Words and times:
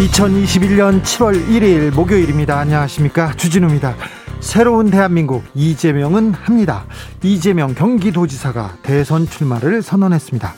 2021년 0.00 1.02
7월 1.02 1.46
1일 1.46 1.94
목요일입니다. 1.94 2.58
안녕하십니까. 2.58 3.34
주진우입니다. 3.36 3.94
새로운 4.40 4.90
대한민국 4.90 5.44
이재명은 5.54 6.32
합니다. 6.32 6.86
이재명 7.22 7.74
경기도지사가 7.74 8.78
대선 8.82 9.28
출마를 9.28 9.82
선언했습니다. 9.82 10.54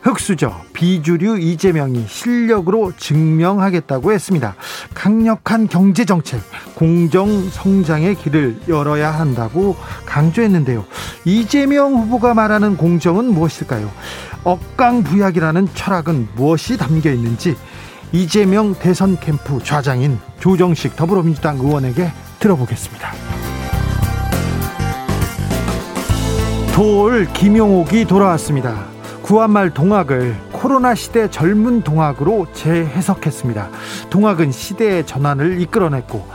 흑수저 0.00 0.62
비주류 0.72 1.38
이재명이 1.38 2.06
실력으로 2.08 2.92
증명하겠다고 2.96 4.12
했습니다. 4.12 4.54
강력한 4.94 5.68
경제 5.68 6.06
정책, 6.06 6.40
공정 6.74 7.50
성장의 7.50 8.14
길을 8.14 8.62
열어야 8.68 9.10
한다고 9.10 9.76
강조했는데요. 10.06 10.86
이재명 11.26 11.94
후보가 11.94 12.32
말하는 12.32 12.78
공정은 12.78 13.34
무엇일까요? 13.34 13.90
억강부약이라는 14.44 15.68
철학은 15.74 16.28
무엇이 16.36 16.78
담겨 16.78 17.12
있는지 17.12 17.54
이재명 18.10 18.74
대선 18.74 19.18
캠프 19.20 19.62
좌장인 19.62 20.18
조정식 20.40 20.96
더불어민주당 20.96 21.58
의원에게 21.58 22.10
들어보겠습니다. 22.38 23.12
돌 26.74 27.26
김용옥이 27.32 28.06
돌아왔습니다. 28.06 28.86
구한말 29.20 29.74
동학을 29.74 30.36
코로나 30.52 30.94
시대 30.94 31.28
젊은 31.28 31.82
동학으로 31.82 32.46
재해석했습니다. 32.54 33.68
동학은 34.08 34.52
시대의 34.52 35.04
전환을 35.04 35.60
이끌어냈고 35.60 36.26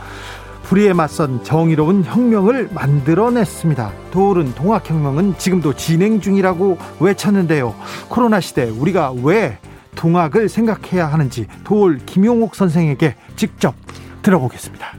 불의에 0.62 0.92
맞선 0.92 1.42
정의로운 1.42 2.04
혁명을 2.04 2.70
만들어냈습니다. 2.72 3.92
도울은 4.12 4.54
동학혁명은 4.54 5.38
지금도 5.38 5.74
진행 5.74 6.20
중이라고 6.20 6.78
외쳤는데요. 7.00 7.74
코로나 8.08 8.38
시대 8.38 8.64
우리가 8.70 9.12
왜 9.24 9.58
동학을 9.94 10.48
생각해야 10.48 11.06
하는지 11.06 11.46
도울 11.64 11.98
김용옥 12.04 12.54
선생에게 12.54 13.16
직접 13.36 13.74
들어보겠습니다. 14.22 14.94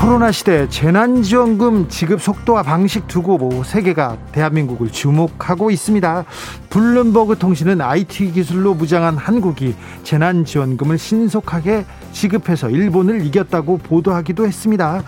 코로나 0.00 0.30
시대 0.30 0.68
재난지원금 0.68 1.88
지급 1.88 2.22
속도와 2.22 2.62
방식 2.62 3.08
두고 3.08 3.36
뭐 3.36 3.64
세계가 3.64 4.16
대한민국을 4.30 4.92
주목하고 4.92 5.72
있습니다. 5.72 6.24
블룸버그 6.70 7.38
통신은 7.38 7.80
IT 7.80 8.30
기술로 8.30 8.74
무장한 8.74 9.16
한국이 9.16 9.74
재난지원금을 10.04 10.98
신속하게 10.98 11.84
지급해서 12.12 12.70
일본을 12.70 13.26
이겼다고 13.26 13.78
보도하기도 13.78 14.46
했습니다. 14.46 15.02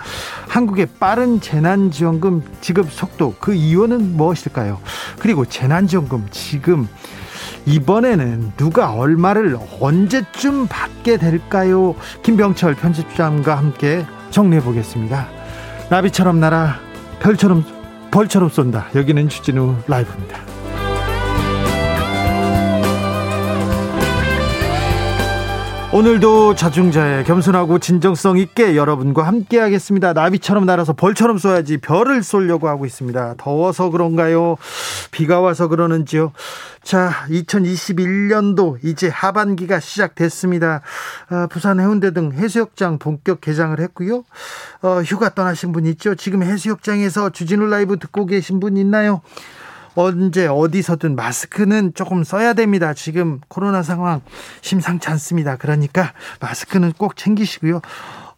한국의 0.49 0.89
빠른 0.99 1.41
재난지원금 1.41 2.43
지급 2.61 2.91
속도 2.91 3.37
그 3.39 3.55
이유는 3.55 4.17
무엇일까요? 4.17 4.81
그리고 5.21 5.45
재난지원금 5.45 6.27
지금 6.33 6.89
이번에는 7.65 8.55
누가 8.57 8.93
얼마를 8.93 9.57
언제쯤 9.79 10.67
받게 10.67 11.19
될까요? 11.19 11.95
김병철 12.25 12.75
편집장과 12.75 13.57
함께 13.57 14.05
정리해 14.31 14.63
보겠습니다. 14.63 15.29
나비처럼 15.91 16.41
날아 16.41 16.79
별처럼 17.21 17.65
벌처럼 18.11 18.49
쏜다. 18.49 18.87
여기는 18.95 19.29
주진우 19.29 19.77
라이브입니다. 19.87 20.50
오늘도 25.93 26.55
자중자의 26.55 27.25
겸손하고 27.25 27.81
진정성 27.81 28.39
있게 28.39 28.77
여러분과 28.77 29.25
함께 29.27 29.59
하겠습니다. 29.59 30.13
나비처럼 30.13 30.65
날아서 30.65 30.93
벌처럼 30.93 31.37
쏘야지 31.37 31.79
별을 31.79 32.23
쏘려고 32.23 32.69
하고 32.69 32.87
있습니다. 32.87 33.35
더워서 33.39 33.91
그런가요? 33.91 34.57
비가 35.11 35.41
와서 35.41 35.67
그러는지요? 35.67 36.31
자, 36.85 37.11
2021년도 37.29 38.77
이제 38.85 39.09
하반기가 39.09 39.81
시작됐습니다. 39.81 40.83
어, 41.29 41.49
부산 41.51 41.81
해운대 41.81 42.13
등 42.13 42.31
해수욕장 42.35 43.01
본격 43.01 43.41
개장을 43.41 43.79
했고요. 43.81 44.23
어, 44.83 45.03
휴가 45.05 45.35
떠나신 45.35 45.73
분 45.73 45.87
있죠? 45.87 46.15
지금 46.15 46.45
해수욕장에서 46.45 47.31
주진우 47.31 47.67
라이브 47.67 47.99
듣고 47.99 48.27
계신 48.27 48.61
분 48.61 48.77
있나요? 48.77 49.23
언제 49.95 50.47
어디서든 50.47 51.17
마스크는 51.17 51.93
조금 51.95 52.25
써야 52.25 52.53
됩니다. 52.53 52.95
지금 52.95 53.41
코로나 53.49 53.83
상황 53.83 54.21
심상치 54.61 55.09
않습니다. 55.11 55.57
그러니까 55.57 56.13
마스크는 56.41 56.93
꼭 56.93 57.17
챙기시고요. 57.17 57.81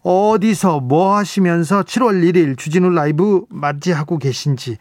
어디서 0.02 0.80
뭐 0.80 1.16
하시면서 1.16 1.82
7월 1.82 2.22
1일 2.24 2.58
주진우 2.58 2.90
라이브 2.90 3.44
맞이하고 3.48 4.18
계신지 4.18 4.78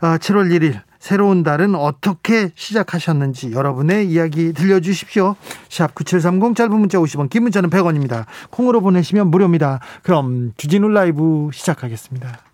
아, 0.00 0.18
1일 0.18 0.80
새로운 0.98 1.42
달은 1.42 1.74
어떻게 1.74 2.50
시작하셨는지 2.54 3.52
여러분의 3.52 4.08
이야기 4.08 4.54
들려주십시오. 4.54 5.36
샵 5.68 5.94
9730 5.94 6.56
짧은 6.56 6.74
문자 6.74 6.96
50원 6.96 7.28
긴 7.28 7.42
문자는 7.42 7.68
100원입니다. 7.68 8.24
콩으로 8.48 8.80
보내시면 8.80 9.26
무료입니다. 9.26 9.80
그럼 10.02 10.52
주진우 10.56 10.88
라이브 10.88 11.50
시작하겠습니다. 11.52 12.53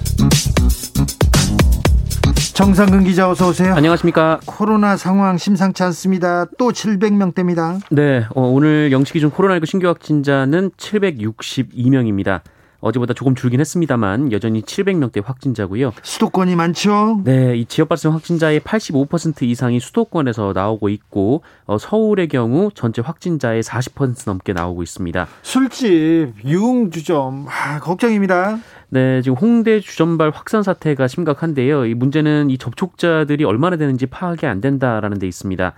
정상근 2.53 3.05
기자 3.05 3.27
어서 3.29 3.49
오세요. 3.49 3.73
안녕하십니까. 3.73 4.39
코로나 4.45 4.95
상황 4.95 5.37
심상치 5.37 5.81
않습니다. 5.83 6.45
또 6.59 6.71
700명대입니다. 6.71 7.81
네, 7.89 8.25
어, 8.35 8.41
오늘 8.43 8.91
영시 8.91 9.13
기준 9.13 9.31
코로나19 9.31 9.65
신규 9.65 9.87
확진자는 9.87 10.69
762명입니다. 10.77 12.41
어제보다 12.81 13.13
조금 13.13 13.35
줄긴 13.35 13.59
했습니다만 13.59 14.31
여전히 14.31 14.61
700명대 14.63 15.23
확진자고요. 15.23 15.93
수도권이 16.01 16.55
많죠? 16.55 17.21
네, 17.23 17.55
이 17.55 17.65
지역 17.65 17.89
발생 17.89 18.11
확진자의 18.13 18.59
85% 18.59 19.43
이상이 19.43 19.79
수도권에서 19.79 20.51
나오고 20.53 20.89
있고 20.89 21.43
어, 21.65 21.77
서울의 21.77 22.27
경우 22.27 22.69
전체 22.73 23.01
확진자의 23.01 23.63
40% 23.63 24.23
넘게 24.25 24.53
나오고 24.53 24.83
있습니다. 24.83 25.27
술집, 25.43 26.33
유흥주점 26.43 27.45
아, 27.47 27.79
걱정입니다. 27.79 28.59
네, 28.93 29.21
지금 29.21 29.37
홍대 29.37 29.79
주점발 29.79 30.31
확산 30.31 30.63
사태가 30.63 31.07
심각한데요. 31.07 31.85
이 31.85 31.93
문제는 31.93 32.49
이 32.49 32.57
접촉자들이 32.57 33.45
얼마나 33.45 33.77
되는지 33.77 34.05
파악이 34.05 34.45
안 34.45 34.59
된다라는 34.59 35.17
데 35.17 35.27
있습니다. 35.27 35.73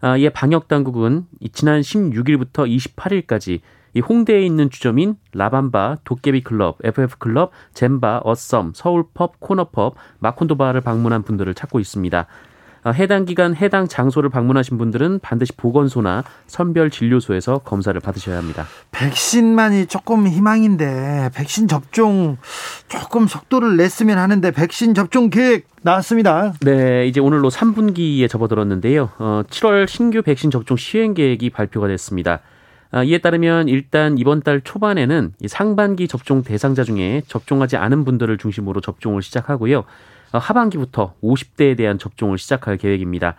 아, 0.00 0.16
이에 0.16 0.30
방역 0.30 0.66
당국은 0.66 1.26
지난 1.52 1.82
16일부터 1.82 2.66
28일까지 2.66 3.60
이 3.92 4.00
홍대에 4.00 4.40
있는 4.46 4.70
주점인 4.70 5.16
라밤바, 5.34 5.98
도깨비 6.04 6.42
클럽, 6.42 6.78
FF 6.82 7.18
클럽, 7.18 7.50
젠바, 7.74 8.22
어썸, 8.24 8.72
서울펍, 8.74 9.40
코너펍, 9.40 9.94
마콘도바를 10.20 10.80
방문한 10.80 11.22
분들을 11.22 11.52
찾고 11.52 11.80
있습니다. 11.80 12.26
아, 12.84 12.90
해당 12.90 13.24
기간 13.24 13.56
해당 13.56 13.88
장소를 13.88 14.28
방문하신 14.28 14.76
분들은 14.76 15.20
반드시 15.20 15.52
보건소나 15.52 16.22
선별 16.46 16.90
진료소에서 16.90 17.58
검사를 17.58 17.98
받으셔야 17.98 18.36
합니다. 18.36 18.66
백신만이 18.92 19.86
조금 19.86 20.28
희망인데 20.28 21.30
백신 21.34 21.66
접종 21.66 22.36
조금 22.88 23.26
속도를 23.26 23.78
냈으면 23.78 24.18
하는데 24.18 24.50
백신 24.50 24.92
접종 24.92 25.30
계획 25.30 25.66
나왔습니다. 25.80 26.52
네, 26.60 27.06
이제 27.06 27.20
오늘로 27.20 27.48
3분기에 27.48 28.28
접어들었는데요. 28.28 29.10
어, 29.18 29.42
7월 29.48 29.88
신규 29.88 30.20
백신 30.20 30.50
접종 30.50 30.76
시행 30.76 31.14
계획이 31.14 31.48
발표가 31.50 31.88
됐습니다. 31.88 32.40
아, 32.90 33.02
이에 33.02 33.18
따르면 33.18 33.68
일단 33.68 34.18
이번 34.18 34.42
달 34.42 34.60
초반에는 34.60 35.32
상반기 35.48 36.06
접종 36.06 36.42
대상자 36.42 36.84
중에 36.84 37.22
접종하지 37.26 37.76
않은 37.78 38.04
분들을 38.04 38.36
중심으로 38.38 38.82
접종을 38.82 39.22
시작하고요. 39.22 39.84
어, 40.34 40.38
하반기부터 40.38 41.14
50대에 41.22 41.76
대한 41.76 41.96
접종을 41.96 42.38
시작할 42.38 42.76
계획입니다. 42.76 43.36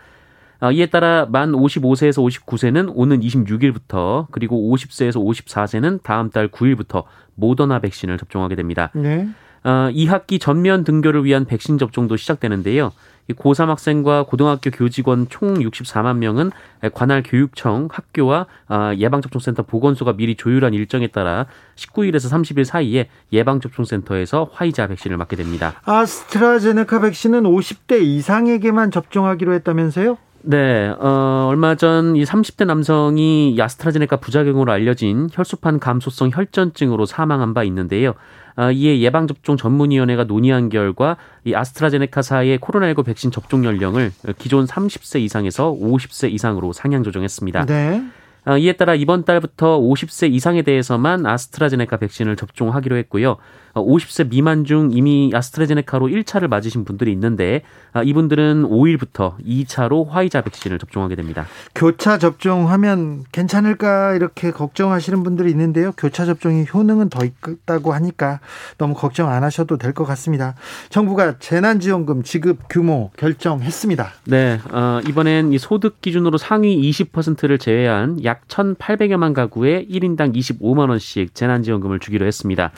어, 0.62 0.71
이에 0.71 0.86
따라 0.86 1.25
만 1.30 1.51
55세에서 1.51 2.25
59세는 2.25 2.94
오는 2.95 3.19
26일부터 3.19 4.27
그리고 4.31 4.74
50세에서 4.74 5.21
54세는 5.21 6.01
다음 6.03 6.30
달 6.30 6.47
9일부터 6.47 7.03
모더나 7.36 7.80
백신을 7.80 8.18
접종하게 8.18 8.56
됩니다. 8.56 8.92
네. 8.95 9.27
어, 9.65 9.89
2학기 9.92 10.39
전면 10.39 10.86
등교를 10.86 11.25
위한 11.25 11.44
백신 11.44 11.77
접종도 11.77 12.15
시작되는데요. 12.15 12.94
고3 13.33 13.68
학생과 13.68 14.24
고등학교 14.24 14.69
교직원 14.69 15.27
총 15.30 15.56
64만 15.56 16.18
명은 16.18 16.51
관할 16.94 17.24
교육청, 17.24 17.88
학교와 17.92 18.45
아, 18.68 18.94
예방접종센터 18.95 19.63
보건소가 19.63 20.13
미리 20.13 20.36
조율한 20.36 20.74
일정에 20.74 21.07
따라 21.07 21.48
19일에서 21.75 22.31
30일 22.31 22.63
사이에 22.66 23.10
예방접종센터에서 23.33 24.50
화이자 24.54 24.88
백신을 24.88 25.18
맞게 25.18 25.36
됩니다. 25.36 25.74
아스트라제네카 25.86 27.01
백신은 27.01 27.44
50대 27.44 28.01
이상에게만 28.01 28.92
접종하기로 28.92 29.54
했다면서요? 29.54 30.18
네, 30.48 30.94
어, 31.00 31.48
얼마 31.50 31.74
전 31.74 32.16
이 32.16 32.24
30대 32.24 32.66
남성이 32.66 33.57
아스트라제네카 33.60 34.18
부작용으로 34.18 34.72
알려진 34.72 35.27
혈소판 35.31 35.80
감소성 35.80 36.30
혈전증으로 36.31 37.07
사망한 37.07 37.56
바 37.56 37.63
있는데요. 37.63 38.13
어, 38.57 38.71
이에 38.71 38.99
예방접종 39.01 39.57
전문위원회가 39.57 40.23
논의한 40.23 40.69
결과 40.69 41.17
이 41.43 41.53
아스트라제네카사의 41.53 42.59
코로나19 42.59 43.05
백신 43.05 43.31
접종 43.31 43.65
연령을 43.65 44.11
기존 44.37 44.65
30세 44.65 45.19
이상에서 45.21 45.73
50세 45.73 46.31
이상으로 46.31 46.71
상향 46.71 47.03
조정했습니다. 47.03 47.65
네. 47.65 48.01
어, 48.45 48.57
이에 48.57 48.73
따라 48.73 48.95
이번 48.95 49.25
달부터 49.25 49.79
50세 49.79 50.31
이상에 50.31 50.61
대해서만 50.61 51.25
아스트라제네카 51.25 51.97
백신을 51.97 52.35
접종하기로 52.35 52.95
했고요. 52.97 53.37
50세 53.81 54.25
어, 54.25 54.27
미만 54.30 54.66
중 54.66 54.92
이미 54.94 55.31
아스트라제네카로 55.33 56.07
1차를 56.07 56.48
맞으신 56.48 56.86
분들이 56.86 57.12
있는데 57.12 57.62
아, 57.94 58.04
이분들은 58.04 58.63
5일부터 58.63 59.38
2차로 59.44 60.07
화이자 60.07 60.42
백신을 60.42 60.77
접종하게 60.77 61.16
됩니다. 61.16 61.48
교차 61.74 62.18
접종하면 62.19 63.24
괜찮을까 63.31 64.13
이렇게 64.16 64.51
걱정하시는 64.51 65.24
분들이 65.24 65.50
있는데요. 65.51 65.94
교차 65.98 66.25
접종이 66.25 66.66
효능은 66.72 67.10
더 67.10 67.25
있다고 67.25 67.94
하니까 67.94 68.39
너무 68.77 68.94
걱정 68.94 69.30
안 69.30 69.44
하셔도 69.44 69.77
될 69.77 69.95
것 69.95 70.04
같습니다. 70.06 70.56
정부가 70.89 71.39
재난지원금 71.39 72.24
지급 72.24 72.60
규모 72.69 73.12
결정했습니다. 73.18 74.12
네, 74.25 74.60
어, 74.72 75.00
이번엔 75.07 75.54
이 75.54 75.57
소득 75.57 76.01
기준으로 76.01 76.38
상위 76.38 76.77
20%를 76.92 77.57
제외한 77.57 78.24
약 78.25 78.48
1,800여만 78.48 79.33
가구에 79.33 79.86
1인당 79.88 80.36
25만 80.36 80.89
원씩 80.89 81.33
재난지원금을 81.33 82.00
주기로 82.00 82.25
했습니다. 82.25 82.72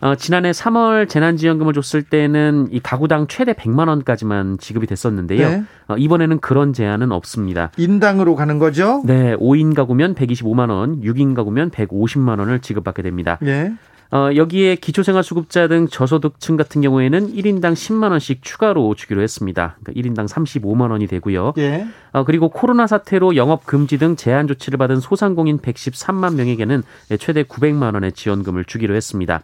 어, 0.00 0.14
지난해 0.14 0.50
3월 0.50 1.08
재난지원금을 1.08 1.72
줬을 1.72 2.02
때는 2.02 2.68
이 2.70 2.80
가구당 2.80 3.28
최대 3.28 3.52
100만 3.52 3.88
원까지만 3.88 4.58
지급이 4.58 4.86
됐었는데요. 4.86 5.48
네. 5.48 5.64
어, 5.88 5.96
이번에는 5.96 6.40
그런 6.40 6.72
제한은 6.72 7.12
없습니다. 7.12 7.70
인당으로 7.76 8.34
가는 8.34 8.58
거죠? 8.58 9.02
네, 9.06 9.34
5인 9.36 9.74
가구면 9.74 10.14
125만 10.14 10.70
원, 10.70 11.00
6인 11.00 11.34
가구면 11.34 11.70
150만 11.70 12.38
원을 12.38 12.60
지급받게 12.60 13.02
됩니다. 13.02 13.38
네. 13.40 13.72
어, 14.12 14.30
여기에 14.36 14.76
기초생활수급자 14.76 15.66
등 15.66 15.88
저소득층 15.88 16.56
같은 16.56 16.80
경우에는 16.80 17.34
1인당 17.34 17.72
10만 17.72 18.10
원씩 18.12 18.42
추가로 18.42 18.94
주기로 18.94 19.20
했습니다. 19.20 19.76
그러니까 19.82 20.00
1인당 20.00 20.28
35만 20.28 20.90
원이 20.90 21.08
되고요. 21.08 21.54
예. 21.58 21.86
어, 22.12 22.24
그리고 22.24 22.48
코로나 22.48 22.86
사태로 22.86 23.34
영업 23.34 23.66
금지 23.66 23.98
등 23.98 24.14
제한 24.14 24.46
조치를 24.46 24.78
받은 24.78 25.00
소상공인 25.00 25.58
113만 25.58 26.34
명에게는 26.34 26.82
최대 27.18 27.42
900만 27.42 27.94
원의 27.94 28.12
지원금을 28.12 28.64
주기로 28.64 28.94
했습니다. 28.94 29.42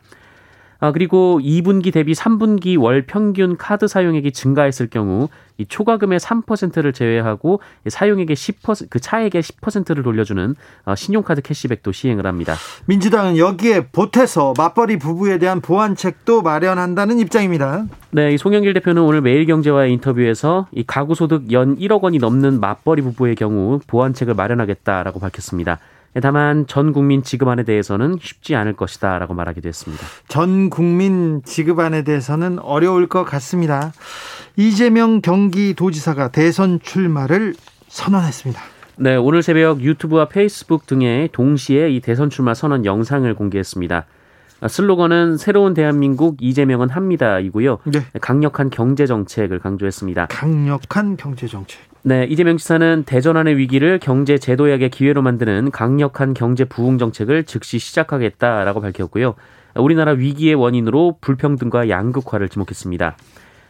아, 0.82 0.90
그리고 0.90 1.38
2분기 1.40 1.92
대비 1.92 2.12
3분기 2.12 2.76
월 2.76 3.02
평균 3.06 3.56
카드 3.56 3.86
사용액이 3.86 4.32
증가했을 4.32 4.88
경우 4.88 5.28
이 5.56 5.64
초과금의 5.64 6.18
3%를 6.18 6.92
제외하고 6.92 7.60
사용액의 7.86 8.34
10%그 8.34 8.98
차액의 8.98 9.42
10%를 9.42 10.02
돌려주는 10.02 10.56
어, 10.86 10.94
신용카드 10.96 11.42
캐시백도 11.42 11.92
시행을 11.92 12.26
합니다. 12.26 12.56
민주당은 12.86 13.38
여기에 13.38 13.90
보태서 13.92 14.54
맞벌이 14.58 14.98
부부에 14.98 15.38
대한 15.38 15.60
보완책도 15.60 16.42
마련한다는 16.42 17.20
입장입니다. 17.20 17.84
네, 18.10 18.34
이 18.34 18.38
송영길 18.38 18.74
대표는 18.74 19.02
오늘 19.02 19.20
매일경제와의 19.20 19.92
인터뷰에서 19.92 20.66
이 20.72 20.82
가구 20.84 21.14
소득 21.14 21.52
연 21.52 21.78
1억 21.78 22.02
원이 22.02 22.18
넘는 22.18 22.58
맞벌이 22.58 23.02
부부의 23.02 23.36
경우 23.36 23.78
보완책을 23.86 24.34
마련하겠다라고 24.34 25.20
밝혔습니다. 25.20 25.78
다만 26.20 26.66
전 26.66 26.92
국민 26.92 27.22
지급안에 27.22 27.62
대해서는 27.62 28.18
쉽지 28.20 28.54
않을 28.54 28.74
것이다라고 28.74 29.32
말하기도 29.32 29.66
했습니다. 29.68 30.04
전 30.28 30.68
국민 30.68 31.42
지급안에 31.42 32.04
대해서는 32.04 32.58
어려울 32.58 33.08
것 33.08 33.24
같습니다. 33.24 33.92
이재명 34.56 35.22
경기도지사가 35.22 36.32
대선 36.32 36.80
출마를 36.80 37.54
선언했습니다. 37.88 38.60
네, 38.96 39.16
오늘 39.16 39.42
새벽 39.42 39.80
유튜브와 39.80 40.28
페이스북 40.28 40.86
등에 40.86 41.28
동시에 41.32 41.90
이 41.90 42.00
대선 42.00 42.28
출마 42.28 42.52
선언 42.52 42.84
영상을 42.84 43.34
공개했습니다. 43.34 44.04
슬로건은 44.68 45.38
새로운 45.38 45.74
대한민국 45.74 46.36
이재명은 46.40 46.90
합니다이고요. 46.90 47.78
네. 47.84 48.04
강력한 48.20 48.70
경제 48.70 49.06
정책을 49.06 49.58
강조했습니다. 49.58 50.26
강력한 50.26 51.16
경제 51.16 51.48
정책. 51.48 51.80
네, 52.04 52.24
이재명 52.24 52.56
지사는 52.56 53.04
대전환의 53.06 53.56
위기를 53.58 54.00
경제 54.00 54.36
제도약의 54.36 54.90
기회로 54.90 55.22
만드는 55.22 55.70
강력한 55.70 56.34
경제 56.34 56.64
부흥 56.64 56.98
정책을 56.98 57.44
즉시 57.44 57.78
시작하겠다라고 57.78 58.80
밝혔고요. 58.80 59.36
우리나라 59.76 60.10
위기의 60.10 60.56
원인으로 60.56 61.18
불평등과 61.20 61.88
양극화를 61.88 62.48
지목했습니다. 62.48 63.16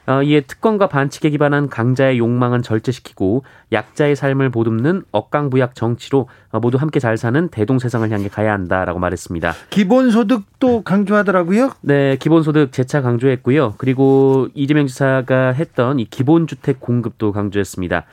어, 0.06 0.23
이에 0.23 0.40
특권과 0.40 0.88
반칙에 0.88 1.29
기반한 1.29 1.69
강자의 1.69 2.19
욕망은 2.19 2.62
절제시키고 2.62 3.44
약자의 3.70 4.17
삶을 4.17 4.49
보듬는 4.49 5.02
억강부약 5.12 5.75
정치로 5.75 6.28
어, 6.50 6.58
모두 6.58 6.78
함께 6.78 7.00
잘 7.00 7.19
사는 7.19 7.49
대동세상을 7.49 8.11
향해 8.11 8.28
가야 8.28 8.55
한다라고 8.55 8.99
말했습니다. 8.99 9.52
기본소득도 9.69 10.82
강조하더라고요. 10.82 11.73
네, 11.82 12.17
기본소득 12.17 12.73
재차 12.73 13.02
강조했고요. 13.02 13.75
그리고 13.76 14.49
이재명 14.55 14.87
지사가 14.87 15.52
했던 15.52 16.00
이 16.00 16.06
기본주택 16.06 16.81
공급도 16.81 17.32
강조했습니다. 17.32 18.05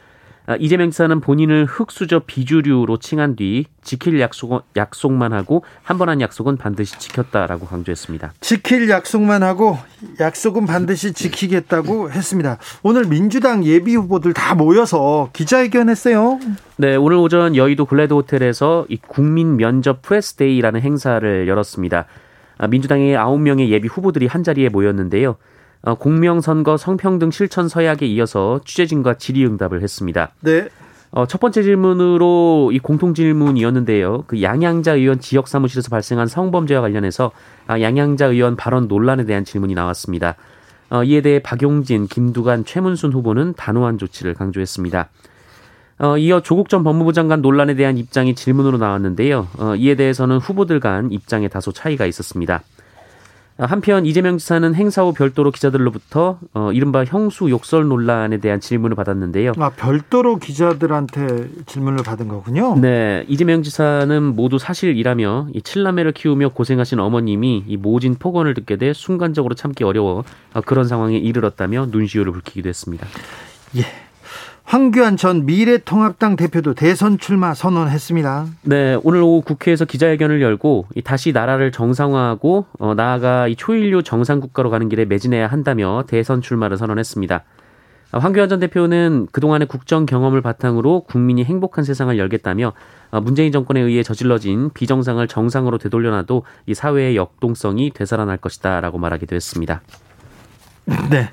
아, 0.49 0.55
이재명 0.59 0.89
지사는 0.89 1.19
본인을 1.21 1.65
흙수저 1.65 2.21
비주류로 2.25 2.97
칭한 2.97 3.35
뒤 3.35 3.65
지킬 3.83 4.19
약속, 4.19 4.63
약속만 4.75 5.31
하고 5.31 5.63
한 5.83 5.99
번 5.99 6.09
한 6.09 6.21
약속은 6.21 6.57
반드시 6.57 6.97
지켰다라고 6.97 7.67
강조했습니다. 7.67 8.33
지킬 8.41 8.89
약속만 8.89 9.43
하고 9.43 9.77
약속은 10.19 10.65
반드시 10.65 11.13
지키겠다고 11.13 12.09
했습니다. 12.09 12.57
오늘 12.81 13.05
민주당 13.05 13.63
예비 13.63 13.93
후보들 13.95 14.33
다 14.33 14.55
모여서 14.55 15.29
기자회견했어요. 15.33 16.39
네, 16.77 16.95
오늘 16.95 17.17
오전 17.17 17.55
여의도 17.55 17.85
글래드 17.85 18.13
호텔에서 18.13 18.87
이 18.89 18.97
국민 18.97 19.55
면접 19.55 20.01
press 20.01 20.30
day라는 20.30 20.81
행사를 20.81 21.47
열었습니다. 21.47 22.05
아, 22.57 22.67
민주당의 22.67 23.15
9명의 23.15 23.69
예비 23.69 23.87
후보들이 23.87 24.25
한 24.25 24.43
자리에 24.43 24.69
모였는데요. 24.69 25.35
어, 25.81 25.95
공명선거 25.95 26.77
성평등 26.77 27.31
실천 27.31 27.67
서약에 27.67 28.05
이어서 28.07 28.59
취재진과 28.65 29.15
질의응답을 29.15 29.81
했습니다. 29.81 30.31
네. 30.41 30.67
어, 31.11 31.25
첫 31.25 31.39
번째 31.39 31.63
질문으로 31.63 32.71
이 32.71 32.79
공통 32.79 33.13
질문이었는데요. 33.13 34.25
그 34.27 34.41
양양자 34.41 34.93
의원 34.93 35.19
지역 35.19 35.47
사무실에서 35.47 35.89
발생한 35.89 36.27
성범죄와 36.27 36.81
관련해서 36.81 37.31
아, 37.65 37.79
양양자 37.81 38.27
의원 38.27 38.55
발언 38.55 38.87
논란에 38.87 39.25
대한 39.25 39.43
질문이 39.43 39.73
나왔습니다. 39.73 40.35
어, 40.91 41.03
이에 41.03 41.21
대해 41.21 41.39
박용진, 41.39 42.07
김두관, 42.07 42.65
최문순 42.65 43.13
후보는 43.13 43.53
단호한 43.53 43.97
조치를 43.97 44.33
강조했습니다. 44.35 45.09
어, 45.99 46.17
이어 46.17 46.41
조국 46.41 46.69
전 46.69 46.83
법무부 46.83 47.13
장관 47.13 47.41
논란에 47.41 47.75
대한 47.75 47.97
입장이 47.97 48.35
질문으로 48.35 48.77
나왔는데요. 48.77 49.47
어, 49.57 49.75
이에 49.75 49.95
대해서는 49.95 50.37
후보들 50.37 50.79
간 50.79 51.11
입장에 51.11 51.47
다소 51.47 51.71
차이가 51.71 52.05
있었습니다. 52.05 52.61
한편 53.65 54.05
이재명 54.05 54.37
지사는 54.37 54.73
행사 54.75 55.03
후 55.03 55.13
별도로 55.13 55.51
기자들로부터 55.51 56.39
어, 56.53 56.71
이른바 56.71 57.03
형수 57.03 57.49
욕설 57.49 57.87
논란에 57.87 58.37
대한 58.37 58.59
질문을 58.59 58.95
받았는데요. 58.95 59.53
아 59.57 59.69
별도로 59.69 60.37
기자들한테 60.37 61.49
질문을 61.65 62.03
받은 62.03 62.27
거군요. 62.27 62.77
네, 62.79 63.25
이재명 63.27 63.61
지사는 63.63 64.23
모두 64.23 64.57
사실이라며 64.57 65.49
이 65.53 65.61
칠남매를 65.61 66.13
키우며 66.13 66.49
고생하신 66.49 66.99
어머님이 66.99 67.65
이 67.67 67.77
모진 67.77 68.15
폭언을 68.15 68.53
듣게 68.53 68.77
돼 68.77 68.93
순간적으로 68.93 69.55
참기 69.55 69.83
어려워 69.83 70.23
어, 70.53 70.61
그런 70.61 70.87
상황에 70.87 71.17
이르렀다며 71.17 71.87
눈시울을 71.89 72.31
붉히기도 72.31 72.69
했습니다. 72.69 73.05
예. 73.77 74.08
황교안 74.69 75.17
전 75.17 75.47
미래통합당 75.47 76.35
대표도 76.35 76.75
대선 76.75 77.17
출마 77.17 77.55
선언했습니다. 77.55 78.45
네, 78.61 78.99
오늘 79.03 79.23
오후 79.23 79.41
국회에서 79.41 79.85
기자회견을 79.85 80.43
열고 80.43 80.85
다시 81.03 81.31
나라를 81.31 81.71
정상화하고 81.71 82.67
어, 82.77 82.93
나아가 82.93 83.47
이 83.47 83.55
초일류 83.55 84.03
정상국가로 84.03 84.69
가는 84.69 84.87
길에 84.87 85.05
매진해야 85.05 85.47
한다며 85.47 86.03
대선 86.05 86.43
출마를 86.43 86.77
선언했습니다. 86.77 87.43
황교안 88.11 88.47
전 88.47 88.59
대표는 88.59 89.29
그동안의 89.31 89.67
국정 89.67 90.05
경험을 90.05 90.43
바탕으로 90.43 90.99
국민이 91.01 91.43
행복한 91.43 91.83
세상을 91.83 92.15
열겠다며 92.15 92.73
문재인 93.23 93.51
정권에 93.51 93.79
의해 93.79 94.03
저질러진 94.03 94.69
비정상을 94.75 95.27
정상으로 95.27 95.79
되돌려놔도 95.79 96.43
이 96.67 96.75
사회의 96.75 97.15
역동성이 97.15 97.89
되살아날 97.89 98.37
것이다라고 98.37 98.99
말하기도 98.99 99.35
했습니다. 99.35 99.81
네. 101.09 101.31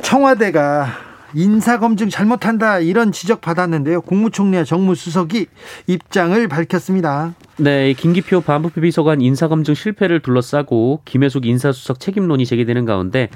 청와대가 0.00 1.11
인사검증 1.34 2.08
잘못한다 2.08 2.78
이런 2.78 3.12
지적 3.12 3.40
받았는데요. 3.40 4.02
국무총리와 4.02 4.64
정무수석이 4.64 5.46
입장을 5.86 6.48
밝혔습니다. 6.48 7.34
네, 7.58 7.92
김기표 7.92 8.40
반부패 8.40 8.80
비서관 8.80 9.20
인사검증 9.20 9.74
실패를 9.74 10.20
둘러싸고 10.20 11.00
김혜숙 11.04 11.46
인사수석 11.46 12.00
책임론이 12.00 12.46
제기되는 12.46 12.84
가운데 12.84 13.28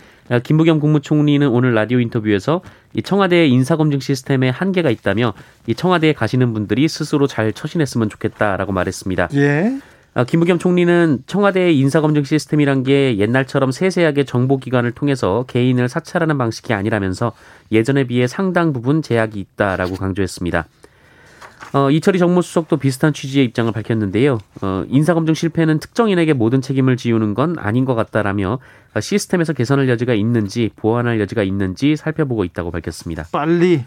김부겸 0.42 0.80
국무총리는 0.80 1.46
오늘 1.48 1.74
라디오 1.74 2.00
인터뷰에서 2.00 2.62
이 2.94 3.02
청와대의 3.02 3.50
인사검증 3.50 4.00
시스템에 4.00 4.48
한계가 4.48 4.90
있다며 4.90 5.34
이 5.66 5.74
청와대에 5.74 6.12
가시는 6.12 6.52
분들이 6.52 6.88
스스로 6.88 7.26
잘 7.26 7.52
처신했으면 7.52 8.08
좋겠다라고 8.08 8.72
말했습니다. 8.72 9.28
예. 9.34 9.78
아, 10.16 10.24
김부겸 10.24 10.58
총리는 10.58 11.24
청와대의 11.26 11.78
인사검증 11.78 12.24
시스템이란 12.24 12.84
게 12.84 13.18
옛날처럼 13.18 13.70
세세하게 13.70 14.24
정보기관을 14.24 14.92
통해서 14.92 15.44
개인을 15.46 15.90
사찰하는 15.90 16.38
방식이 16.38 16.72
아니라면서 16.72 17.32
예전에 17.70 18.04
비해 18.04 18.26
상당 18.26 18.72
부분 18.72 19.02
제약이 19.02 19.38
있다라고 19.38 19.96
강조했습니다. 19.96 20.64
어, 21.74 21.90
이철희 21.90 22.18
정무수석도 22.18 22.78
비슷한 22.78 23.12
취지의 23.12 23.44
입장을 23.44 23.70
밝혔는데요. 23.70 24.38
어, 24.62 24.84
인사검증 24.88 25.34
실패는 25.34 25.80
특정인에게 25.80 26.32
모든 26.32 26.62
책임을 26.62 26.96
지우는 26.96 27.34
건 27.34 27.56
아닌 27.58 27.84
것 27.84 27.94
같다라며 27.94 28.58
시스템에서 28.98 29.52
개선할 29.52 29.86
여지가 29.90 30.14
있는지 30.14 30.70
보완할 30.76 31.20
여지가 31.20 31.42
있는지 31.42 31.94
살펴보고 31.94 32.44
있다고 32.44 32.70
밝혔습니다. 32.70 33.26
빨리 33.32 33.84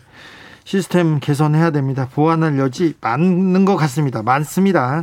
시스템 0.63 1.19
개선해야 1.19 1.71
됩니다. 1.71 2.07
보완할 2.13 2.59
여지 2.59 2.93
많은 3.01 3.65
것 3.65 3.75
같습니다. 3.77 4.21
많습니다. 4.21 5.01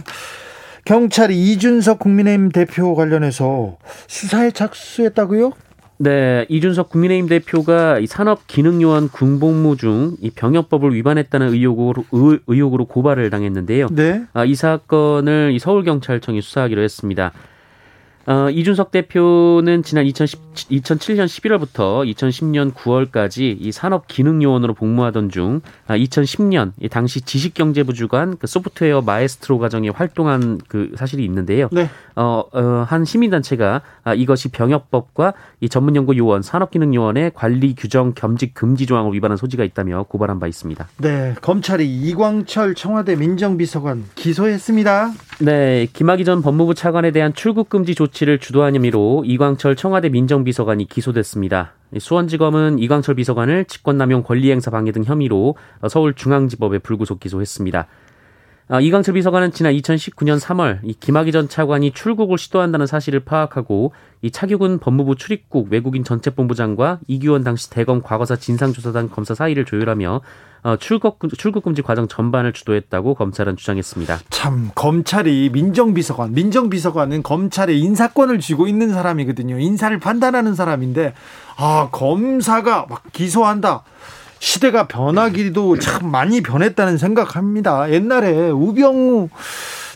경찰이 0.87 1.37
이준석 1.53 1.99
국민의힘 1.99 2.51
대표 2.51 2.95
관련해서 2.95 3.77
수사에 4.07 4.53
착수했다고요? 4.53 5.53
네, 5.99 6.47
이준석 6.49 6.91
국민의힘 6.91 7.29
대표가 7.29 7.99
이 7.99 8.07
산업기능요원 8.07 9.09
군복무 9.09 9.77
중 9.77 10.17
이 10.21 10.31
병역법을 10.31 10.95
위반했다는 10.95 11.49
의혹으로 11.55 12.05
의혹으로 12.47 12.85
고발을 12.85 13.31
당했는데요. 13.31 13.89
네. 13.91 14.25
아, 14.33 14.45
이 14.45 14.55
사건을 14.55 15.51
이 15.55 15.59
서울경찰청이 15.59 16.41
수사하기로 16.41 16.83
했습니다. 16.83 17.33
어, 18.27 18.51
이준석 18.51 18.91
대표는 18.91 19.85
지난 19.85 20.05
2010, 20.05 20.41
2007년 20.55 21.27
11월부터 21.27 22.13
2010년 22.13 22.73
9월까지 22.75 23.57
이 23.61 23.71
산업기능요원으로 23.71 24.75
복무하던 24.75 25.31
중 25.31 25.61
아, 25.87 25.97
2010년 25.97 26.73
이 26.81 26.89
당시 26.89 27.21
지식경제부 27.21 27.95
주관 27.95 28.37
그 28.37 28.49
소프트웨어 28.49 29.01
마에스트로 29.03 29.59
과정에 29.59 29.91
활동한 29.91 30.59
그 30.67 30.93
사실이 30.97 31.25
있는데요. 31.25 31.69
네. 31.71 31.89
어, 32.17 32.43
어, 32.53 32.85
한 32.89 33.05
시민단체가 33.05 33.83
아, 34.03 34.15
이것이 34.15 34.49
병역법과 34.49 35.35
이 35.61 35.69
전문연구요원, 35.69 36.43
산업기능요원의 36.43 37.31
관리 37.35 37.77
규정 37.77 38.13
겸직 38.13 38.55
금지 38.55 38.87
조항을 38.87 39.13
위반한 39.13 39.37
소지가 39.37 39.63
있다며 39.63 40.03
고발한 40.03 40.41
바 40.41 40.49
있습니다. 40.49 40.89
네, 40.99 41.35
검찰이 41.41 41.87
이광철 41.89 42.75
청와대 42.75 43.15
민정비서관 43.15 44.05
기소했습니다. 44.17 45.13
네, 45.39 45.87
김학의 45.93 46.25
전 46.25 46.41
법무부 46.41 46.73
차관에 46.73 47.11
대한 47.11 47.35
출국 47.35 47.69
금지 47.69 47.95
조치를 47.95 48.39
주도한 48.39 48.75
혐의로 48.75 49.23
이광철 49.27 49.77
청와대 49.77 50.09
민정비서관이 50.09 50.89
기소됐습니다. 50.89 51.75
수원지검은 51.99 52.79
이광철 52.79 53.17
비서관을 53.17 53.67
직권남용 53.67 54.23
권리행사 54.23 54.71
방해 54.71 54.93
등 54.93 55.05
혐의로 55.05 55.57
서울중앙지법에 55.87 56.79
불구속 56.79 57.21
기소했습니다. 57.21 57.87
아, 58.69 58.81
이광철 58.81 59.13
비서관은 59.13 59.53
지난 59.53 59.75
2019년 59.75 60.41
3월 60.41 60.79
이 60.83 60.95
김학의 60.95 61.33
전 61.33 61.51
차관이 61.51 61.93
출국을 61.93 62.39
시도한다는 62.39 62.87
사실을 62.87 63.21
파악하고 63.21 63.93
이 64.23 64.31
차규근 64.31 64.79
법무부 64.79 65.17
출입국 65.17 65.71
외국인 65.71 66.03
전체본부장과 66.03 67.01
이규원 67.09 67.45
당시 67.45 67.69
대검 67.69 68.01
과거사 68.03 68.37
진상조사단 68.37 69.11
검사 69.11 69.35
사이를 69.35 69.67
조율하며 69.67 70.15
어, 70.17 70.21
출국 70.81 71.19
출국 71.39 71.65
금지 71.65 71.83
과정 71.83 72.09
전반을 72.09 72.53
주도했다고 72.53 73.15
검찰은 73.15 73.57
주장했습니다. 73.57 74.19
참 74.31 74.71
검찰이 74.75 75.51
민정비서관, 75.53 76.33
민정비서관은 76.33 77.23
검찰의 77.23 77.79
인사권을 77.81 78.41
쥐고 78.41 78.67
있는 78.67 78.93
사람이거든요. 78.93 79.59
인사를 79.59 79.99
판단하는 80.01 80.55
사람인데 80.55 81.15
아 81.57 81.89
검사가 81.93 82.87
막 82.89 83.03
기소한다. 83.13 83.83
시대가 84.39 84.87
변하기도 84.87 85.79
참 85.79 86.11
많이 86.11 86.43
변했다는 86.43 86.99
생각합니다. 86.99 87.91
옛날에 87.91 88.51
우병우 88.51 89.29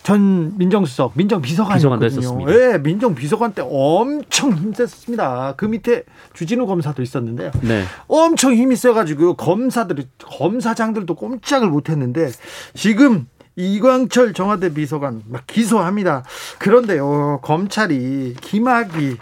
전 0.03 0.57
민정수석, 0.57 1.13
민정비서관이었거든요. 1.15 2.47
예, 2.49 2.79
민정비서관 2.79 3.53
때 3.53 3.63
엄청 3.65 4.53
힘셌습니다. 4.53 5.55
그 5.57 5.67
밑에 5.67 6.05
주진우 6.33 6.67
검사도 6.67 7.03
있었는데요. 7.03 7.51
네. 7.63 7.85
엄청 8.09 8.55
힘이 8.55 8.77
세가지고 8.77 9.35
검사들이 9.35 10.07
검사장들도 10.19 11.15
꼼짝을 11.15 11.69
못했는데 11.69 12.31
지금 12.75 13.27
이광철 13.57 14.33
정화대 14.33 14.73
비서관 14.73 15.23
막 15.29 15.47
기소합니다. 15.47 16.25
그런데요, 16.59 17.41
검찰이 17.43 18.37
김학이 18.41 19.17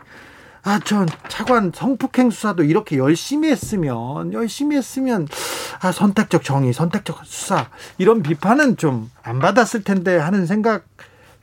아, 0.63 0.81
전 0.81 1.07
차관 1.29 1.73
성폭행 1.75 2.31
수사도 2.31 2.63
이렇게 2.65 2.99
열심히 2.99 3.51
했으면 3.51 4.33
열심히 4.33 4.77
했으면 4.77 5.29
아, 5.81 5.93
선택적 5.93 6.43
정의, 6.45 6.73
선택적 6.73 7.21
수사 7.25 7.69
이런 7.99 8.23
비판은 8.23 8.77
좀 8.77 9.11
안 9.29 9.39
받았을 9.41 9.85
텐데 9.85 10.17
하는 10.17 10.47
생각 10.47 10.85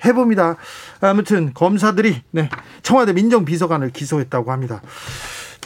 해봅니다. 0.03 0.55
아무튼 1.01 1.53
검사들이 1.53 2.21
네, 2.31 2.49
청와대 2.81 3.13
민정비서관을 3.13 3.91
기소했다고 3.91 4.51
합니다. 4.51 4.81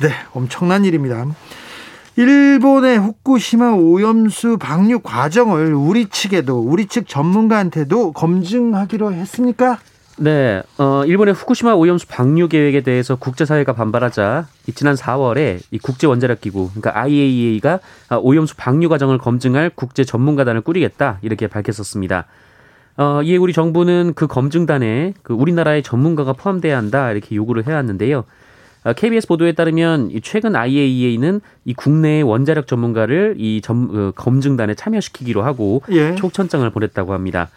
네, 0.01 0.11
엄청난 0.33 0.83
일입니다. 0.83 1.25
일본의 2.17 2.99
후쿠시마 2.99 3.71
오염수 3.71 4.57
방류 4.57 4.99
과정을 4.99 5.73
우리 5.73 6.09
측에도 6.09 6.59
우리 6.59 6.87
측 6.87 7.07
전문가한테도 7.07 8.11
검증하기로 8.11 9.13
했습니까? 9.13 9.79
네, 10.21 10.61
어, 10.77 11.05
일본의 11.05 11.33
후쿠시마 11.33 11.73
오염수 11.75 12.07
방류 12.09 12.49
계획에 12.49 12.81
대해서 12.81 13.15
국제사회가 13.15 13.71
반발하자 13.71 14.47
지난 14.75 14.95
4월에 14.95 15.61
이 15.71 15.79
국제 15.79 16.07
원자력 16.07 16.41
기구, 16.41 16.69
그러니까 16.71 16.99
IAEA가 16.99 17.79
오염수 18.21 18.57
방류 18.57 18.89
과정을 18.89 19.17
검증할 19.17 19.71
국제 19.73 20.03
전문가단을 20.03 20.59
꾸리겠다 20.59 21.19
이렇게 21.21 21.47
밝혔었습니다. 21.47 22.25
어, 22.97 23.21
이에 23.23 23.37
우리 23.37 23.53
정부는 23.53 24.11
그 24.13 24.27
검증단에 24.27 25.13
그 25.23 25.33
우리나라의 25.33 25.83
전문가가 25.83 26.33
포함돼야 26.33 26.75
한다 26.75 27.11
이렇게 27.11 27.35
요구를 27.37 27.65
해왔는데요. 27.65 28.25
KBS 28.95 29.27
보도에 29.27 29.53
따르면 29.53 30.11
최근 30.21 30.55
IAEA는 30.55 31.39
이 31.63 31.73
국내의 31.73 32.23
원자력 32.23 32.67
전문가를 32.67 33.35
이 33.37 33.61
점, 33.61 33.89
어, 33.93 34.11
검증단에 34.15 34.73
참여시키기로 34.73 35.43
하고 35.43 35.81
예. 35.91 36.15
초청장을 36.15 36.69
보냈다고 36.69 37.13
합니다. 37.13 37.49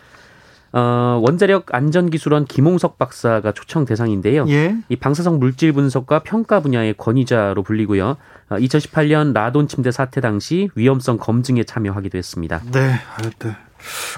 어, 0.72 1.20
원자력 1.22 1.74
안전기술원 1.74 2.46
김홍석 2.46 2.98
박사가 2.98 3.52
초청 3.52 3.84
대상인데요. 3.84 4.46
예. 4.48 4.76
이 4.88 4.96
방사성 4.96 5.38
물질 5.38 5.72
분석과 5.72 6.20
평가 6.20 6.60
분야의 6.60 6.94
권위자로 6.96 7.62
불리고요. 7.62 8.16
어, 8.48 8.56
2018년 8.56 9.34
라돈 9.34 9.68
침대 9.68 9.90
사태 9.90 10.20
당시 10.20 10.70
위험성 10.74 11.18
검증에 11.18 11.64
참여하기도 11.64 12.16
했습니다. 12.16 12.62
네, 12.72 12.94
네. 13.38 13.56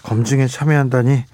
검증에 0.05 0.47
참여한다니 0.47 1.25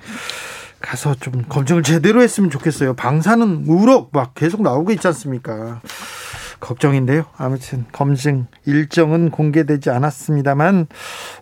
가서 0.81 1.15
좀 1.15 1.45
검증을 1.49 1.83
제대로 1.83 2.23
했으면 2.23 2.49
좋겠어요. 2.49 2.95
방사는 2.95 3.65
우럭 3.67 4.11
막 4.12 4.35
계속 4.35 4.62
나오고 4.62 4.93
있지 4.93 5.07
않습니까? 5.09 5.83
걱정인데요. 6.71 7.25
아무튼 7.37 7.85
검증 7.91 8.47
일정은 8.65 9.31
공개되지 9.31 9.91
않았습니다만 9.91 10.87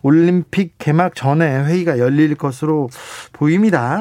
올림픽 0.01 0.77
개막 0.79 1.15
전에 1.15 1.65
회의가 1.65 1.99
열릴 1.99 2.35
것으로 2.35 2.89
보입니다. 3.35 4.01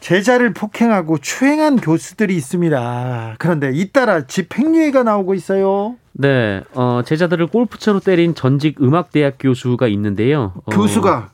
제자를 0.00 0.52
폭행하고 0.52 1.18
추행한 1.18 1.76
교수들이 1.76 2.36
있습니다. 2.36 3.36
그런데 3.38 3.70
잇따라 3.72 4.26
집행유예가 4.26 5.02
나오고 5.02 5.34
있어요. 5.34 5.96
네, 6.20 6.62
어, 6.74 7.02
제자들을 7.04 7.46
골프채로 7.46 8.00
때린 8.00 8.34
전직 8.34 8.82
음악대학 8.82 9.36
교수가 9.38 9.86
있는데요. 9.88 10.52
어, 10.64 10.70
교수가 10.70 11.30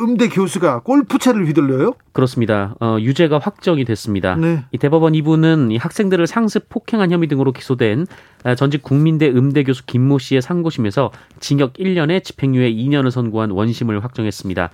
음대 0.00 0.28
교수가 0.28 0.80
골프채를 0.80 1.46
휘둘러요? 1.46 1.94
그렇습니다. 2.12 2.74
어, 2.80 2.96
유죄가 2.98 3.38
확정이 3.38 3.84
됐습니다. 3.84 4.34
네. 4.34 4.64
이 4.72 4.78
대법원 4.78 5.12
2부는 5.12 5.70
이 5.70 5.76
학생들을 5.76 6.26
상습 6.26 6.68
폭행한 6.68 7.12
혐의 7.12 7.28
등으로 7.28 7.52
기소된 7.52 8.06
아, 8.42 8.56
전직 8.56 8.82
국민대 8.82 9.28
음대 9.28 9.62
교수 9.62 9.86
김모 9.86 10.18
씨의 10.18 10.42
상고심에서 10.42 11.12
징역 11.38 11.74
1년에 11.74 12.24
집행유예 12.24 12.72
2년을 12.72 13.12
선고한 13.12 13.50
원심을 13.52 14.02
확정했습니다. 14.02 14.70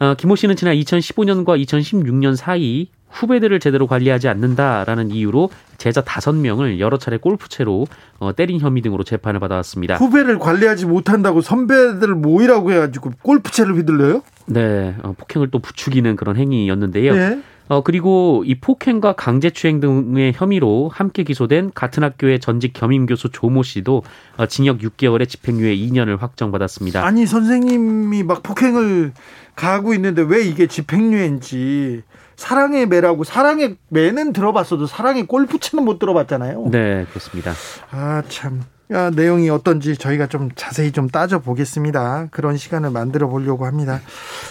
어, 0.00 0.14
김모 0.14 0.36
씨는 0.36 0.56
지난 0.56 0.74
2015년과 0.76 1.60
2016년 1.64 2.36
사이 2.36 2.88
후배들을 3.10 3.58
제대로 3.58 3.86
관리하지 3.86 4.28
않는다라는 4.28 5.10
이유로 5.10 5.50
제자 5.78 6.02
다섯 6.02 6.34
명을 6.34 6.78
여러 6.78 6.98
차례 6.98 7.16
골프채로 7.16 7.86
어, 8.18 8.34
때린 8.34 8.60
혐의 8.60 8.82
등으로 8.82 9.02
재판을 9.02 9.40
받아왔습니다. 9.40 9.96
후배를 9.96 10.38
관리하지 10.38 10.86
못한다고 10.86 11.40
선배들 11.40 12.14
모이라고 12.14 12.72
해가지고 12.72 13.12
골프채를 13.22 13.76
휘둘려요? 13.76 14.22
네, 14.46 14.94
어, 15.02 15.14
폭행을 15.16 15.50
또 15.50 15.58
부추기는 15.58 16.16
그런 16.16 16.36
행위였는데요. 16.36 17.14
네. 17.14 17.42
어, 17.68 17.82
그리고 17.82 18.42
이 18.46 18.54
폭행과 18.54 19.12
강제추행 19.12 19.80
등의 19.80 20.32
혐의로 20.34 20.90
함께 20.92 21.22
기소된 21.22 21.72
같은 21.74 22.02
학교의 22.02 22.40
전직 22.40 22.72
겸임 22.72 23.06
교수 23.06 23.28
조모 23.30 23.62
씨도 23.62 24.02
어, 24.36 24.46
징역 24.46 24.78
6개월에 24.78 25.28
집행유예 25.28 25.76
2년을 25.76 26.18
확정받았습니다. 26.18 27.04
아니 27.04 27.26
선생님이 27.26 28.22
막 28.22 28.42
폭행을 28.42 29.12
가하고 29.54 29.92
있는데 29.94 30.22
왜 30.22 30.42
이게 30.44 30.66
집행유예인지 30.66 32.02
사랑의 32.36 32.86
매라고 32.86 33.24
사랑의 33.24 33.76
매는 33.88 34.32
들어봤어도 34.32 34.86
사랑의 34.86 35.26
골프채는 35.26 35.84
못 35.84 35.98
들어봤잖아요. 35.98 36.68
네, 36.70 37.04
그렇습니다. 37.10 37.52
아 37.90 38.22
참. 38.28 38.62
아, 38.90 39.10
내용이 39.14 39.50
어떤지 39.50 39.96
저희가 39.96 40.28
좀 40.28 40.50
자세히 40.54 40.92
좀 40.92 41.08
따져 41.08 41.40
보겠습니다. 41.40 42.28
그런 42.30 42.56
시간을 42.56 42.90
만들어 42.90 43.28
보려고 43.28 43.66
합니다. 43.66 44.00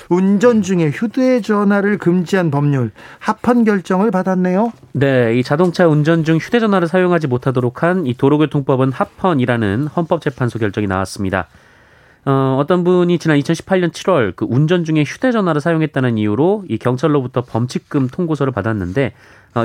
운전 0.10 0.62
중에 0.62 0.89
휴대전화를 0.89 1.98
금지한 1.98 2.51
법률 2.51 2.91
합헌 3.20 3.63
결정을 3.63 4.12
받았네요. 4.12 4.74
네, 4.94 5.36
이 5.38 5.44
자동차 5.44 5.88
운전 5.88 6.24
중 6.24 6.38
휴대전화를 6.38 6.88
사용하지 6.88 7.27
못하도록 7.27 7.84
한 7.84 8.06
이 8.06 8.13
도로교통법은 8.15 8.91
합헌이라는 8.91 9.88
헌법재판소 9.88 10.60
결정이 10.60 10.88
나왔습니다. 10.88 11.48
어, 12.25 12.58
어떤 12.60 12.84
분이 12.84 13.20
지난 13.20 13.39
2018년 13.39 13.91
7월 13.91 14.36
그 14.36 14.46
운전 14.50 14.84
중에 14.84 15.03
휴대전화를 15.03 15.62
사용했다는 15.62 16.17
이유로 16.17 16.65
이 16.70 16.77
경찰로부터 16.77 17.41
범칙금 17.41 18.10
통고서를 18.10 18.51
받았는데 18.53 19.13
어, 19.13 19.13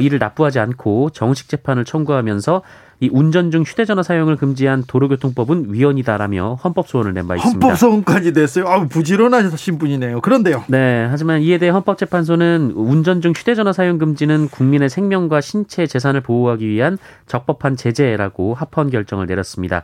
이를 0.00 0.18
납부하지 0.18 0.58
않고 0.58 1.10
정식 1.10 1.48
재판을 1.48 1.84
청구하면서 1.84 2.62
이 3.00 3.10
운전 3.12 3.50
중 3.50 3.62
휴대전화 3.62 4.04
사용을 4.04 4.36
금지한 4.36 4.84
도로교통법은 4.86 5.72
위헌이다라며 5.74 6.60
헌법 6.62 6.86
소원을 6.86 7.12
낸 7.14 7.26
바 7.26 7.34
있습니다. 7.34 7.66
헌법 7.66 7.76
소원까지 7.76 8.30
냈어요. 8.32 8.68
아, 8.68 8.86
부지런하신 8.86 9.78
분이네요. 9.78 10.20
그런데요. 10.20 10.62
네, 10.68 11.06
하지만 11.10 11.40
이에 11.42 11.58
대해 11.58 11.72
헌법재판소는 11.72 12.74
운전 12.76 13.20
중 13.20 13.32
휴대전화 13.32 13.72
사용 13.72 13.98
금지는 13.98 14.48
국민의 14.48 14.88
생명과 14.88 15.40
신체 15.40 15.86
재산을 15.88 16.20
보호하기 16.20 16.68
위한 16.68 16.96
적법한 17.26 17.76
제재라고 17.76 18.54
합헌 18.54 18.90
결정을 18.90 19.26
내렸습니다. 19.26 19.82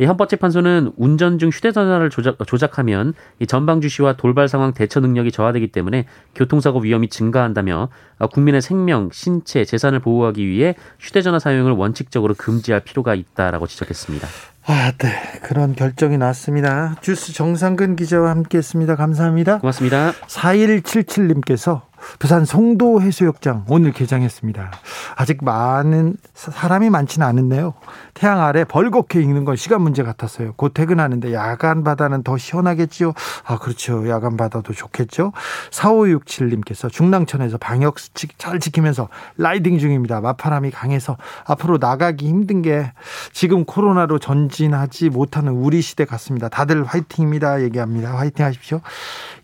이 0.00 0.04
헌법 0.04 0.28
재판소는 0.28 0.92
운전 0.96 1.38
중 1.38 1.50
휴대전화를 1.50 2.10
조작, 2.10 2.36
조작하면 2.46 3.14
이 3.40 3.46
전방주 3.46 3.88
시와 3.88 4.14
돌발 4.14 4.48
상황 4.48 4.72
대처 4.72 5.00
능력이 5.00 5.32
저하되기 5.32 5.68
때문에 5.68 6.06
교통사고 6.34 6.80
위험이 6.80 7.08
증가한다며 7.08 7.88
국민의 8.32 8.62
생명, 8.62 9.10
신체, 9.12 9.64
재산을 9.64 9.98
보호하기 9.98 10.46
위해 10.46 10.76
휴대전화 11.00 11.38
사용을 11.38 11.72
원칙적으로 11.72 12.34
금지할 12.34 12.80
필요가 12.80 13.14
있다라고 13.14 13.66
지적했습니다. 13.66 14.28
아, 14.70 14.92
네. 14.98 15.08
그런 15.42 15.74
결정이 15.74 16.18
났습니다. 16.18 16.94
주스 17.00 17.32
정상근 17.32 17.96
기자와 17.96 18.28
함께 18.28 18.58
했습니다. 18.58 18.96
감사합니다. 18.96 19.60
고맙습니다. 19.60 20.12
4177님께서 20.26 21.88
부산 22.18 22.44
송도 22.44 23.02
해수욕장 23.02 23.64
오늘 23.68 23.92
개장했습니다. 23.92 24.70
아직 25.16 25.44
많은 25.44 26.16
사람이 26.34 26.90
많지는 26.90 27.26
않은데요. 27.26 27.74
태양 28.14 28.40
아래 28.40 28.64
벌겋게 28.64 29.20
익는 29.22 29.44
건 29.44 29.56
시간 29.56 29.82
문제 29.82 30.02
같았어요. 30.02 30.54
곧 30.56 30.74
퇴근하는데 30.74 31.32
야간 31.32 31.84
바다는 31.84 32.22
더 32.22 32.38
시원하겠지요. 32.38 33.12
아 33.44 33.58
그렇죠. 33.58 34.08
야간 34.08 34.36
바다도 34.36 34.72
좋겠죠. 34.72 35.32
4567님께서 35.70 36.90
중랑천에서 36.90 37.58
방역 37.58 37.98
수칙 37.98 38.38
잘 38.38 38.58
지키면서 38.58 39.08
riding 39.36 39.78
중입니다. 39.78 40.20
마파람이 40.20 40.70
강해서 40.70 41.16
앞으로 41.46 41.78
나가기 41.78 42.26
힘든 42.26 42.62
게 42.62 42.92
지금 43.32 43.64
코로나로 43.64 44.18
전진하지 44.18 45.10
못하는 45.10 45.52
우리 45.52 45.80
시대 45.80 46.04
같습니다. 46.04 46.48
다들 46.48 46.82
화이팅입니다. 46.82 47.62
얘기합니다. 47.62 48.16
화이팅 48.16 48.44
하십시오. 48.44 48.80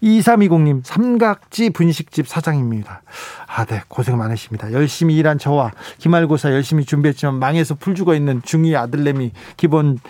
2320님 0.03 0.81
삼각지 0.85 1.71
분식집 1.71 2.27
사장입니다. 2.27 3.03
아, 3.47 3.65
네. 3.65 3.83
고생 3.87 4.19
많으십니다. 4.19 4.73
열심히 4.73 5.17
일한 5.17 5.39
저와 5.39 5.71
기말고사 5.99 6.51
열심히 6.51 6.85
준비했지만 6.85 7.39
망해서 7.39 7.77
풀 7.77 7.95
죽어 7.95 8.17
있는 8.17 8.43
중2 8.43 8.77
아들내미 8.77 9.31
기본 9.57 10.01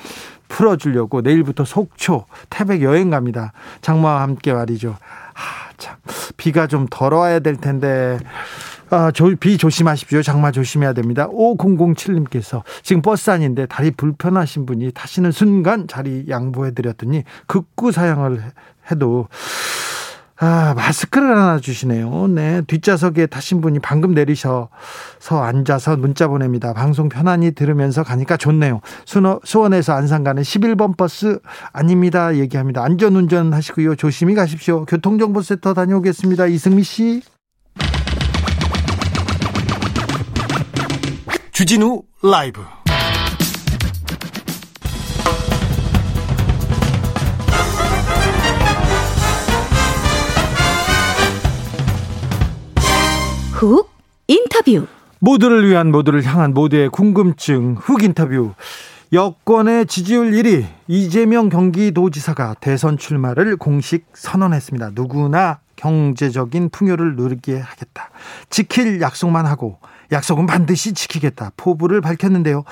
풀어주려고 0.49 1.21
내일부터 1.21 1.67
속초 1.67 2.25
태백 2.49 2.81
여행 2.81 3.11
갑니다. 3.11 3.53
장마와 3.83 4.23
함께 4.23 4.55
말이죠. 4.55 4.97
아, 5.35 5.71
참. 5.77 5.97
비가 6.39 6.67
좀 6.67 6.87
덜어와야 6.89 7.41
될 7.41 7.59
텐데. 7.59 8.19
아, 8.91 9.11
조, 9.11 9.35
비 9.37 9.57
조심하십시오. 9.57 10.23
장마 10.23 10.53
조심해야 10.53 10.93
됩니다. 10.93 11.29
5007님께서 11.29 12.63
지금 12.83 13.03
버스 13.03 13.31
안인데 13.31 13.67
다리 13.67 13.91
불편하신 13.91 14.67
분이 14.67 14.93
타시는 14.93 15.33
순간 15.33 15.87
자리 15.89 16.27
양보해드렸더니 16.29 17.25
극구 17.47 17.93
사양을 17.93 18.43
해도 18.91 19.29
아, 20.37 20.75
마스크를 20.75 21.29
하나 21.29 21.61
주시네요. 21.61 22.27
네. 22.29 22.61
뒷좌석에 22.67 23.27
타신 23.27 23.61
분이 23.61 23.79
방금 23.79 24.15
내리셔서 24.15 24.69
앉아서 25.43 25.97
문자 25.97 26.27
보냅니다. 26.27 26.73
방송 26.73 27.09
편안히 27.09 27.53
들으면서 27.53 28.03
가니까 28.03 28.37
좋네요. 28.37 28.81
수원에서 29.45 29.93
안산 29.95 30.25
가는 30.25 30.43
11번 30.43 30.97
버스 30.97 31.39
아닙니다. 31.73 32.35
얘기합니다. 32.37 32.83
안전 32.83 33.15
운전 33.15 33.53
하시고요. 33.53 33.95
조심히 33.95 34.35
가십시오. 34.35 34.85
교통정보센터 34.87 35.73
다녀오겠습니다. 35.73 36.47
이승미 36.47 36.83
씨. 36.83 37.23
주진우 41.55 42.03
라이브. 42.21 42.61
훅 53.53 53.89
인터뷰. 54.27 54.89
모두를 55.21 55.69
위한 55.69 55.93
모두를 55.93 56.25
향한 56.25 56.53
모두의 56.55 56.89
궁금증 56.89 57.77
훅 57.79 58.03
인터뷰. 58.03 58.55
여권의 59.13 59.87
지지율 59.87 60.33
1위 60.33 60.67
이재명 60.89 61.51
경기도지사가 61.51 62.57
대선 62.59 62.99
출마를 62.99 63.59
공식 63.59 64.07
선언했습니다. 64.15 64.91
누구나 64.97 65.61
경제적인 65.77 66.71
풍요를 66.71 67.15
누리게 67.15 67.61
하겠다. 67.61 68.11
지킬 68.51 69.01
약속만 69.01 69.47
하고 69.47 69.79
약속은 70.15 70.47
반드시 70.47 70.95
지키겠다. 70.95 71.51
포부를 71.57 72.01
밝혔는데요. 72.01 72.65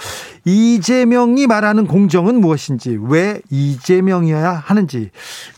이재명이 0.44 1.46
말하는 1.46 1.86
공정은 1.86 2.40
무엇인지, 2.40 2.98
왜 3.08 3.40
이재명이어야 3.50 4.50
하는지, 4.50 5.10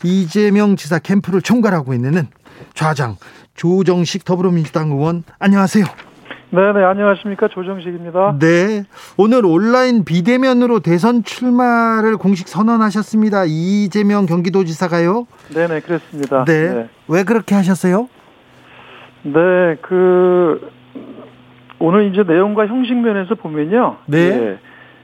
이재명 0.03 0.75
지사 0.75 0.99
캠프를 0.99 1.41
총괄하고 1.41 1.93
있는 1.93 2.27
좌장 2.73 3.15
조정식 3.53 4.25
더불어민주당 4.25 4.89
의원 4.91 5.23
안녕하세요. 5.39 5.85
네네 6.51 6.85
안녕하십니까 6.85 7.49
조정식입니다. 7.49 8.37
네 8.39 8.83
오늘 9.17 9.45
온라인 9.45 10.05
비대면으로 10.05 10.79
대선 10.79 11.23
출마를 11.23 12.17
공식 12.17 12.47
선언하셨습니다. 12.47 13.43
이재명 13.47 14.25
경기도지사가요. 14.25 15.27
네네 15.53 15.81
그렇습니다. 15.81 16.45
네. 16.45 16.73
네. 16.73 16.89
왜 17.07 17.23
그렇게 17.23 17.55
하셨어요? 17.55 18.07
네 19.23 19.75
그 19.81 20.74
오늘 21.79 22.05
이제 22.05 22.23
내용과 22.23 22.67
형식 22.67 22.95
면에서 22.95 23.35
보면요. 23.35 23.97
네. 24.05 24.29
네. 24.29 24.57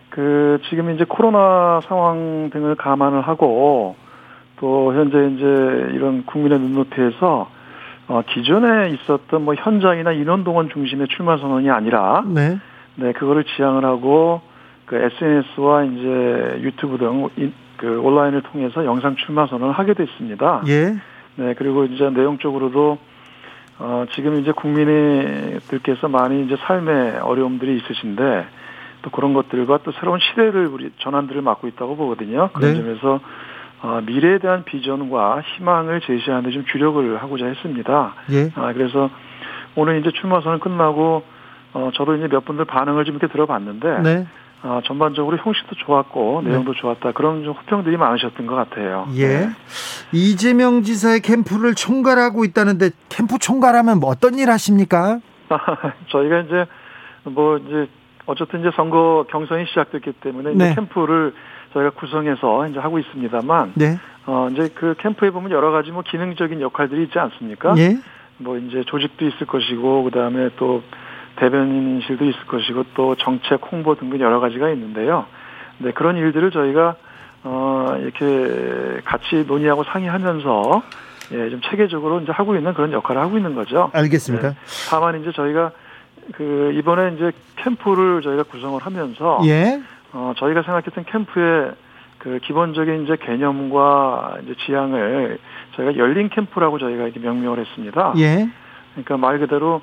그 0.09 0.59
지금 0.69 0.93
이제 0.93 1.05
코로나 1.07 1.79
상황 1.87 2.49
등을 2.51 2.75
감안을 2.75 3.21
하고 3.21 3.95
또 4.57 4.93
현재 4.93 5.17
이제 5.35 5.45
이런 5.95 6.25
국민의 6.25 6.59
눈높이에서 6.59 7.49
어, 8.07 8.21
기존에 8.27 8.89
있었던 8.89 9.45
뭐 9.45 9.55
현장이나 9.55 10.11
인원 10.11 10.43
동원 10.43 10.69
중심의 10.69 11.07
출마 11.07 11.37
선언이 11.37 11.69
아니라 11.69 12.23
네, 12.27 12.57
네 12.95 13.13
그거를 13.13 13.45
지향을 13.55 13.85
하고 13.85 14.41
그 14.85 14.97
SNS와 14.97 15.83
이제 15.85 16.59
유튜브 16.61 16.97
등 16.97 17.29
그 17.81 17.99
온라인을 17.99 18.43
통해서 18.43 18.85
영상 18.85 19.15
출마 19.15 19.47
선언을 19.47 19.73
하게 19.73 19.95
됐습니다. 19.95 20.61
예. 20.67 20.95
네 21.35 21.55
그리고 21.57 21.85
이제 21.85 22.11
내용적으로도 22.11 22.99
어, 23.83 24.05
지금 24.13 24.39
이제 24.39 24.51
국민들께서 24.51 26.07
많이 26.07 26.45
이제 26.45 26.55
삶의 26.67 27.17
어려움들이 27.21 27.77
있으신데 27.77 28.45
또 29.01 29.09
그런 29.09 29.33
것들과 29.33 29.79
또 29.83 29.91
새로운 29.93 30.19
시대를 30.19 30.67
우리 30.67 30.91
전환들을 30.99 31.41
맡고 31.41 31.67
있다고 31.67 31.95
보거든요. 31.95 32.49
그런 32.53 32.73
네. 32.73 32.77
점에서 32.79 33.19
어, 33.81 33.99
미래에 34.05 34.37
대한 34.37 34.63
비전과 34.63 35.41
희망을 35.41 36.01
제시하는 36.01 36.43
데 36.43 36.51
좀 36.51 36.63
주력을 36.65 37.17
하고자 37.19 37.47
했습니다. 37.47 38.13
예. 38.31 38.51
아, 38.53 38.71
그래서 38.73 39.09
오늘 39.75 39.99
이제 39.99 40.11
출마 40.11 40.41
선언 40.41 40.59
끝나고 40.59 41.23
어, 41.73 41.89
저도 41.95 42.15
이제 42.17 42.27
몇 42.27 42.45
분들 42.45 42.65
반응을 42.65 43.05
좀 43.05 43.15
이렇게 43.15 43.31
들어봤는데 43.31 44.01
네. 44.01 44.27
어, 44.63 44.79
전반적으로 44.85 45.37
형식도 45.37 45.75
좋았고 45.75 46.41
네. 46.43 46.51
내용도 46.51 46.73
네. 46.73 46.79
좋았다 46.79 47.13
그런 47.13 47.43
좀 47.43 47.53
호평들이 47.53 47.97
많으셨던 47.97 48.45
것 48.45 48.55
같아요. 48.55 49.07
예. 49.15 49.27
네. 49.27 49.49
이재명 50.11 50.83
지사의 50.83 51.21
캠프를 51.21 51.73
총괄하고 51.73 52.45
있다는데 52.45 52.91
캠프 53.09 53.39
총괄하면 53.39 53.99
뭐 53.99 54.09
어떤 54.09 54.35
일 54.35 54.51
하십니까? 54.51 55.19
저희가 56.09 56.39
이제 56.41 56.65
뭐 57.23 57.57
이제 57.57 57.87
어쨌든 58.27 58.59
이제 58.59 58.69
선거 58.75 59.25
경선이 59.29 59.65
시작됐기 59.67 60.13
때문에 60.13 60.53
네. 60.53 60.65
이제 60.65 60.75
캠프를 60.75 61.33
저희가 61.73 61.91
구성해서 61.91 62.67
이제 62.67 62.79
하고 62.79 62.99
있습니다만 62.99 63.73
네. 63.75 63.97
어 64.27 64.47
이제 64.51 64.69
그 64.75 64.93
캠프에 64.99 65.31
보면 65.31 65.49
여러 65.51 65.71
가지 65.71 65.91
뭐 65.91 66.03
기능적인 66.03 66.61
역할들이 66.61 67.03
있지 67.03 67.17
않습니까? 67.17 67.73
예. 67.77 67.97
뭐 68.37 68.57
이제 68.57 68.83
조직도 68.85 69.25
있을 69.25 69.47
것이고 69.47 70.03
그다음에 70.03 70.49
또 70.57 70.83
대변인실도 71.41 72.25
있을 72.25 72.45
것이고 72.45 72.85
또 72.93 73.15
정책 73.15 73.61
홍보 73.71 73.95
등등 73.95 74.19
여러 74.19 74.39
가지가 74.39 74.69
있는데요. 74.69 75.25
네, 75.79 75.91
그런 75.91 76.15
일들을 76.15 76.51
저희가 76.51 76.95
어 77.43 77.97
이렇게 77.99 79.01
같이 79.03 79.45
논의하고 79.47 79.83
상의하면서 79.83 80.83
예, 81.31 81.49
좀 81.49 81.59
체계적으로 81.61 82.19
이제 82.19 82.31
하고 82.31 82.55
있는 82.55 82.75
그런 82.75 82.91
역할을 82.91 83.19
하고 83.19 83.37
있는 83.37 83.55
거죠. 83.55 83.89
알겠습니다. 83.93 84.49
네. 84.49 84.55
다만 84.91 85.19
이제 85.19 85.31
저희가 85.31 85.71
그 86.33 86.73
이번에 86.75 87.15
이제 87.15 87.31
캠프를 87.55 88.21
저희가 88.21 88.43
구성을 88.43 88.79
하면서 88.79 89.39
예. 89.45 89.81
어 90.13 90.33
저희가 90.37 90.61
생각했던 90.61 91.05
캠프의 91.05 91.71
그 92.19 92.37
기본적인 92.43 93.05
이제 93.05 93.15
개념과 93.15 94.37
이제 94.43 94.53
지향을 94.63 95.39
저희가 95.75 95.97
열린 95.97 96.29
캠프라고 96.29 96.77
저희가 96.77 97.05
이렇게 97.05 97.19
명명을 97.19 97.57
했습니다. 97.57 98.13
예. 98.17 98.47
그러니까 98.93 99.17
말 99.17 99.39
그대로 99.39 99.81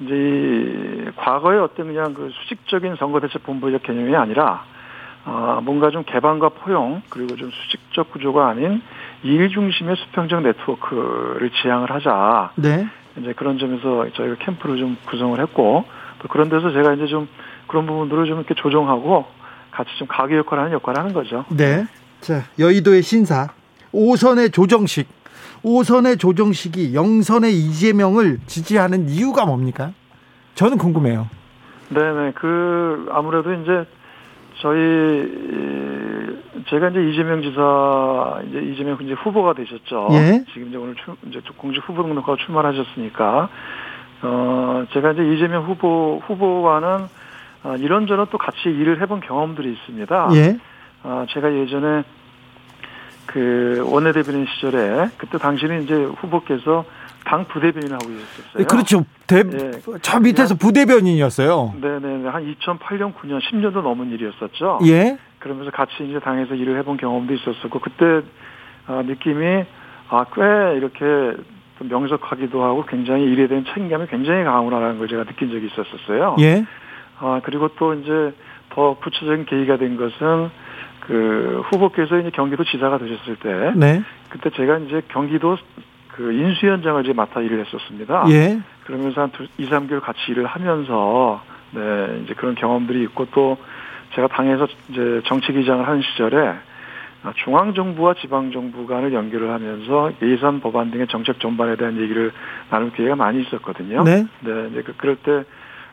이제 0.00 0.14
이 0.14 1.10
과거의 1.16 1.60
어떤 1.60 1.88
그냥 1.88 2.14
그 2.14 2.30
수직적인 2.42 2.96
선거대책 2.96 3.42
본부적 3.44 3.82
개념이 3.82 4.14
아니라 4.16 4.64
아 5.24 5.60
뭔가 5.62 5.90
좀 5.90 6.04
개방과 6.04 6.50
포용 6.50 7.02
그리고 7.10 7.36
좀 7.36 7.50
수직적 7.50 8.10
구조가 8.12 8.48
아닌 8.48 8.82
일 9.22 9.50
중심의 9.50 9.96
수평적 9.96 10.42
네트워크를 10.42 11.50
지향을 11.62 11.90
하자. 11.90 12.52
네. 12.56 12.86
이제 13.18 13.32
그런 13.34 13.58
점에서 13.58 14.06
저희가 14.14 14.36
캠프를 14.36 14.78
좀 14.78 14.96
구성을 15.06 15.38
했고 15.38 15.84
또 16.20 16.28
그런 16.28 16.48
데서 16.48 16.72
제가 16.72 16.94
이제 16.94 17.06
좀 17.06 17.28
그런 17.66 17.86
부분들을 17.86 18.26
좀 18.26 18.38
이렇게 18.38 18.54
조정하고 18.54 19.26
같이 19.70 19.90
좀 19.98 20.08
가교 20.08 20.36
역할을 20.36 20.64
하는 20.64 20.74
역할을 20.74 21.00
하는 21.00 21.12
거죠. 21.12 21.44
네. 21.50 21.84
자, 22.20 22.42
여의도의 22.58 23.02
신사. 23.02 23.48
5선의 23.92 24.52
조정식. 24.52 25.19
5선의 25.62 26.18
조정식이 26.18 26.92
0선의 26.92 27.52
이재명을 27.52 28.40
지지하는 28.46 29.08
이유가 29.08 29.44
뭡니까? 29.44 29.92
저는 30.54 30.78
궁금해요. 30.78 31.28
네네. 31.90 32.32
그 32.32 33.08
아무래도 33.10 33.52
이제 33.52 33.84
저희 34.60 34.78
이, 34.78 36.64
제가 36.68 36.90
이제 36.90 37.02
이재명 37.10 37.42
지사 37.42 38.40
이제 38.48 38.60
이재명 38.60 38.98
이제 39.00 39.12
후보가 39.14 39.54
되셨죠. 39.54 40.08
예. 40.12 40.44
지금 40.52 40.68
이제 40.68 40.76
오늘 40.76 40.94
출, 40.96 41.14
이제 41.28 41.40
공직 41.56 41.82
후보 41.88 42.02
등록하고 42.02 42.36
출마하셨으니까 42.36 43.48
어 44.22 44.84
제가 44.92 45.12
이제 45.12 45.22
이재명 45.34 45.64
후보 45.64 46.20
후보와는 46.26 47.06
어, 47.62 47.76
이런저런 47.76 48.26
또 48.30 48.38
같이 48.38 48.68
일을 48.68 49.00
해본 49.02 49.20
경험들이 49.20 49.72
있습니다. 49.72 50.30
예. 50.34 50.58
아, 51.02 51.26
제가 51.30 51.52
예전에 51.52 52.04
그 53.32 53.84
원내대변인 53.88 54.46
시절에 54.46 55.08
그때 55.16 55.38
당시는 55.38 55.84
이제 55.84 55.94
후보께서 55.94 56.84
당 57.24 57.44
부대변인을 57.44 57.94
하고 57.94 58.08
계셨어요. 58.08 58.58
네, 58.58 58.64
그렇죠. 58.64 59.04
대, 59.28 59.36
예. 59.38 59.98
저 60.02 60.18
밑에서 60.18 60.56
부대변인이었어요. 60.56 61.74
네네 61.80 62.28
한 62.28 62.54
2008년 62.56 63.14
9년 63.14 63.40
10년도 63.40 63.82
넘은 63.82 64.10
일이었었죠. 64.10 64.80
예. 64.86 65.16
그러면서 65.38 65.70
같이 65.70 65.92
이제 66.00 66.18
당에서 66.18 66.54
일을 66.54 66.76
해본 66.78 66.96
경험도 66.96 67.32
있었었고 67.34 67.78
그때 67.78 68.22
아, 68.86 69.02
느낌이 69.06 69.64
아 70.08 70.24
꽤 70.34 70.42
이렇게 70.76 71.04
좀 71.78 71.88
명석하기도 71.88 72.64
하고 72.64 72.84
굉장히 72.84 73.24
일에 73.24 73.46
대한 73.46 73.64
책임감이 73.64 74.08
굉장히 74.08 74.42
강하구나라는 74.42 74.98
걸 74.98 75.06
제가 75.06 75.22
느낀 75.24 75.52
적이 75.52 75.66
있었었어요. 75.68 76.34
예. 76.40 76.64
아 77.20 77.40
그리고 77.44 77.68
또 77.78 77.94
이제 77.94 78.32
더 78.70 78.94
구체적인 78.94 79.46
계기가 79.46 79.76
된 79.76 79.96
것은 79.96 80.50
그 81.00 81.62
후보께서 81.66 82.18
이제 82.18 82.30
경기도 82.30 82.64
지사가 82.64 82.98
되셨을 82.98 83.36
때 83.36 83.72
네. 83.74 84.02
그때 84.28 84.50
제가 84.50 84.78
이제 84.78 85.02
경기도 85.08 85.56
그 86.08 86.32
인수위원장을 86.32 87.02
이제 87.04 87.12
맡아 87.12 87.40
일을 87.40 87.64
했었습니다. 87.64 88.26
예. 88.30 88.60
그러면서 88.84 89.22
한 89.22 89.30
두, 89.30 89.46
2, 89.58 89.68
3개월 89.68 90.00
같이 90.00 90.18
일을 90.28 90.46
하면서 90.46 91.42
네, 91.72 92.22
이제 92.24 92.34
그런 92.34 92.54
경험들이 92.54 93.02
있고 93.04 93.26
또 93.32 93.56
제가 94.14 94.28
당에서 94.28 94.66
이제 94.88 95.22
정치 95.26 95.52
기장을 95.52 95.86
하는 95.86 96.02
시절에 96.02 96.54
아, 97.22 97.32
중앙 97.44 97.74
정부와 97.74 98.14
지방 98.14 98.50
정부 98.50 98.86
간을 98.86 99.12
연결을 99.12 99.50
하면서 99.50 100.10
예산 100.22 100.60
법안 100.60 100.90
등의 100.90 101.06
정책 101.08 101.38
전반에 101.38 101.76
대한 101.76 101.98
얘기를 102.00 102.32
나눌 102.70 102.92
기회가 102.92 103.14
많이 103.14 103.42
있었거든요. 103.42 104.02
네. 104.04 104.26
네, 104.40 104.68
이제 104.70 104.82
그, 104.82 104.94
그럴 104.96 105.16
때, 105.16 105.44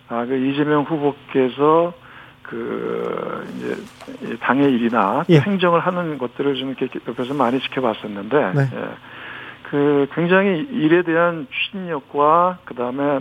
아, 0.08 0.26
그 0.26 0.38
이재명 0.38 0.84
후보께서 0.84 1.94
그, 2.48 3.46
이제, 3.56 4.34
이 4.34 4.38
당의 4.40 4.72
일이나 4.74 5.26
예. 5.30 5.40
행정을 5.40 5.80
하는 5.82 6.18
것들을 6.18 6.56
좀 6.56 6.74
이렇게 6.78 7.00
옆에서 7.08 7.34
많이 7.34 7.60
지켜봤었는데, 7.60 8.52
네. 8.54 8.62
예. 8.74 8.90
그 9.70 10.08
굉장히 10.14 10.66
일에 10.72 11.04
대한 11.04 11.46
추진력과 11.50 12.60
그 12.64 12.74
다음에 12.74 13.20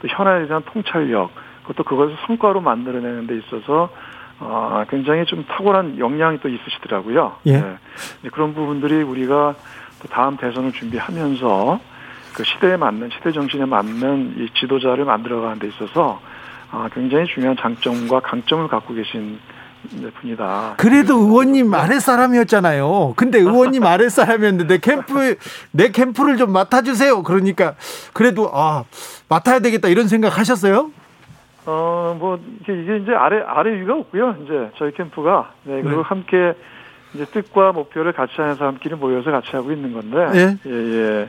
또 0.00 0.08
현안에 0.08 0.46
대한 0.46 0.62
통찰력, 0.64 1.30
그것도 1.62 1.84
그것을 1.84 2.16
성과로 2.26 2.60
만들어내는 2.60 3.26
데 3.26 3.36
있어서 3.38 3.90
아, 4.40 4.86
굉장히 4.88 5.24
좀 5.24 5.44
탁월한 5.46 5.98
역량이 5.98 6.38
또 6.40 6.48
있으시더라고요. 6.48 7.36
예. 7.48 7.78
이제 8.20 8.28
그런 8.30 8.54
부분들이 8.54 9.02
우리가 9.02 9.54
또 10.00 10.08
다음 10.08 10.36
대선을 10.36 10.72
준비하면서 10.72 11.80
그 12.34 12.44
시대에 12.44 12.76
맞는 12.76 13.10
시대 13.10 13.32
정신에 13.32 13.64
맞는 13.64 14.34
이 14.38 14.48
지도자를 14.54 15.04
만들어가는 15.04 15.58
데 15.58 15.66
있어서 15.66 16.20
아, 16.70 16.88
굉장히 16.92 17.26
중요한 17.26 17.56
장점과 17.56 18.20
강점을 18.20 18.68
갖고 18.68 18.94
계신 18.94 19.38
분이다. 20.20 20.74
그래도 20.76 21.16
의원님 21.18 21.72
아랫사람이었잖아요. 21.72 23.14
근데 23.16 23.38
의원님 23.38 23.84
아랫사람이었는데 23.84 24.66
내 24.66 24.78
캠프, 24.78 25.36
내 25.70 25.90
캠프를 25.90 26.36
좀 26.36 26.52
맡아주세요. 26.52 27.22
그러니까 27.22 27.74
그래도 28.12 28.50
아, 28.52 28.84
맡아야 29.28 29.60
되겠다 29.60 29.88
이런 29.88 30.08
생각 30.08 30.36
하셨어요? 30.38 30.90
어, 31.66 32.16
뭐, 32.18 32.40
이게, 32.62 32.82
이게 32.82 32.96
이제 32.96 33.12
아래, 33.12 33.42
아래 33.46 33.78
위가 33.78 33.94
없고요. 33.94 34.36
이제 34.42 34.70
저희 34.78 34.90
캠프가. 34.92 35.52
네, 35.64 35.82
그리고 35.82 36.02
네. 36.02 36.02
함께 36.02 36.54
이제 37.12 37.26
뜻과 37.26 37.72
목표를 37.72 38.14
같이 38.14 38.32
하는 38.38 38.54
사람끼리 38.54 38.94
모여서 38.94 39.30
같이 39.30 39.50
하고 39.52 39.70
있는 39.70 39.92
건데. 39.92 40.16
예. 40.34 40.56
예, 40.66 40.72
예. 40.72 41.28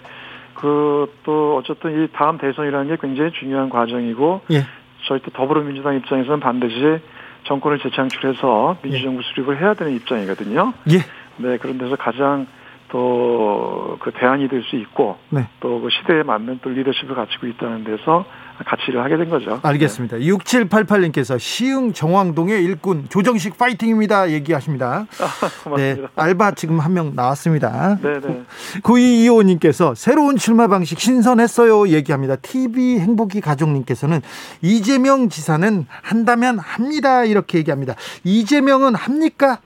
그, 0.54 1.14
또, 1.24 1.58
어쨌든 1.58 2.04
이 2.04 2.08
다음 2.14 2.38
대선이라는 2.38 2.88
게 2.88 2.98
굉장히 3.02 3.32
중요한 3.34 3.70
과정이고. 3.70 4.42
예. 4.52 4.64
저희 5.10 5.20
또 5.24 5.32
더불어민주당 5.32 5.96
입장에서는 5.96 6.40
반드시 6.40 7.00
정권을 7.46 7.80
재창출해서 7.80 8.78
민주정부 8.84 9.24
수립을 9.24 9.60
해야 9.60 9.74
되는 9.74 9.96
입장이거든요. 9.96 10.72
예. 10.92 11.00
네, 11.38 11.58
그런 11.58 11.80
데서 11.80 11.96
가장 11.96 12.46
또 12.90 13.98
그 14.02 14.12
대안이 14.12 14.48
될 14.48 14.64
수 14.64 14.76
있고 14.78 15.18
네. 15.30 15.48
또그 15.60 15.90
시대에 15.90 16.24
맞는 16.24 16.60
또 16.62 16.70
리더십을 16.70 17.16
갖추고 17.16 17.48
있다는 17.48 17.84
데서 17.84 18.26
같이 18.66 18.84
일을 18.90 19.04
하게 19.04 19.18
된 19.18 19.30
거죠. 19.30 19.60
알겠습니다. 19.64 20.18
6788님께서 20.18 21.40
시흥 21.40 21.94
정왕동의 21.94 22.64
일꾼 22.64 23.08
조정식 23.10 23.58
파이팅입니다. 23.58 24.32
얘기하십니다. 24.32 25.06
고맙습니다. 25.64 25.76
네. 25.76 26.08
알바 26.16 26.52
지금 26.52 26.80
한 26.80 26.94
명 26.94 27.14
나왔습니다. 27.16 27.98
네, 28.02 28.20
네. 28.20 28.44
9225님께서 28.84 29.96
새로운 29.96 30.36
출마 30.38 30.68
방식 30.68 31.00
신선했어요. 31.00 31.90
얘기합니다. 31.90 32.36
TV 32.38 33.00
행복이 33.00 33.42
가족님께서는 33.42 34.22
이재명 34.62 35.30
지사는 35.30 35.86
한다면 36.02 36.60
합니다. 36.60 37.24
이렇게 37.26 37.58
얘기합니다. 37.60 37.96
이재명은 38.24 38.96
합니까? 38.96 39.60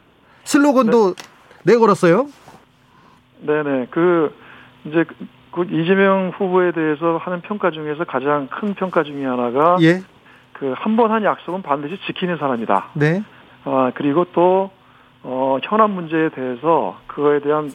슬로건도 0.44 1.16
내걸었어요. 1.64 2.28
네네. 3.46 3.88
그, 3.92 4.34
이제, 4.86 5.04
그- 5.04 5.16
그 5.52 5.64
이재명 5.70 6.32
후보에 6.36 6.72
대해서 6.72 7.18
하는 7.18 7.42
평가 7.42 7.70
중에서 7.72 8.04
가장 8.06 8.48
큰 8.48 8.74
평가 8.74 9.04
중에 9.04 9.26
하나가, 9.26 9.78
예. 9.82 10.00
그, 10.54 10.74
한 10.78 10.96
번 10.96 11.12
한 11.12 11.24
약속은 11.24 11.62
반드시 11.62 11.98
지키는 12.06 12.38
사람이다. 12.38 12.86
네. 12.96 13.22
아, 13.66 13.92
그리고 13.96 14.26
또, 14.34 14.72
어, 15.24 15.58
현안 15.64 15.92
문제에 15.92 16.30
대해서 16.30 16.98
그거에 17.08 17.40
대한 17.40 17.72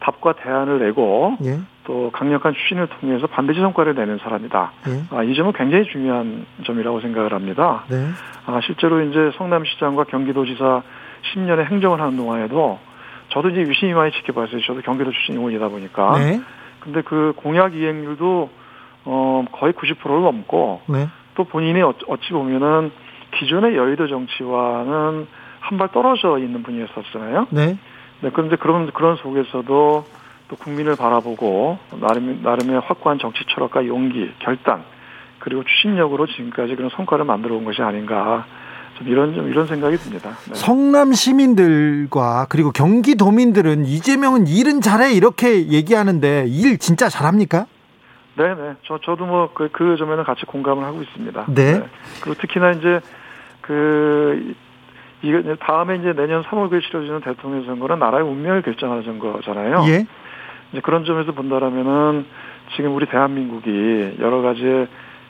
답과 0.00 0.34
대안을 0.34 0.78
내고, 0.80 1.36
예. 1.44 1.58
또 1.84 2.10
강력한 2.12 2.52
추진을 2.54 2.88
통해서 2.88 3.26
반드시 3.26 3.60
성과를 3.60 3.94
내는 3.94 4.18
사람이다. 4.18 4.72
예. 4.88 5.16
아, 5.16 5.22
이 5.22 5.34
점은 5.34 5.52
굉장히 5.52 5.84
중요한 5.84 6.46
점이라고 6.64 7.00
생각을 7.00 7.32
합니다. 7.32 7.84
네. 7.88 7.96
아, 8.46 8.60
실제로 8.64 9.00
이제 9.02 9.30
성남시장과 9.36 10.04
경기도지사 10.04 10.82
10년의 11.34 11.64
행정을 11.66 12.00
하는 12.00 12.16
동안에도 12.16 12.78
저도 13.36 13.50
이제 13.50 13.60
유심히 13.60 13.92
많이 13.92 14.12
지켜봤어요. 14.12 14.60
저도 14.62 14.80
경기도 14.80 15.10
출신 15.12 15.36
의원이다 15.36 15.68
보니까. 15.68 16.18
네. 16.18 16.40
근데 16.80 17.02
그 17.02 17.34
공약 17.36 17.74
이행률도 17.74 18.48
어 19.04 19.44
거의 19.52 19.72
90%를 19.74 20.22
넘고 20.22 20.80
네. 20.88 21.08
또 21.34 21.44
본인이 21.44 21.82
어- 21.82 21.92
어찌 22.08 22.32
보면은 22.32 22.90
기존의 23.38 23.76
여의도 23.76 24.08
정치와는 24.08 25.26
한 25.60 25.78
발 25.78 25.88
떨어져 25.92 26.38
있는 26.38 26.62
분이었었잖아요. 26.62 27.48
네. 27.50 27.76
네, 28.20 28.30
그런데 28.32 28.56
그런 28.56 28.90
그런 28.92 29.16
속에서도 29.16 30.04
또 30.48 30.56
국민을 30.56 30.94
바라보고 30.96 31.78
나름 32.00 32.40
나름의 32.42 32.80
확고한 32.86 33.18
정치 33.18 33.44
철학과 33.52 33.84
용기, 33.86 34.30
결단 34.38 34.84
그리고 35.40 35.64
추진력으로 35.64 36.26
지금까지 36.26 36.76
그런 36.76 36.88
성과를 36.90 37.24
만들어 37.24 37.56
온 37.56 37.64
것이 37.64 37.82
아닌가 37.82 38.46
좀 38.96 39.08
이런 39.08 39.34
좀 39.34 39.48
이런 39.48 39.66
생각이 39.66 39.96
듭니다. 39.96 40.30
네. 40.48 40.54
성남 40.54 41.12
시민들과 41.12 42.46
그리고 42.48 42.70
경기도민들은 42.72 43.84
이재명은 43.84 44.46
일은 44.46 44.80
잘해 44.80 45.12
이렇게 45.12 45.68
얘기하는데 45.68 46.46
일 46.48 46.78
진짜 46.78 47.08
잘합니까? 47.08 47.66
네네. 48.36 48.76
저 48.84 48.98
저도 48.98 49.26
뭐그 49.26 49.70
그 49.72 49.96
점에는 49.96 50.24
같이 50.24 50.44
공감을 50.46 50.84
하고 50.84 51.02
있습니다. 51.02 51.46
네. 51.48 51.78
네. 51.78 51.86
그리고 52.22 52.40
특히나 52.40 52.72
이제 52.72 53.00
그 53.60 54.54
이게 55.22 55.42
다음에 55.60 55.96
이제 55.96 56.12
내년 56.12 56.42
3월에 56.44 56.82
치러지는 56.82 57.20
대통령 57.20 57.64
선거는 57.64 57.98
나라의 57.98 58.24
운명을 58.24 58.62
결정하는 58.62 59.18
거잖아요. 59.18 59.84
예. 59.88 60.06
이제 60.72 60.80
그런 60.82 61.04
점에서 61.04 61.32
본다라면은 61.32 62.26
지금 62.76 62.94
우리 62.94 63.06
대한민국이 63.06 64.16
여러 64.20 64.42
가지 64.42 64.86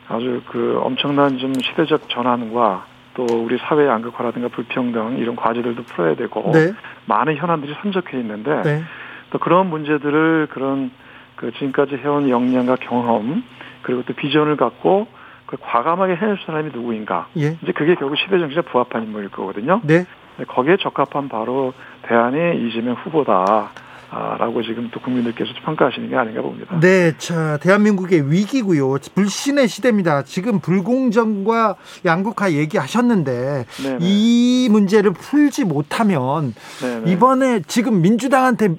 아주 0.08 0.42
그 0.46 0.78
엄청난 0.82 1.38
좀 1.38 1.52
시대적 1.54 2.08
전환과 2.08 2.95
또 3.16 3.24
우리 3.24 3.58
사회 3.58 3.86
양극화라든가 3.86 4.48
불평등 4.48 5.16
이런 5.18 5.36
과제들도 5.36 5.82
풀어야 5.84 6.14
되고 6.14 6.52
네. 6.52 6.74
많은 7.06 7.36
현안들이 7.36 7.74
산적해 7.80 8.18
있는데 8.20 8.62
네. 8.62 8.82
또 9.30 9.38
그런 9.38 9.68
문제들을 9.70 10.48
그런 10.50 10.90
그 11.34 11.50
지금까지 11.52 11.96
해온 11.96 12.28
역량과 12.28 12.76
경험 12.76 13.42
그리고 13.82 14.02
또 14.04 14.12
비전을 14.12 14.56
갖고 14.56 15.06
그 15.46 15.56
과감하게 15.60 16.16
해낼 16.16 16.38
사람이 16.44 16.70
누구인가? 16.72 17.28
예. 17.38 17.56
이제 17.62 17.72
그게 17.72 17.94
결국 17.94 18.16
시대 18.18 18.38
정신에 18.38 18.62
부합한 18.62 19.04
인물일 19.04 19.30
거거든요. 19.30 19.80
네. 19.84 20.04
거기에 20.48 20.76
적합한 20.76 21.28
바로 21.28 21.72
대안의 22.02 22.60
이재명 22.62 22.94
후보다. 22.96 23.70
라고 24.10 24.62
지금 24.62 24.90
또 24.92 25.00
국민들께서 25.00 25.50
평가하시는 25.64 26.08
게 26.08 26.16
아닌가 26.16 26.40
봅니다. 26.40 26.78
네, 26.80 27.16
자 27.18 27.58
대한민국의 27.60 28.30
위기고요. 28.30 28.98
불신의 29.14 29.68
시대입니다. 29.68 30.22
지금 30.22 30.60
불공정과 30.60 31.76
양극화 32.04 32.52
얘기하셨는데 32.52 33.66
네네. 33.82 33.98
이 34.00 34.68
문제를 34.70 35.12
풀지 35.12 35.64
못하면 35.64 36.54
네네. 36.80 37.10
이번에 37.10 37.62
지금 37.66 38.00
민주당한테 38.00 38.74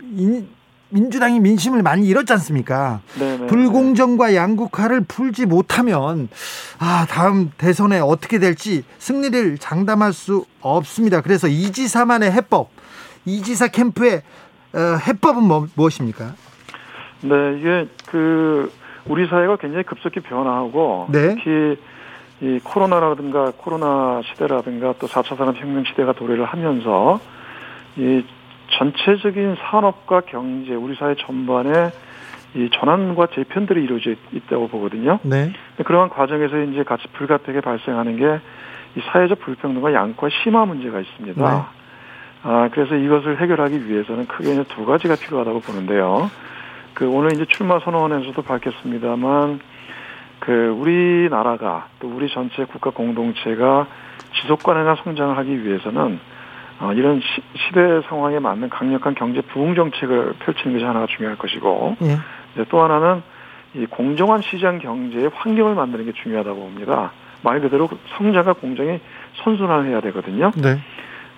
민주당이 0.90 1.42
민심을 1.42 1.84
많이 1.84 2.08
잃었지 2.08 2.32
않습니까? 2.34 3.02
네네. 3.20 3.48
불공정과 3.48 4.34
양극화를 4.34 5.02
풀지 5.02 5.46
못하면 5.46 6.30
아 6.80 7.06
다음 7.10 7.52
대선에 7.58 8.00
어떻게 8.00 8.40
될지 8.40 8.84
승리를 8.98 9.58
장담할 9.58 10.14
수 10.14 10.46
없습니다. 10.62 11.22
그래서 11.22 11.48
이지사만의 11.50 12.32
해법, 12.32 12.70
이지사 13.26 13.68
캠프의 13.68 14.16
어, 14.18 14.22
해법은 14.80 15.44
뭐, 15.44 15.68
무엇입니까? 15.76 16.34
네, 17.22 17.58
이게 17.58 17.88
그 18.08 18.72
우리 19.06 19.28
사회가 19.28 19.58
굉장히 19.58 19.84
급속히 19.84 20.20
변화하고 20.20 21.08
네. 21.10 21.36
특히 21.36 21.78
이 22.42 22.60
코로나라든가 22.64 23.54
코로나 23.58 24.22
시대라든가 24.26 24.94
또 25.00 25.08
4차 25.08 25.38
산업혁명 25.38 25.86
시대가 25.86 26.14
도래를 26.14 26.46
하면서 26.46 27.20
이 27.96 28.24
전체적인 28.78 29.56
산업과 29.60 30.22
경제, 30.22 30.76
우리 30.76 30.96
사회 30.96 31.16
전반에 31.16 31.92
이 32.54 32.70
전환과 32.74 33.28
재편들이 33.34 33.84
이루어져 33.84 34.12
있다고 34.32 34.68
보거든요. 34.68 35.20
네. 35.24 35.54
그러한 35.84 36.10
과정에서 36.10 36.60
이제 36.64 36.84
같이 36.84 37.08
불가피하게 37.14 37.62
발생하는 37.62 38.18
게 38.18 38.40
이 38.98 39.02
사회적 39.12 39.40
불평등과 39.40 39.94
양과 39.94 40.28
심화 40.44 40.66
문제가 40.66 41.00
있습니다. 41.00 41.68
네. 42.44 42.50
아, 42.50 42.70
그래서 42.72 42.96
이것을 42.96 43.42
해결하기 43.42 43.88
위해서는 43.88 44.28
크게 44.28 44.54
이제 44.54 44.64
두 44.70 44.86
가지가 44.86 45.16
필요하다고 45.16 45.62
보는데요. 45.62 46.30
그 46.94 47.08
오늘 47.08 47.34
이제 47.34 47.46
출마 47.46 47.80
선언에서도 47.80 48.42
밝혔습니다만 48.42 49.60
그 50.40 50.52
우리나라가 50.80 51.88
또 52.00 52.08
우리 52.08 52.30
전체 52.30 52.66
국가 52.66 52.90
공동체가 52.90 53.88
지속 54.42 54.64
가능한 54.64 54.98
성장을 55.04 55.38
하기 55.38 55.64
위해서는 55.64 56.20
어, 56.80 56.94
이런 56.94 57.20
시, 57.22 57.74
대 57.74 58.02
상황에 58.08 58.40
맞는 58.40 58.70
강력한 58.70 59.16
경제 59.16 59.42
부흥 59.42 59.76
정책을 59.76 60.34
펼치는 60.40 60.74
것이 60.74 60.86
하나가 60.86 61.08
중요할 61.08 61.38
것이고 61.38 61.98
예. 62.04 62.64
또 62.70 62.84
하나는 62.84 63.24
이 63.74 63.86
공정한 63.88 64.42
시장 64.42 64.80
경제의 64.80 65.32
환경을 65.34 65.76
만드는 65.76 66.06
게 66.06 66.14
중요하다고 66.14 66.60
봅니다. 66.60 67.12
말 67.44 67.62
그대로 67.62 67.90
성장과 68.18 68.54
공정이 68.54 69.00
선순환해야 69.44 70.02
되거든요. 70.02 70.52
네. 70.56 70.80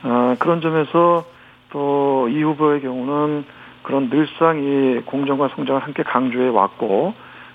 어, 0.03 0.35
그런 0.39 0.61
점에서 0.61 1.25
또 1.71 2.09
이 2.29 2.43
후보의 2.43 2.81
경우는 2.81 3.45
그런 3.83 4.09
늘상 4.09 4.59
이 4.59 5.01
공정과 5.05 5.49
성장을 5.55 5.81
함께 5.81 6.03
강조해 6.03 6.49
왔고 6.49 7.13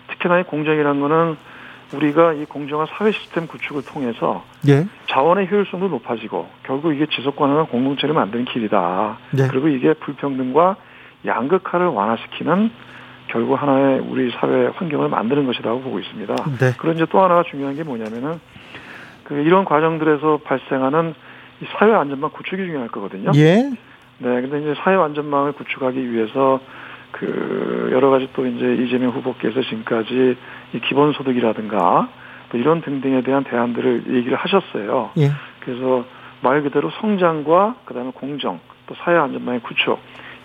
특히나 0.09 0.40
이 0.40 0.42
공정이라는 0.44 1.00
거는 1.00 1.37
우리가 1.94 2.33
이 2.33 2.44
공정한 2.44 2.87
사회 2.90 3.12
시스템 3.12 3.46
구축을 3.46 3.85
통해서 3.85 4.42
예. 4.66 4.87
자원의 5.07 5.48
효율성도 5.50 5.88
높아지고 5.88 6.48
결국 6.64 6.92
이게 6.94 7.07
지속 7.07 7.37
가능한 7.37 7.66
공동체를 7.66 8.14
만드는 8.14 8.46
길이다. 8.46 9.18
네. 9.30 9.48
그리고 9.48 9.68
이게 9.68 9.92
불평등과 9.94 10.76
양극화를 11.24 11.87
완화시키는 11.87 12.70
결국 13.28 13.54
하나의 13.54 14.00
우리 14.00 14.33
사회 14.33 14.66
환경을 14.66 15.09
만드는 15.09 15.46
것이라고 15.46 15.83
보고 15.83 16.00
있습니다. 16.00 16.35
네. 16.59 16.72
그런 16.78 16.96
이제 16.96 17.07
또 17.11 17.22
하나가 17.22 17.44
중요한 17.44 17.76
게 17.76 17.85
뭐냐면은 17.85 18.40
그 19.24 19.35
이런 19.35 19.64
과정들에서 19.64 20.40
발생하는 20.44 21.14
이 21.64 21.66
사회 21.79 21.92
안전망 21.94 22.31
구축이 22.31 22.57
중요할 22.57 22.88
거거든요. 22.88 23.31
예. 23.35 23.55
네. 24.18 24.40
근데 24.40 24.61
이제 24.61 24.74
사회 24.83 24.96
안전망을 24.96 25.53
구축하기 25.53 26.12
위해서 26.12 26.61
그 27.12 27.88
여러 27.92 28.11
가지 28.11 28.29
또 28.35 28.46
이제 28.46 28.74
이재명 28.85 29.11
후보께서 29.11 29.62
지금까지 29.62 30.37
이 30.74 30.81
기본소득이라든가 30.81 32.09
또 32.50 32.59
이런 32.59 32.83
등등에 32.83 33.22
대한 33.22 33.44
대안들을 33.44 34.05
얘기를 34.14 34.37
하셨어요. 34.37 35.11
예. 35.18 35.31
그래서 35.61 36.05
말 36.42 36.62
그대로 36.62 36.90
성장과 37.00 37.77
그다음에 37.87 38.11
공정 38.14 38.61
또 38.87 38.94
사회 39.03 39.16
안전망의 39.16 39.61
구축 39.61 39.98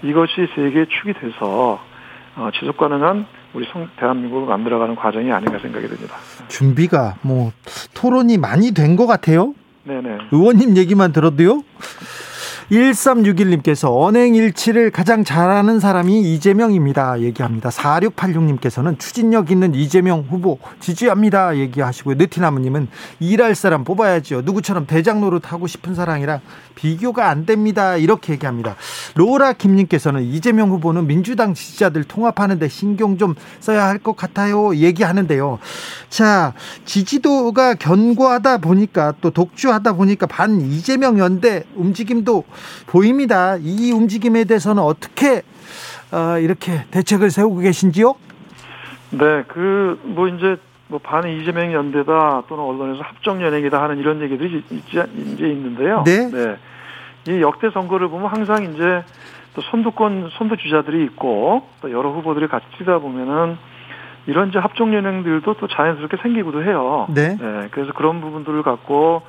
이것이 0.04 0.48
세계의 0.56 0.88
축이 0.88 1.14
돼서 1.14 1.80
어, 2.38 2.50
지속 2.58 2.78
가능한 2.78 3.26
우리 3.54 3.66
성, 3.74 3.90
대한민국을 3.98 4.48
만들어가는 4.48 4.96
과정이 4.96 5.32
아닌가 5.32 5.60
생각이 5.60 5.88
듭니다. 5.88 6.16
준비가 6.48 7.16
뭐 7.22 7.52
토론이 7.96 8.38
많이 8.38 8.74
된 8.74 8.96
것 8.96 9.08
같아요. 9.08 9.54
네네. 9.90 10.18
의원님 10.32 10.78
얘기만 10.78 11.12
들어도요. 11.12 11.64
1361님께서 12.72 13.90
언행 13.92 14.36
일치를 14.36 14.92
가장 14.92 15.24
잘하는 15.24 15.80
사람이 15.80 16.34
이재명입니다. 16.34 17.22
얘기합니다. 17.22 17.70
4686님께서는 17.70 19.00
추진력 19.00 19.52
있는 19.52 19.74
이재명 19.74 20.26
후보 20.30 20.60
지지합니다. 20.80 21.58
얘기하시고요. 21.58 22.16
느티나무님은 22.16 22.88
일할 23.20 23.56
사람 23.56 23.84
뽑아야지요. 23.84 24.42
누구처럼 24.42 24.86
대장 24.86 25.22
노릇 25.22 25.52
하고 25.52 25.68
싶은 25.68 25.96
사람이랑 25.96 26.42
비교가 26.76 27.30
안 27.30 27.46
됩니다. 27.46 27.98
이렇게 27.98 28.34
얘기합니다. 28.34 28.76
로라 29.16 29.54
김님께서는 29.54 30.24
이재명 30.24 30.70
후보는 30.70 31.08
민주당 31.08 31.54
지지자들 31.54 32.04
통합하는데 32.06 32.68
신경 32.68 33.18
좀 33.18 33.36
써야 33.60 33.88
할 33.88 34.00
것 34.00 34.16
같아요. 34.16 34.76
얘기하는데요. 34.76 35.60
자, 36.10 36.54
지지도가 36.86 37.76
견고하다 37.76 38.60
보니까 38.60 39.14
또 39.20 39.30
독주하다 39.30 39.94
보니까 39.94 40.26
반 40.26 40.62
이재명 40.62 41.20
연대 41.20 41.64
움직임도 41.76 42.46
보입니다. 42.88 43.58
이 43.60 43.92
움직임에 43.92 44.44
대해서는 44.46 44.82
어떻게 44.84 45.42
어, 46.12 46.40
이렇게 46.40 46.86
대책을 46.92 47.30
세우고 47.30 47.60
계신지요? 47.60 48.16
네, 49.12 49.44
그 49.48 49.98
뭐 50.04 50.28
이제 50.28 50.58
뭐반 50.88 51.28
이재명 51.28 51.72
연대다 51.72 52.44
또는 52.48 52.64
언론에서 52.64 53.04
합정 53.04 53.42
연행이다 53.42 53.82
하는 53.82 54.00
이런 54.00 54.22
얘기들이 54.22 54.64
있지 54.72 55.04
이제 55.34 55.48
있는데요. 55.48 56.04
네. 56.04 56.30
네. 56.32 56.58
이 57.28 57.42
역대 57.42 57.70
선거를 57.70 58.08
보면 58.08 58.28
항상 58.28 58.64
이제 58.64 59.04
또 59.54 59.62
선두권 59.62 60.32
선두 60.38 60.58
주자들이 60.58 61.04
있고 61.06 61.64
또 61.82 61.92
여러 61.92 62.10
후보들이 62.12 62.48
같이 62.48 62.66
뛰다 62.78 63.00
보면은 63.00 63.58
이런 64.26 64.50
이제 64.50 64.58
합종 64.60 64.94
연행들도 64.94 65.54
또 65.56 65.68
자연스럽게 65.68 66.18
생기기도 66.22 66.64
해요. 66.64 67.08
네. 67.10 67.38
네. 67.40 67.68
그래서 67.72 67.94
그런 67.94 68.20
부분들을 68.22 68.64
갖고 68.64 69.22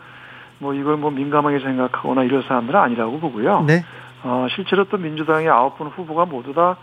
뭐 0.60 0.74
이걸 0.74 0.96
뭐 0.96 1.10
민감하게 1.10 1.58
생각하거나 1.58 2.22
이럴 2.24 2.42
사람들은 2.44 2.78
아니라고 2.78 3.18
보고요. 3.18 3.64
네. 3.66 3.82
어, 4.22 4.46
실제로 4.54 4.84
또 4.84 4.98
민주당의 4.98 5.48
아홉 5.48 5.78
분 5.78 5.88
후보가 5.88 6.26
모두 6.26 6.52
다, 6.52 6.76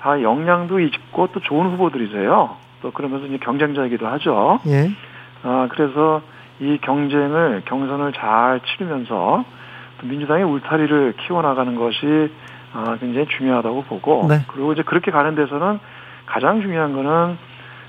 다 0.00 0.20
역량도 0.20 0.80
있고 0.80 1.28
또 1.32 1.40
좋은 1.40 1.70
후보들이세요. 1.70 2.56
또 2.82 2.90
그러면서 2.90 3.26
이제 3.26 3.38
경쟁자이기도 3.38 4.06
하죠. 4.06 4.60
예. 4.66 4.90
아, 5.44 5.68
그래서 5.70 6.20
이 6.60 6.78
경쟁을, 6.82 7.62
경선을 7.66 8.12
잘 8.12 8.60
치르면서 8.60 9.44
또 10.00 10.06
민주당의 10.06 10.44
울타리를 10.44 11.14
키워나가는 11.18 11.74
것이 11.76 12.32
아, 12.72 12.96
굉장히 12.98 13.26
중요하다고 13.28 13.84
보고. 13.84 14.26
네. 14.28 14.44
그리고 14.48 14.72
이제 14.72 14.82
그렇게 14.82 15.12
가는 15.12 15.36
데서는 15.36 15.78
가장 16.26 16.60
중요한 16.60 16.92
거는 16.92 17.38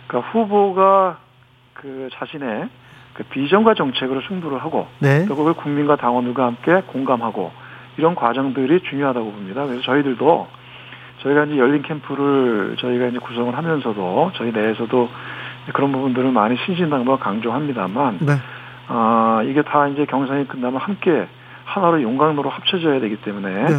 그 0.08 0.20
후보가 0.20 1.18
그 1.74 2.10
자신의 2.14 2.70
그 3.16 3.24
비전과 3.24 3.74
정책으로 3.74 4.22
승부를 4.28 4.62
하고 4.62 4.88
네. 5.00 5.26
또 5.26 5.36
그걸 5.36 5.54
국민과 5.54 5.96
당원들과 5.96 6.46
함께 6.46 6.82
공감하고 6.86 7.52
이런 7.98 8.14
과정들이 8.14 8.82
중요하다고 8.82 9.32
봅니다. 9.32 9.66
그래서 9.66 9.82
저희들도 9.84 10.48
저희가 11.24 11.46
이제 11.46 11.58
열린 11.58 11.82
캠프를 11.82 12.76
저희가 12.78 13.08
이제 13.08 13.20
구성을 13.20 13.56
하면서도 13.58 14.32
저희 14.36 14.52
내에서도 14.52 15.10
그런 15.74 15.92
부분들을 15.94 16.30
많이 16.32 16.58
신신당부가 16.66 17.18
강조합니다만 17.24 18.20
네. 18.22 18.34
아 18.88 19.42
이게 19.46 19.62
다 19.62 19.88
이제 19.88 20.06
경선이 20.06 20.48
끝나면 20.50 20.80
함께 20.80 21.28
하나로 21.64 22.02
용광로로 22.02 22.50
합쳐져야 22.50 23.00
되기 23.00 23.16
때문에 23.16 23.50
네. 23.50 23.76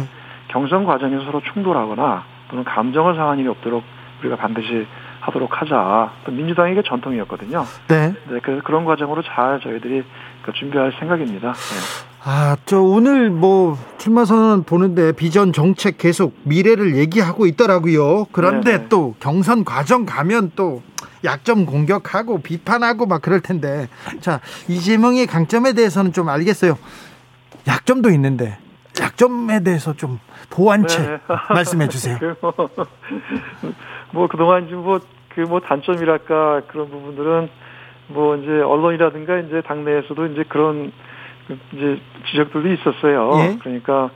경선 0.47 0.83
과정에서 0.85 1.25
서로 1.25 1.41
충돌하거나 1.53 2.23
또는 2.49 2.63
감정을 2.63 3.15
상한 3.15 3.37
일이 3.37 3.47
없도록 3.47 3.83
우리가 4.21 4.35
반드시 4.35 4.87
하도록 5.27 5.49
하자. 5.61 6.11
또 6.25 6.31
민주당에게 6.31 6.81
전통이었거든요. 6.87 7.65
네. 7.87 8.13
네, 8.29 8.39
그래서 8.41 8.61
그런 8.63 8.85
과정으로 8.85 9.21
잘 9.23 9.59
저희들이 9.61 10.03
그 10.43 10.53
준비할 10.53 10.93
생각입니다. 10.99 11.53
네. 11.53 12.07
아, 12.23 12.57
저 12.65 12.81
오늘 12.81 13.29
뭐 13.29 13.77
출마 13.97 14.25
선언 14.25 14.63
보는데 14.63 15.11
비전 15.11 15.53
정책 15.53 15.97
계속 15.97 16.35
미래를 16.43 16.95
얘기하고 16.95 17.45
있더라고요. 17.45 18.25
그런데 18.31 18.71
네네. 18.71 18.89
또 18.89 19.15
경선 19.19 19.63
과정 19.65 20.05
가면 20.05 20.51
또 20.55 20.81
약점 21.23 21.65
공격하고 21.65 22.41
비판하고 22.41 23.05
막 23.05 23.21
그럴 23.21 23.41
텐데. 23.41 23.87
자, 24.21 24.39
이재명의 24.67 25.27
강점에 25.27 25.73
대해서는 25.73 26.13
좀 26.13 26.29
알겠어요. 26.29 26.77
약점도 27.67 28.09
있는데 28.11 28.57
약점에 28.99 29.61
대해서 29.61 29.93
좀 29.93 30.19
보완책 30.49 31.01
네. 31.01 31.19
말씀해 31.49 31.87
주세요. 31.89 32.17
그 32.19 32.35
뭐, 32.41 32.53
뭐 34.11 34.27
그동안 34.27 34.65
이제 34.65 34.75
뭐 34.75 34.99
그 35.37 35.41
뭐 35.47 35.59
단점이랄까 35.59 36.61
그런 36.67 36.89
부분들은 36.89 37.47
뭐 38.07 38.35
이제 38.37 38.59
언론이라든가 38.61 39.37
이제 39.37 39.61
당내에서도 39.61 40.25
이제 40.27 40.43
그런 40.49 40.91
그 41.47 41.57
이제 41.73 42.01
지적들도 42.31 42.67
있었어요. 42.73 43.31
예. 43.35 43.57
그러니까 43.59 44.09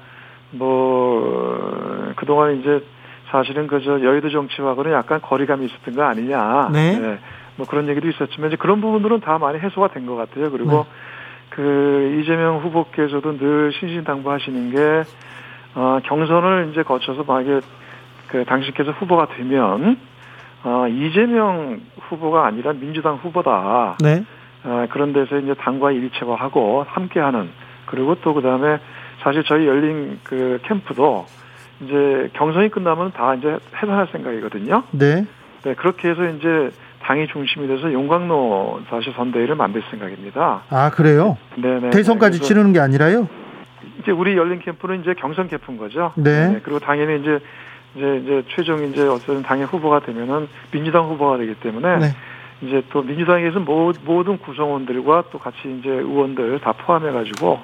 뭐 0.49 2.11
그동안 2.15 2.59
이제 2.59 2.83
사실은 3.29 3.67
그저 3.67 4.01
여의도 4.01 4.31
정치하고는 4.31 4.91
약간 4.93 5.21
거리감이 5.21 5.63
있었던 5.67 5.95
거 5.95 6.03
아니냐. 6.03 6.69
네. 6.73 7.19
뭐 7.55 7.67
그런 7.67 7.87
얘기도 7.87 8.07
있었지만 8.09 8.47
이제 8.49 8.57
그런 8.57 8.81
부분들은 8.81 9.19
다 9.19 9.37
많이 9.37 9.59
해소가 9.59 9.89
된 9.89 10.07
것 10.07 10.15
같아요. 10.15 10.49
그리고 10.49 10.71
네. 10.71 10.83
그 11.51 12.19
이재명 12.19 12.57
후보께서도 12.63 13.37
늘 13.37 13.71
신신당부하시는 13.79 14.71
게 14.71 15.03
어, 15.75 15.99
경선을 16.03 16.69
이제 16.71 16.81
거쳐서 16.81 17.23
만약에 17.23 17.59
그 18.29 18.43
당신께서 18.45 18.91
후보가 18.91 19.27
되면 19.37 19.97
어, 20.63 20.87
이재명 20.87 21.81
후보가 21.99 22.45
아니라 22.45 22.73
민주당 22.73 23.15
후보다. 23.15 23.97
네. 24.01 24.23
어, 24.63 24.85
그런 24.91 25.11
데서 25.13 25.39
이제 25.39 25.53
당과 25.55 25.91
일체화하고 25.91 26.85
함께하는 26.87 27.49
그리고 27.87 28.15
또 28.21 28.33
그다음에 28.33 28.77
사실 29.23 29.43
저희 29.43 29.67
열린 29.67 30.19
그 30.23 30.59
캠프도 30.63 31.25
이제 31.81 32.29
경선이 32.33 32.69
끝나면 32.69 33.11
다 33.11 33.33
이제 33.35 33.57
해산할 33.75 34.07
생각이거든요. 34.11 34.83
네. 34.91 35.25
네, 35.63 35.73
그렇게 35.75 36.09
해서 36.09 36.25
이제 36.25 36.69
당이 37.01 37.27
중심이 37.27 37.67
돼서 37.67 37.91
용광로 37.91 38.81
다시 38.89 39.11
선대위를 39.11 39.55
만들 39.55 39.81
생각입니다. 39.89 40.61
아, 40.69 40.91
그래요? 40.91 41.37
네네. 41.55 41.89
대선까지 41.89 42.37
그래서 42.37 42.45
치르는 42.47 42.73
게 42.73 42.79
아니라요? 42.79 43.27
이제 43.99 44.11
우리 44.11 44.37
열린 44.37 44.59
캠프는 44.59 45.01
이제 45.01 45.13
경선 45.15 45.47
캠프인 45.47 45.77
거죠. 45.77 46.13
네. 46.15 46.59
그리고 46.63 46.79
당연히 46.79 47.19
이제 47.19 47.39
이제 47.95 48.21
이제 48.23 48.43
최종 48.55 48.83
이제 48.85 49.05
어떤 49.07 49.43
당의 49.43 49.65
후보가 49.65 49.99
되면은 50.01 50.47
민주당 50.71 51.05
후보가 51.05 51.37
되기 51.37 51.55
때문에 51.55 51.97
네. 51.97 52.05
이제 52.61 52.83
또 52.91 53.01
민주당에서 53.01 53.59
모, 53.59 53.91
모든 54.05 54.37
구성원들과 54.37 55.25
또 55.31 55.39
같이 55.39 55.57
이제 55.79 55.89
의원들 55.89 56.59
다 56.59 56.71
포함해 56.73 57.11
가지고 57.11 57.59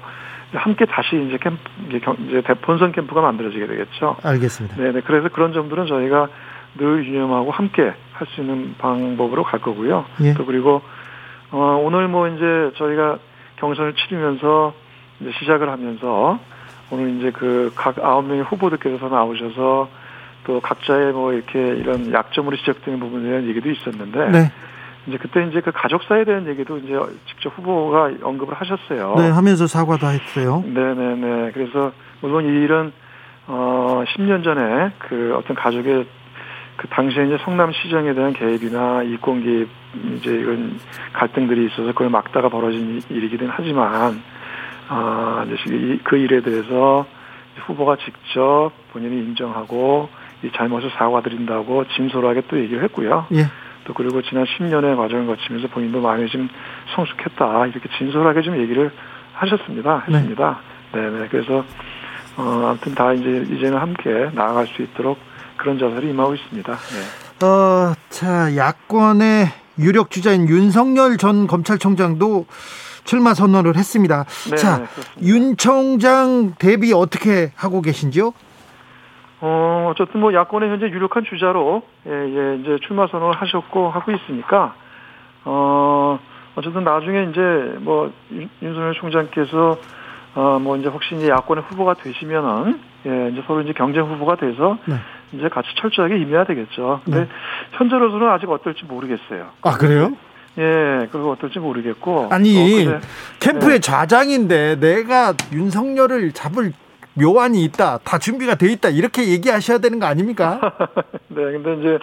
함께 0.54 0.86
다시 0.86 1.16
이제 1.28 1.38
캠프 1.42 1.58
이제, 1.88 2.00
경, 2.00 2.16
이제 2.28 2.42
대- 2.42 2.54
본선 2.56 2.92
캠프가 2.94 3.22
만들어지게 3.22 3.68
되겠죠. 3.68 4.16
알겠습니다. 4.24 4.76
네네. 4.78 5.02
그래서 5.02 5.30
그런 5.30 5.54
점들은 5.54 5.86
저희가 5.88 6.30
늘 6.78 7.06
유념하고 7.06 7.52
함께 7.52 7.94
할 8.14 8.28
수 8.34 8.42
있는 8.42 8.76
방법으로 8.80 9.44
갈 9.44 9.62
거고요. 9.62 10.06
예. 10.24 10.34
또 10.34 10.46
그리고 10.46 10.82
어 11.52 11.82
오늘 11.84 12.08
뭐 12.08 12.28
이제 12.28 12.72
저희가 12.78 13.20
경선을 13.58 13.94
치르면서 13.94 14.74
이제 15.22 15.32
시작을 15.40 15.70
하면서 15.70 16.40
오늘 16.92 17.18
이제 17.18 17.32
그 17.32 17.72
각 17.76 18.00
아홉 18.00 18.26
명의 18.26 18.44
후보들께서 18.44 19.08
나오셔서 19.10 19.88
또 20.48 20.62
각자의 20.62 21.12
뭐 21.12 21.34
이렇게 21.34 21.60
이런 21.60 22.12
약점으로 22.14 22.56
지적되는 22.56 23.00
부분에 23.02 23.28
대한 23.30 23.48
얘기도 23.48 23.70
있었는데 23.70 24.30
네. 24.32 24.52
이제 25.06 25.18
그때 25.18 25.46
이제 25.46 25.60
그 25.62 25.72
가족사에 25.74 26.24
대한 26.24 26.48
얘기도 26.48 26.78
이제 26.78 26.98
직접 27.28 27.52
후보가 27.58 28.12
언급을 28.24 28.54
하셨어요. 28.56 29.16
네, 29.18 29.30
하면서 29.30 29.68
사과도 29.68 30.08
했어요. 30.08 30.64
네 30.66 30.82
네 30.94 31.16
네. 31.16 31.52
그래서 31.54 31.92
물론 32.22 32.46
이 32.46 32.48
일은 32.64 32.94
어 33.48 34.04
10년 34.08 34.44
전에 34.44 34.92
그 35.00 35.36
어떤 35.38 35.56
가족의 35.56 36.08
그 36.78 36.88
당시에 36.88 37.26
이제 37.26 37.38
성남 37.44 37.72
시정에 37.74 38.14
대한 38.14 38.32
개입이나 38.34 39.04
이권 39.04 39.44
개입 39.44 39.68
이제 40.16 40.32
이런 40.32 40.80
갈등들이 41.12 41.66
있어서 41.66 41.88
그걸 41.88 42.10
막다가 42.10 42.48
벌어진 42.50 43.02
일이기는 43.10 43.48
하지만 43.52 44.22
아 44.88 45.46
이제 45.46 45.76
이- 45.76 46.00
그 46.04 46.16
일에 46.18 46.42
대해서 46.42 47.06
후보가 47.66 47.98
직접 47.98 48.72
본인이 48.94 49.18
인정하고 49.18 50.10
이 50.44 50.52
잘못을 50.56 50.92
사과드린다고 50.98 51.86
진솔하게 51.96 52.44
또 52.48 52.60
얘기를 52.60 52.84
했고요. 52.84 53.28
예. 53.34 53.48
또 53.86 53.94
그리고 53.94 54.22
지난 54.22 54.46
10년의 54.46 54.98
과정을 54.98 55.28
거치면서 55.28 55.68
본인도 55.70 56.02
많이 56.02 56.28
좀 56.30 56.50
성숙했다 56.96 57.68
이렇게 57.68 57.90
진솔하게 57.98 58.42
좀 58.42 58.58
얘기를 58.58 58.92
하셨습니다. 59.34 60.04
네. 60.08 60.18
했습니다. 60.18 60.60
네, 60.94 61.10
네. 61.10 61.28
그래서 61.30 61.64
어 62.38 62.68
아무튼 62.70 62.94
다 62.94 63.14
이제 63.14 63.46
이제는 63.50 63.78
함께 63.78 64.30
나아갈 64.34 64.68
수 64.68 64.82
있도록 64.82 65.18
그런 65.58 65.80
자세를 65.80 66.10
임하고 66.10 66.36
있습니다. 66.36 66.72
네. 66.72 67.46
어, 67.46 67.94
자, 68.10 68.56
야권의 68.56 69.48
유력 69.80 70.10
주자인 70.10 70.48
윤석열 70.48 71.18
전 71.18 71.46
검찰총장도 71.48 72.46
출마 73.04 73.34
선언을 73.34 73.76
했습니다. 73.76 74.26
네, 74.50 74.56
자, 74.56 74.80
네. 74.80 74.86
윤 75.28 75.56
총장 75.56 76.56
대비 76.58 76.94
어떻게 76.94 77.52
하고 77.56 77.82
계신지요? 77.82 78.34
어 79.40 79.92
어쨌든 79.92 80.20
뭐 80.22 80.34
야권의 80.34 80.70
현재 80.70 80.88
유력한 80.88 81.24
주자로 81.24 81.84
예, 82.08 82.12
예 82.12 82.56
이제 82.62 82.78
출마 82.88 83.08
선언을 83.08 83.36
하셨고 83.36 83.90
하고 83.90 84.12
있으니까 84.12 84.74
어 85.46 86.20
어쨌든 86.56 86.84
나중에 86.84 87.28
이제 87.32 87.40
뭐 87.80 88.12
윤- 88.32 88.50
윤석열 88.62 88.94
총장께서 88.96 89.78
어 90.36 90.60
뭐 90.60 90.78
이제 90.78 90.88
혹시 90.88 91.16
이제 91.16 91.30
야권의 91.30 91.64
후보가 91.70 91.96
되시면은 91.96 92.80
예 93.08 93.30
이제 93.32 93.44
서로 93.48 93.62
이제 93.62 93.74
경쟁 93.74 94.04
후보가 94.06 94.36
돼서 94.36 94.78
네. 94.86 94.96
이제 95.34 95.50
같이 95.50 95.68
철저하게 95.78 96.18
임해야 96.20 96.44
되겠죠. 96.46 97.02
근데 97.06 97.22
네. 97.22 97.28
현재로서는 97.74 98.28
아직 98.30 98.50
어떨지 98.50 98.86
모르겠어요. 98.86 99.48
아, 99.64 99.72
그래요? 99.78 100.12
예, 100.60 101.08
그거 101.12 101.32
어떨지 101.32 101.60
모르겠고. 101.60 102.28
아니, 102.32 102.54
또 102.54 102.86
그래- 102.86 103.00
캠프의 103.40 103.74
네. 103.76 103.80
좌장인데 103.80 104.80
내가 104.80 105.34
윤석열을 105.54 106.32
잡을 106.34 106.72
묘안이 107.20 107.64
있다. 107.66 108.00
다 108.04 108.18
준비가 108.18 108.56
돼 108.56 108.68
있다. 108.72 108.90
이렇게 108.90 109.28
얘기하셔야 109.30 109.78
되는 109.80 110.00
거 110.00 110.06
아닙니까? 110.06 110.60
네, 111.30 111.44
근데 111.44 111.76
이제 111.80 112.00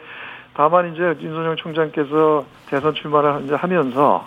다만 0.54 0.92
이제 0.94 1.02
윤석열 1.20 1.56
총장께서 1.56 2.44
대선 2.68 2.94
출마를 2.94 3.42
이제 3.44 3.54
하면서 3.54 4.26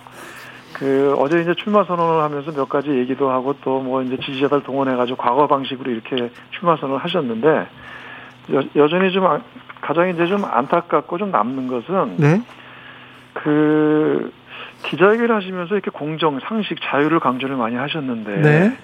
그 0.74 1.16
어제 1.18 1.42
이제 1.42 1.54
출마 1.56 1.84
선언을 1.86 2.22
하면서 2.24 2.52
몇 2.52 2.68
가지 2.70 2.90
얘기도 2.90 3.30
하고 3.30 3.54
또 3.62 3.80
뭐 3.82 4.02
이제 4.04 4.18
지지자들 4.18 4.64
동원해가지고 4.64 5.18
과거 5.18 5.48
방식으로 5.48 5.90
이렇게 5.92 6.30
출마 6.52 6.76
선언을 6.78 7.02
하셨는데 7.04 7.68
여, 8.54 8.62
여전히 8.76 9.12
좀 9.12 9.26
안- 9.26 9.44
가장 9.82 10.10
이제 10.10 10.28
좀 10.28 10.44
안타깝고 10.46 11.18
좀 11.18 11.32
남는 11.32 11.68
것은 11.68 12.18
네. 12.18 12.42
그 13.34 14.32
기자회견을 14.84 15.34
하시면서 15.36 15.76
이렇게 15.76 15.92
공정, 15.92 16.40
상식, 16.40 16.78
자유를 16.82 17.20
강조를 17.20 17.56
많이 17.56 17.76
하셨는데 17.76 18.42
네. 18.42 18.78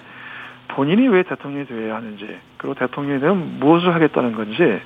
본인이 0.68 1.08
왜 1.08 1.22
대통령이 1.22 1.66
되어야 1.66 1.96
하는지 1.96 2.38
그리고 2.56 2.74
대통령이 2.74 3.20
되면 3.20 3.58
무엇을 3.60 3.94
하겠다는 3.94 4.32
건지 4.32 4.80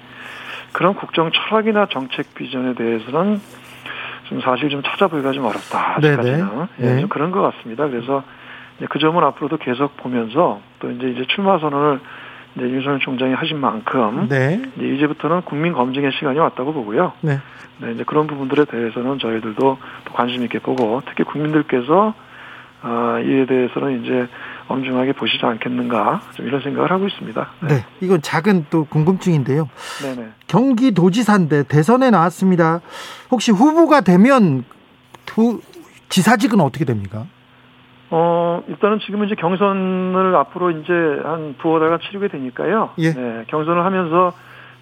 그런 0.72 0.94
국정 0.94 1.30
철학이나 1.32 1.86
정책 1.86 2.34
비전에 2.34 2.74
대해서는 2.74 3.40
좀 4.28 4.40
사실 4.40 4.68
좀 4.68 4.82
찾아보기가 4.82 5.32
좀 5.32 5.44
어렵다 5.46 5.96
아직까지는 5.96 6.38
네네. 6.38 6.66
예, 6.80 6.94
네. 6.94 7.00
좀 7.00 7.08
그런 7.08 7.30
것 7.30 7.40
같습니다. 7.40 7.88
그래서 7.88 8.22
그 8.88 8.98
점은 8.98 9.24
앞으로도 9.24 9.56
계속 9.56 9.96
보면서 9.96 10.60
또 10.78 10.90
이제 10.90 11.08
이제 11.08 11.24
출마 11.28 11.58
선언을 11.58 12.00
이제 12.56 12.68
윤석열 12.68 13.00
총장이 13.00 13.34
하신 13.34 13.58
만큼 13.58 14.28
네. 14.28 14.60
이제 14.76 14.86
이제부터는 14.86 15.42
국민 15.42 15.72
검증의 15.72 16.12
시간이 16.12 16.38
왔다고 16.38 16.72
보고요. 16.72 17.12
네. 17.22 17.38
네, 17.78 17.92
이제 17.92 18.04
그런 18.04 18.26
부분들에 18.26 18.64
대해서는 18.64 19.18
저희들도 19.18 19.78
또 20.04 20.12
관심 20.12 20.42
있게 20.42 20.58
보고 20.58 21.00
특히 21.06 21.24
국민들께서 21.24 22.14
아, 22.82 23.20
이에 23.24 23.46
대해서는 23.46 24.04
이제 24.04 24.28
엄중하게 24.68 25.12
보시지 25.12 25.44
않겠는가 25.44 26.20
좀 26.34 26.46
이런 26.46 26.60
생각을 26.60 26.90
하고 26.90 27.06
있습니다. 27.06 27.48
네. 27.68 27.84
이건 28.00 28.22
작은 28.22 28.66
또 28.70 28.84
궁금증인데요. 28.84 29.68
네네. 30.02 30.28
경기도지사인데 30.46 31.64
대선에 31.64 32.10
나왔습니다. 32.10 32.80
혹시 33.30 33.50
후보가 33.50 34.02
되면 34.02 34.64
두 35.24 35.60
지사직은 36.10 36.60
어떻게 36.60 36.84
됩니까? 36.84 37.26
어, 38.10 38.62
일단은 38.68 39.00
지금 39.04 39.24
이제 39.24 39.34
경선을 39.34 40.34
앞으로 40.36 40.70
이제 40.70 40.92
한 41.24 41.56
두어 41.60 41.78
달간 41.78 41.98
치르게 42.00 42.28
되니까요. 42.28 42.90
예. 42.98 43.12
네, 43.12 43.44
경선을 43.48 43.84
하면서 43.84 44.32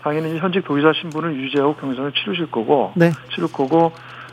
당연히 0.02 0.38
현직 0.38 0.64
도지사 0.64 0.92
신분을 0.92 1.34
유지하고 1.34 1.74
경선을 1.74 2.12
치르실 2.12 2.50
거고, 2.52 2.92
네. 2.94 3.10
치를 3.34 3.48
거고, 3.52 3.90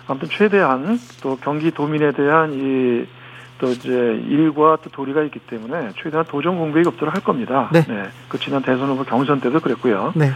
아무튼 0.07 0.29
최대한 0.29 0.99
또 1.23 1.37
경기 1.37 1.71
도민에 1.71 2.11
대한 2.11 2.53
이 2.53 3.07
또 3.63 3.69
이제 3.69 4.21
일과 4.27 4.77
또 4.83 4.89
도리가 4.89 5.23
있기 5.23 5.39
때문에 5.39 5.91
최대한 5.95 6.25
도전 6.25 6.57
공백이 6.57 6.85
없도록 6.85 7.15
할 7.15 7.23
겁니다. 7.23 7.69
네. 7.71 7.85
그 8.27 8.37
지난 8.37 8.61
대선 8.61 8.89
후보 8.89 9.05
경선 9.05 9.39
때도 9.39 9.61
그랬고요. 9.61 10.11
네. 10.17 10.31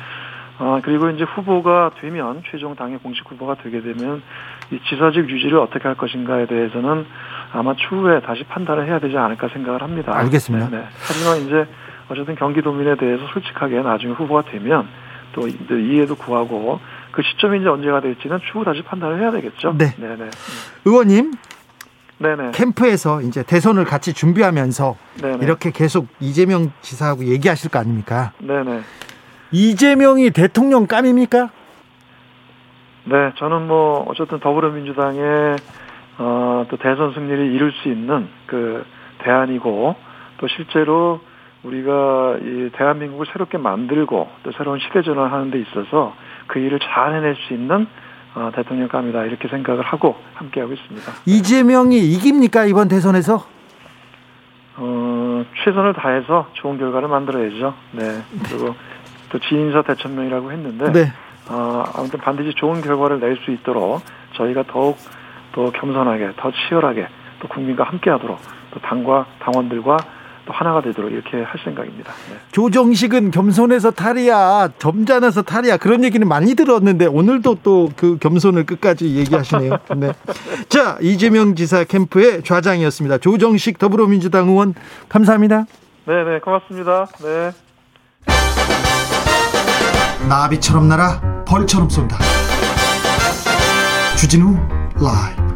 아, 0.59 0.79
그리고 0.81 1.09
이제 1.09 1.25
후보가 1.25 1.91
되면, 1.99 2.41
최종 2.49 2.73
당의 2.75 2.99
공식 2.99 3.29
후보가 3.29 3.55
되게 3.61 3.81
되면, 3.81 4.23
이 4.71 4.79
지사직 4.89 5.29
유지를 5.29 5.57
어떻게 5.59 5.83
할 5.83 5.95
것인가에 5.95 6.47
대해서는 6.47 7.05
아마 7.51 7.75
추후에 7.75 8.21
다시 8.21 8.43
판단을 8.45 8.87
해야 8.87 8.97
되지 8.99 9.17
않을까 9.17 9.49
생각을 9.49 9.83
합니다. 9.83 10.17
알겠습니다. 10.17 10.69
네, 10.69 10.77
네. 10.77 10.83
하지만 10.97 11.37
이제 11.45 11.67
어쨌든 12.09 12.35
경기도민에 12.35 12.95
대해서 12.95 13.27
솔직하게 13.33 13.81
나중에 13.81 14.13
후보가 14.13 14.43
되면 14.49 14.87
또 15.33 15.47
이해도 15.47 16.15
구하고 16.15 16.79
그 17.11 17.21
시점이 17.21 17.59
이제 17.59 17.67
언제가 17.67 17.99
될지는 17.99 18.39
추후 18.51 18.63
다시 18.63 18.81
판단을 18.81 19.19
해야 19.19 19.31
되겠죠. 19.31 19.75
네. 19.77 19.93
네네. 19.97 20.29
의원님 20.85 21.33
네네. 22.19 22.51
캠프에서 22.51 23.21
이제 23.21 23.43
대선을 23.43 23.85
같이 23.85 24.13
준비하면서 24.13 24.95
네네. 25.21 25.45
이렇게 25.45 25.71
계속 25.71 26.07
이재명 26.19 26.71
지사하고 26.81 27.25
얘기하실 27.25 27.69
거 27.69 27.79
아닙니까? 27.79 28.31
네네. 28.39 28.81
이재명이 29.51 30.31
대통령 30.31 30.87
감입니까? 30.87 31.49
네, 33.05 33.31
저는 33.37 33.67
뭐 33.67 34.03
어쨌든 34.07 34.39
더불어민주당의 34.39 35.55
어, 36.17 36.65
또 36.69 36.77
대선 36.77 37.13
승리를 37.13 37.53
이룰 37.53 37.71
수 37.71 37.87
있는 37.87 38.27
그 38.47 38.83
대안이고 39.19 39.95
또 40.39 40.47
실제로 40.47 41.21
우리가 41.63 42.37
이 42.41 42.69
대한민국을 42.73 43.27
새롭게 43.31 43.57
만들고 43.57 44.29
또 44.43 44.51
새로운 44.53 44.79
시대 44.79 45.01
전환을 45.01 45.31
하는 45.31 45.51
데 45.51 45.59
있어서 45.59 46.15
그 46.47 46.59
일을 46.59 46.79
잘 46.79 47.13
해낼 47.13 47.35
수 47.35 47.53
있는 47.53 47.87
어, 48.37 48.51
대통령감이다 48.55 49.23
이렇게 49.25 49.47
생각을 49.47 49.81
하고 49.83 50.15
함께하고 50.35 50.73
있습니다. 50.73 51.11
이재명이 51.25 51.97
이깁니까 51.97 52.65
이번 52.65 52.87
대선에서? 52.87 53.43
어, 54.75 55.45
최선을 55.63 55.93
다해서 55.93 56.47
좋은 56.53 56.77
결과를 56.77 57.07
만들어야죠. 57.07 57.73
네. 57.93 58.21
그리고 58.47 58.75
또 59.31 59.39
지인사 59.39 59.81
대천명이라고 59.81 60.51
했는데 60.51 60.91
네. 60.91 61.11
어, 61.49 61.83
아무튼 61.95 62.19
반드시 62.19 62.53
좋은 62.53 62.81
결과를 62.81 63.19
낼 63.19 63.37
수 63.43 63.49
있도록 63.51 64.01
저희가 64.35 64.63
더욱 64.67 64.97
더 65.53 65.71
겸손하게, 65.71 66.33
더 66.37 66.51
치열하게, 66.51 67.07
또 67.39 67.47
국민과 67.47 67.85
함께하도록, 67.85 68.37
또 68.71 68.79
당과 68.81 69.25
당원들과 69.39 69.97
또 70.47 70.53
하나가 70.53 70.81
되도록 70.81 71.11
이렇게 71.11 71.43
할 71.43 71.59
생각입니다. 71.63 72.11
네. 72.29 72.37
조정식은 72.51 73.31
겸손해서 73.31 73.91
탈이야, 73.91 74.69
점잖아서 74.79 75.41
탈이야 75.43 75.77
그런 75.77 76.03
얘기는 76.03 76.25
많이 76.27 76.55
들었는데 76.55 77.05
오늘도 77.07 77.57
또 77.63 77.89
그 77.97 78.17
겸손을 78.19 78.65
끝까지 78.65 79.15
얘기하시네요. 79.15 79.77
네. 79.97 80.13
자 80.69 80.97
이재명 81.01 81.55
지사 81.55 81.83
캠프의 81.83 82.43
좌장이었습니다. 82.43 83.17
조정식 83.17 83.79
더불어민주당 83.79 84.49
의원 84.49 84.73
감사합니다. 85.09 85.65
네, 86.05 86.23
네, 86.23 86.39
고맙습니다. 86.39 87.07
네. 87.21 87.51
나비처럼 90.29 90.87
날아 90.87 91.43
벌처럼 91.45 91.89
쏜다. 91.89 92.17
주진우 94.17 94.55
라이브. 95.01 95.46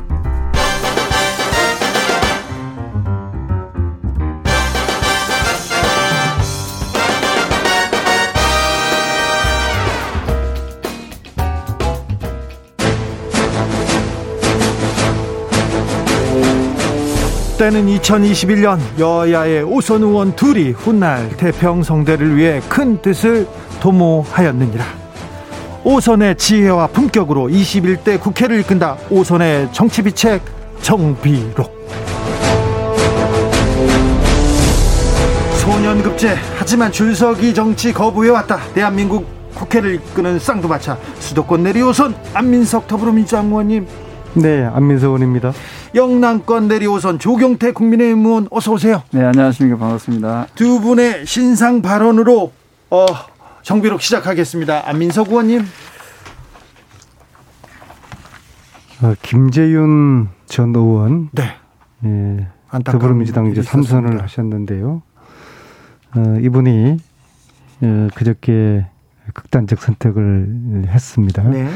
때는 17.62 17.86
2021년 17.86 18.80
여야의 18.98 19.62
오선 19.62 20.02
의원 20.02 20.36
둘이 20.36 20.72
훗날 20.72 21.30
태평성대를 21.38 22.36
위해 22.36 22.60
큰 22.68 23.00
뜻을 23.04 23.48
도모하였느니라. 23.80 24.84
오선의 25.84 26.38
지혜와 26.38 26.88
품격으로 26.88 27.50
21대 27.50 28.20
국회를 28.20 28.62
이끈다. 28.62 28.98
오선의 29.12 29.72
정치비책 29.74 30.42
정비록. 30.82 31.72
소년급제 35.60 36.36
하지만 36.58 36.92
줄서기 36.92 37.54
정치 37.54 37.94
거부해왔다. 37.94 38.60
대한민국 38.74 39.28
국회를 39.54 39.94
이끄는 39.94 40.40
쌍두마차 40.40 40.98
수도권 41.20 41.62
내리오선 41.62 42.16
안민석 42.34 42.88
더불어민주당 42.88 43.50
의원님 43.50 43.86
네, 44.34 44.64
안민석 44.64 45.08
의원입니다. 45.08 45.52
영남권 45.94 46.68
내리오선 46.70 47.20
조경태 47.20 47.74
국민의힘 47.74 48.26
의원 48.26 48.48
어서 48.50 48.72
오세요. 48.72 49.04
네, 49.12 49.24
안녕하십니까. 49.24 49.78
반갑습니다. 49.78 50.48
두 50.56 50.80
분의 50.80 51.26
신상 51.26 51.82
발언으로 51.82 52.54
어, 52.90 53.06
정비록 53.62 54.02
시작하겠습니다. 54.02 54.88
안민석 54.88 55.30
의원님. 55.30 55.66
어, 59.04 59.14
김재윤 59.22 60.30
전 60.46 60.76
의원, 60.76 61.30
네. 61.32 61.44
예, 62.06 62.48
안타까운 62.70 63.00
더불어민주당 63.00 63.48
이제 63.48 63.62
삼선을. 63.62 64.22
하셨는데요. 64.22 65.02
어, 66.16 66.38
이분이 66.42 66.98
어, 67.82 68.08
그저께 68.16 68.86
극단적 69.34 69.82
선택을 69.82 70.86
했습니다. 70.88 71.44
네. 71.44 71.68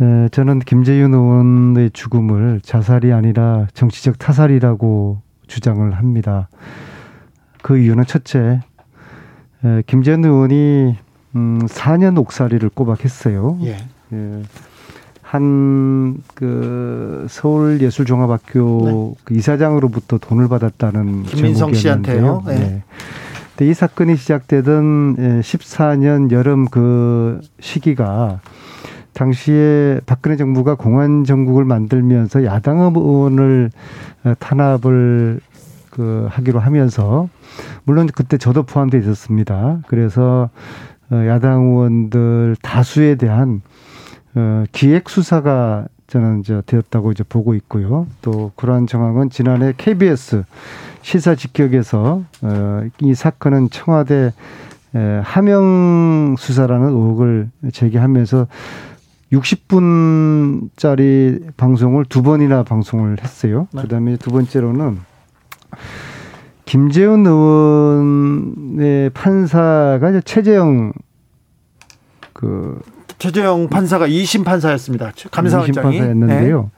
에, 0.00 0.28
저는 0.30 0.60
김재윤 0.60 1.12
의원의 1.12 1.90
죽음을 1.92 2.60
자살이 2.62 3.12
아니라 3.12 3.66
정치적 3.74 4.18
타살이라고 4.18 5.20
주장을 5.46 5.90
합니다. 5.92 6.48
그 7.62 7.78
이유는 7.78 8.06
첫째, 8.06 8.60
에, 9.64 9.82
김재윤 9.86 10.24
의원이 10.24 10.96
음, 11.36 11.60
4년 11.66 12.18
옥살이를 12.18 12.70
꼬박했어요. 12.70 13.58
예. 13.62 13.76
예. 14.12 14.42
한그 15.30 17.26
서울예술종합학교 17.28 19.14
그 19.22 19.34
이사장으로부터 19.34 20.18
돈을 20.18 20.48
받았다는 20.48 21.22
네. 21.22 21.28
김민성. 21.28 21.72
씨한테요? 21.72 22.42
네. 22.46 22.58
네. 22.58 22.82
근데 23.54 23.70
이 23.70 23.74
사건이 23.74 24.16
시작되던 24.16 25.16
예, 25.20 25.40
14년 25.40 26.32
여름 26.32 26.64
그 26.64 27.40
시기가 27.60 28.40
당시에 29.12 30.00
박근혜 30.06 30.36
정부가 30.36 30.74
공안 30.74 31.24
정국을 31.24 31.64
만들면서 31.64 32.44
야당 32.44 32.78
의원을 32.78 33.70
어, 34.24 34.34
탄압을 34.38 35.40
그 35.90 36.26
하기로 36.30 36.60
하면서 36.60 37.28
물론 37.84 38.08
그때 38.14 38.38
저도 38.38 38.62
포함되어 38.62 39.00
있었습니다. 39.00 39.80
그래서 39.86 40.50
어, 41.10 41.26
야당 41.26 41.64
의원들 41.64 42.56
다수에 42.62 43.16
대한 43.16 43.62
어, 44.34 44.64
기획 44.72 45.08
수사가 45.08 45.86
저는 46.06 46.40
이제 46.40 46.60
되었다고 46.66 47.12
이제 47.12 47.24
보고 47.28 47.54
있고요. 47.54 48.06
또 48.22 48.52
그러한 48.56 48.86
정황은 48.86 49.30
지난해 49.30 49.72
KBS 49.76 50.44
시사 51.02 51.34
직격에서 51.34 52.22
어, 52.42 52.82
이 53.00 53.14
사건은 53.14 53.70
청와대 53.70 54.32
에, 54.94 55.20
하명 55.22 56.34
수사라는 56.36 56.88
의혹을 56.88 57.50
제기하면서 57.72 58.48
60분짜리 59.32 60.76
방송을 61.56 62.04
두 62.06 62.22
번이나 62.22 62.62
방송을 62.64 63.22
했어요. 63.22 63.68
네. 63.72 63.82
그다음에 63.82 64.16
두 64.16 64.30
번째로는 64.30 64.98
김재훈 66.64 67.26
의원의 67.26 69.10
판사가 69.10 70.10
이제 70.10 70.20
최재형 70.24 70.92
그 72.32 72.80
최재형 73.18 73.68
판사가 73.68 74.08
2심 74.08 74.44
판사였습니다. 74.44 75.12
감사원장이. 75.30 75.90
네. 75.90 75.98
판사였는데요. 75.98 76.70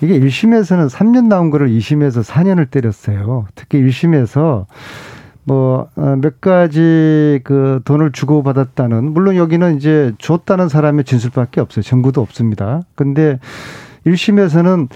이게 0.00 0.20
1심에서는 0.20 0.88
3년 0.88 1.26
나온 1.26 1.50
거를 1.50 1.68
2심에서 1.70 2.22
4년을 2.22 2.70
때렸어요. 2.70 3.46
특히 3.54 3.82
1심에서 3.82 4.66
뭐몇 5.48 6.40
가지 6.40 7.40
그 7.42 7.80
돈을 7.84 8.12
주고 8.12 8.42
받았다는 8.42 9.12
물론 9.12 9.36
여기는 9.36 9.76
이제 9.76 10.12
줬다는 10.18 10.68
사람의 10.68 11.04
진술밖에 11.04 11.60
없어요. 11.60 11.82
증거도 11.82 12.20
없습니다. 12.20 12.82
근데 12.94 13.38
1심에서는 14.06 14.88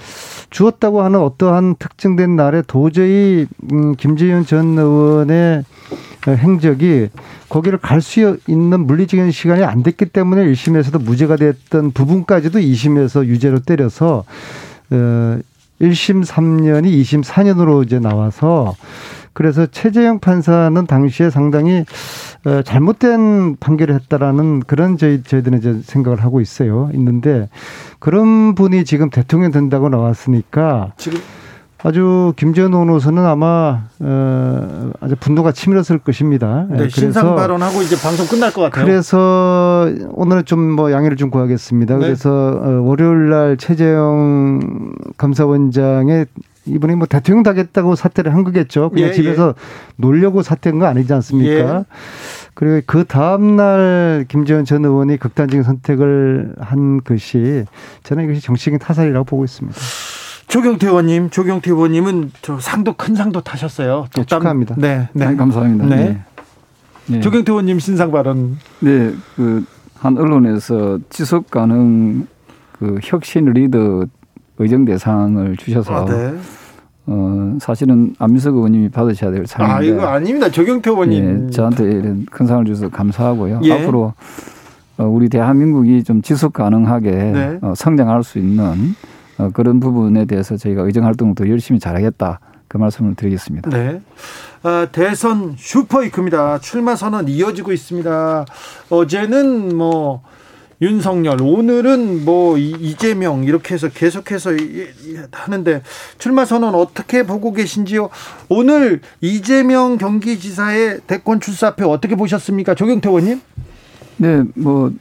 주었다고 0.50 1.02
하는 1.02 1.20
어떠한 1.20 1.76
특정된 1.78 2.36
날에 2.36 2.62
도저히 2.66 3.46
음 3.72 3.94
김재현 3.96 4.44
전 4.44 4.78
의원의 4.78 5.64
행적이 6.28 7.08
거기를 7.48 7.78
갈 7.78 8.00
수 8.00 8.38
있는 8.46 8.86
물리적인 8.86 9.30
시간이 9.30 9.64
안 9.64 9.82
됐기 9.82 10.06
때문에 10.06 10.44
1심에서도 10.44 11.02
무죄가 11.02 11.36
됐던 11.36 11.92
부분까지도 11.92 12.58
2심에서 12.60 13.26
유죄로 13.26 13.60
때려서 13.60 14.24
어 14.90 15.38
1심 15.80 16.24
3년이 16.24 16.86
2심 17.00 17.24
4년으로 17.24 17.84
이제 17.84 17.98
나와서 17.98 18.74
그래서 19.32 19.66
최재형 19.66 20.18
판사는 20.20 20.86
당시에 20.86 21.30
상당히 21.30 21.84
어, 22.44 22.62
잘못된 22.62 23.56
판결을 23.60 23.94
했다라는 23.94 24.60
그런 24.60 24.98
저희 24.98 25.22
저희들은 25.22 25.58
이제 25.58 25.80
생각을 25.82 26.22
하고 26.22 26.40
있어요. 26.40 26.90
있는데 26.94 27.48
그런 27.98 28.54
분이 28.54 28.84
지금 28.84 29.10
대통령 29.10 29.50
된다고 29.50 29.88
나왔으니까 29.88 30.92
지금 30.96 31.18
아주 31.84 32.32
김재현 32.36 32.72
의원으로서는 32.72 33.24
아마 33.26 33.86
어, 34.00 34.90
아주 35.00 35.16
분노가 35.18 35.50
치밀었을 35.50 35.98
것입니다. 35.98 36.66
네, 36.70 36.88
신상 36.88 37.34
발언하고 37.34 37.82
이제 37.82 37.96
방송 38.00 38.24
끝날 38.26 38.52
것 38.52 38.62
같아요. 38.62 38.84
그래서 38.84 39.88
오늘은 40.12 40.44
좀 40.44 40.60
뭐 40.76 40.92
양해를 40.92 41.16
좀 41.16 41.30
구하겠습니다. 41.30 41.94
네. 41.96 42.00
그래서 42.00 42.30
어, 42.30 42.82
월요일 42.82 43.30
날 43.30 43.56
최재형 43.56 44.92
감사원장의 45.16 46.26
이분이 46.64 46.94
뭐 46.94 47.06
대통령 47.06 47.42
되겠다고 47.42 47.96
사퇴를 47.96 48.34
한 48.34 48.44
거겠죠. 48.44 48.90
그냥 48.90 49.08
예, 49.08 49.12
집에서 49.12 49.48
예. 49.48 49.52
놀려고 49.96 50.42
사퇴한 50.42 50.78
거 50.78 50.86
아니지 50.86 51.12
않습니까? 51.12 51.50
예. 51.78 51.84
그리고 52.54 52.80
그 52.86 53.04
다음날 53.04 54.26
김재현 54.28 54.64
전 54.64 54.84
의원이 54.84 55.16
극단적인 55.16 55.62
선택을 55.62 56.54
한 56.58 57.02
것이 57.02 57.64
저는 58.04 58.24
이것이 58.24 58.40
정치적인 58.40 58.78
타살이라고 58.78 59.24
보고 59.24 59.44
있습니다. 59.44 59.76
조경태 60.48 60.86
의원님, 60.86 61.30
조경태 61.30 61.70
의원님은 61.70 62.32
저 62.42 62.60
상도 62.60 62.92
큰 62.92 63.14
상도 63.14 63.40
타셨어요. 63.40 64.06
네, 64.14 64.24
축하합니다. 64.24 64.74
네, 64.78 65.08
네. 65.14 65.28
네 65.28 65.36
감사합니다. 65.36 65.86
네. 65.86 65.96
네. 65.96 66.24
네. 67.06 67.20
조경태 67.20 67.50
의원님 67.50 67.78
신상 67.78 68.12
발언. 68.12 68.58
네, 68.80 69.12
그 69.36 69.64
한 70.02 70.18
언론에서 70.18 70.98
지속 71.10 71.48
가능 71.48 72.26
그 72.72 72.98
혁신 73.04 73.44
리더 73.52 74.04
의정 74.58 74.84
대상을 74.84 75.56
주셔서 75.56 75.94
아, 75.94 76.04
네. 76.04 76.34
어 77.06 77.58
사실은 77.60 78.14
안민석 78.18 78.54
의원님이 78.54 78.88
받으셔야 78.90 79.32
될 79.32 79.46
상인데. 79.46 79.74
아 79.74 79.82
이거 79.82 80.06
아닙니다. 80.06 80.50
조경태 80.50 80.90
의원님. 80.90 81.46
예, 81.48 81.50
저한테 81.50 81.84
이런 81.84 82.26
큰 82.30 82.46
상을 82.46 82.64
주셔서 82.64 82.88
감사하고요. 82.90 83.60
예. 83.64 83.72
앞으로 83.72 84.12
어, 84.98 85.04
우리 85.04 85.28
대한민국이 85.28 86.04
좀 86.04 86.22
지속 86.22 86.52
가능하게 86.52 87.10
네. 87.10 87.58
어, 87.62 87.74
성장할 87.74 88.22
수 88.22 88.38
있는 88.38 88.94
어, 89.38 89.50
그런 89.52 89.80
부분에 89.80 90.26
대해서 90.26 90.56
저희가 90.56 90.82
의정 90.82 91.04
활동을 91.04 91.34
더 91.34 91.48
열심히 91.48 91.80
잘하겠다 91.80 92.38
그 92.68 92.78
말씀을 92.78 93.14
드리겠습니다. 93.16 93.70
네. 93.70 94.00
아, 94.62 94.86
대선 94.92 95.54
슈퍼이크입니다. 95.58 96.58
출마 96.58 96.94
선언 96.94 97.28
이어지고 97.28 97.72
있습니다. 97.72 98.46
어제는 98.90 99.76
뭐 99.76 100.22
윤석열, 100.82 101.40
오늘은 101.40 102.24
뭐 102.24 102.58
이재명 102.58 103.44
이렇게 103.44 103.74
해서 103.74 103.88
계속해서 103.88 104.50
하는데 105.30 105.80
출마 106.18 106.44
선언 106.44 106.74
어떻게 106.74 107.22
보고 107.22 107.52
계신지요? 107.52 108.10
오늘 108.48 109.00
이재명 109.20 109.96
경기지사의 109.96 111.02
대권 111.06 111.38
출사표 111.38 111.86
어떻게 111.86 112.16
보셨습니까? 112.16 112.74
조경태 112.74 113.08
의원님? 113.08 113.40
네, 114.16 114.42
뭐 114.56 114.92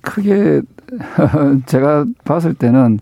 크게 0.00 0.62
제가 1.66 2.06
봤을 2.24 2.54
때는 2.54 2.98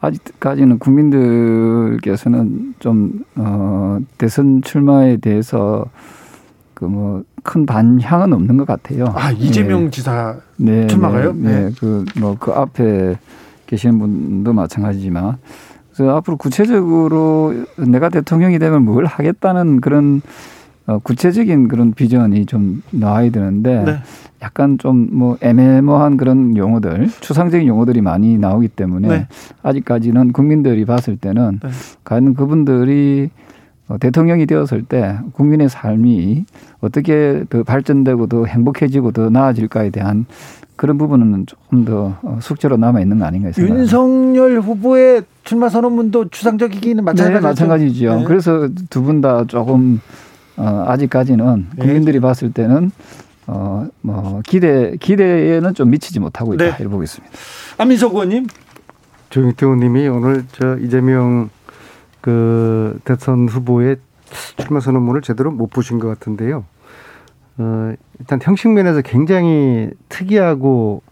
아직까지는 0.00 0.78
국민들께서는 0.78 2.74
좀, 2.78 3.24
어, 3.36 3.98
대선 4.18 4.60
출마에 4.60 5.16
대해서 5.16 5.86
그 6.78 6.86
뭐 6.86 7.24
큰 7.42 7.64
반향은 7.64 8.32
없는 8.32 8.58
것 8.58 8.66
같아요. 8.66 9.06
아, 9.16 9.30
이재명 9.30 9.84
네. 9.84 9.90
지사 9.90 10.36
네, 10.58 10.86
출마가요? 10.86 11.32
네. 11.32 11.64
네. 11.64 11.70
그, 11.80 12.04
뭐, 12.20 12.36
그 12.38 12.52
앞에 12.52 13.16
계시는 13.66 13.98
분도 13.98 14.52
마찬가지지만. 14.52 15.36
그래서 15.94 16.14
앞으로 16.16 16.36
구체적으로 16.36 17.54
내가 17.76 18.10
대통령이 18.10 18.58
되면 18.58 18.84
뭘 18.84 19.06
하겠다는 19.06 19.80
그런 19.80 20.20
어, 20.86 20.98
구체적인 20.98 21.68
그런 21.68 21.92
비전이 21.94 22.44
좀 22.46 22.82
나와야 22.90 23.30
되는데 23.30 23.84
네. 23.84 23.96
약간 24.42 24.76
좀 24.78 25.08
뭐 25.10 25.36
애매모한 25.40 26.16
그런 26.18 26.56
용어들, 26.56 27.08
추상적인 27.20 27.66
용어들이 27.66 28.02
많이 28.02 28.36
나오기 28.36 28.68
때문에 28.68 29.08
네. 29.08 29.28
아직까지는 29.62 30.32
국민들이 30.32 30.84
봤을 30.84 31.16
때는 31.16 31.60
네. 31.62 31.70
과연 32.04 32.34
그분들이 32.34 33.30
어, 33.30 33.47
대통령이 34.00 34.46
되었을 34.46 34.82
때 34.84 35.18
국민의 35.32 35.68
삶이 35.68 36.44
어떻게 36.80 37.44
더 37.48 37.62
발전되고 37.62 38.26
더 38.26 38.44
행복해지고 38.44 39.12
더 39.12 39.30
나아질까에 39.30 39.90
대한 39.90 40.26
그런 40.76 40.96
부분은 40.98 41.46
조금 41.46 41.84
더 41.84 42.16
어, 42.22 42.38
숙제로 42.40 42.76
남아 42.76 43.00
있는 43.00 43.18
거 43.18 43.24
아닌가 43.24 43.50
생각합니다. 43.50 43.80
윤석열 43.80 44.60
후보의 44.60 45.22
출마 45.42 45.68
선언문도 45.68 46.28
추상적이기는 46.28 47.02
마찬가지죠. 47.02 47.40
네, 47.40 47.40
마찬가지죠. 47.48 48.14
네. 48.18 48.24
그래서 48.24 48.68
두 48.90 49.02
분 49.02 49.20
다 49.20 49.44
조금 49.46 50.00
어, 50.56 50.84
아직까지는 50.88 51.66
네. 51.76 51.84
국민들이 51.84 52.20
봤을 52.20 52.52
때는 52.52 52.90
어, 53.48 53.88
뭐 54.02 54.40
기대 54.46 54.94
기대에는 55.00 55.72
좀 55.74 55.90
미치지 55.90 56.20
못하고 56.20 56.54
있다 56.54 56.64
네. 56.64 56.68
이렇게 56.70 56.84
보고 56.88 57.02
있습니다. 57.02 57.34
안민석 57.78 58.12
의원님, 58.12 58.46
조영태 59.30 59.66
의원님이 59.66 60.08
오늘 60.08 60.44
저 60.52 60.76
이재명 60.78 61.48
그 62.28 63.00
대선 63.04 63.48
후보의 63.48 63.96
출마 64.58 64.80
선언문을 64.80 65.22
제대로 65.22 65.50
못 65.50 65.70
보신 65.70 65.98
것 65.98 66.08
같은데요. 66.08 66.66
어, 67.56 67.94
일단 68.20 68.38
형식 68.42 68.68
면에서 68.68 69.00
굉장히 69.00 69.88
특이하고 70.10 71.02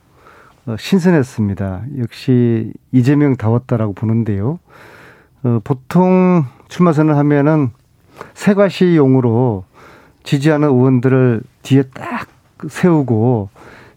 어, 0.67 0.77
신선했습니다. 0.79 1.85
역시 2.01 2.71
이재명 2.93 3.35
다웠다라고 3.37 3.95
보는데요. 3.95 4.59
어, 5.43 5.61
보통 5.65 6.45
출마 6.69 6.93
선언하면은 6.93 7.71
세과시용으로 8.35 9.65
지지하는 10.23 10.69
의원들을 10.69 11.41
뒤에 11.63 11.85
딱 11.95 12.29
세우고 12.69 13.49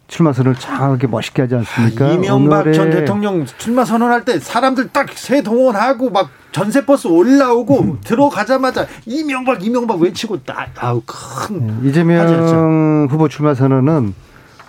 출마 0.07 0.32
선언을 0.32 0.57
장하게 0.57 1.07
멋있게 1.07 1.41
하지 1.41 1.55
않습니까? 1.55 2.05
아, 2.05 2.11
이명박 2.11 2.72
전 2.72 2.89
대통령 2.89 3.45
출마 3.45 3.84
선언할 3.84 4.24
때 4.24 4.39
사람들 4.39 4.93
딱새 4.93 5.43
동원하고 5.43 6.11
막 6.11 6.30
전세 6.52 6.86
버스 6.86 7.08
올라오고 7.08 7.80
음. 7.82 7.97
들어가자마자 8.04 8.88
이명박 9.06 9.64
이명박 9.64 10.00
외치고 10.02 10.43
딱 10.43 10.70
아우 10.78 11.02
큰 11.06 11.68
네, 11.82 11.89
이재명 11.89 12.22
하셨죠. 12.22 13.08
후보 13.10 13.28
출마 13.28 13.54
선언은 13.54 14.14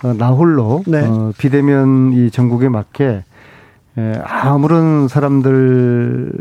어, 0.03 0.13
나홀로 0.13 0.83
네. 0.87 1.01
어, 1.05 1.31
비대면 1.37 2.13
이 2.13 2.31
전국에 2.31 2.69
맞게 2.69 3.23
에, 3.97 4.13
아무런 4.23 5.07
사람들 5.07 6.31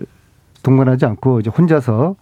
동반하지 0.62 1.06
않고 1.06 1.40
이제 1.40 1.50
혼자서 1.50 2.16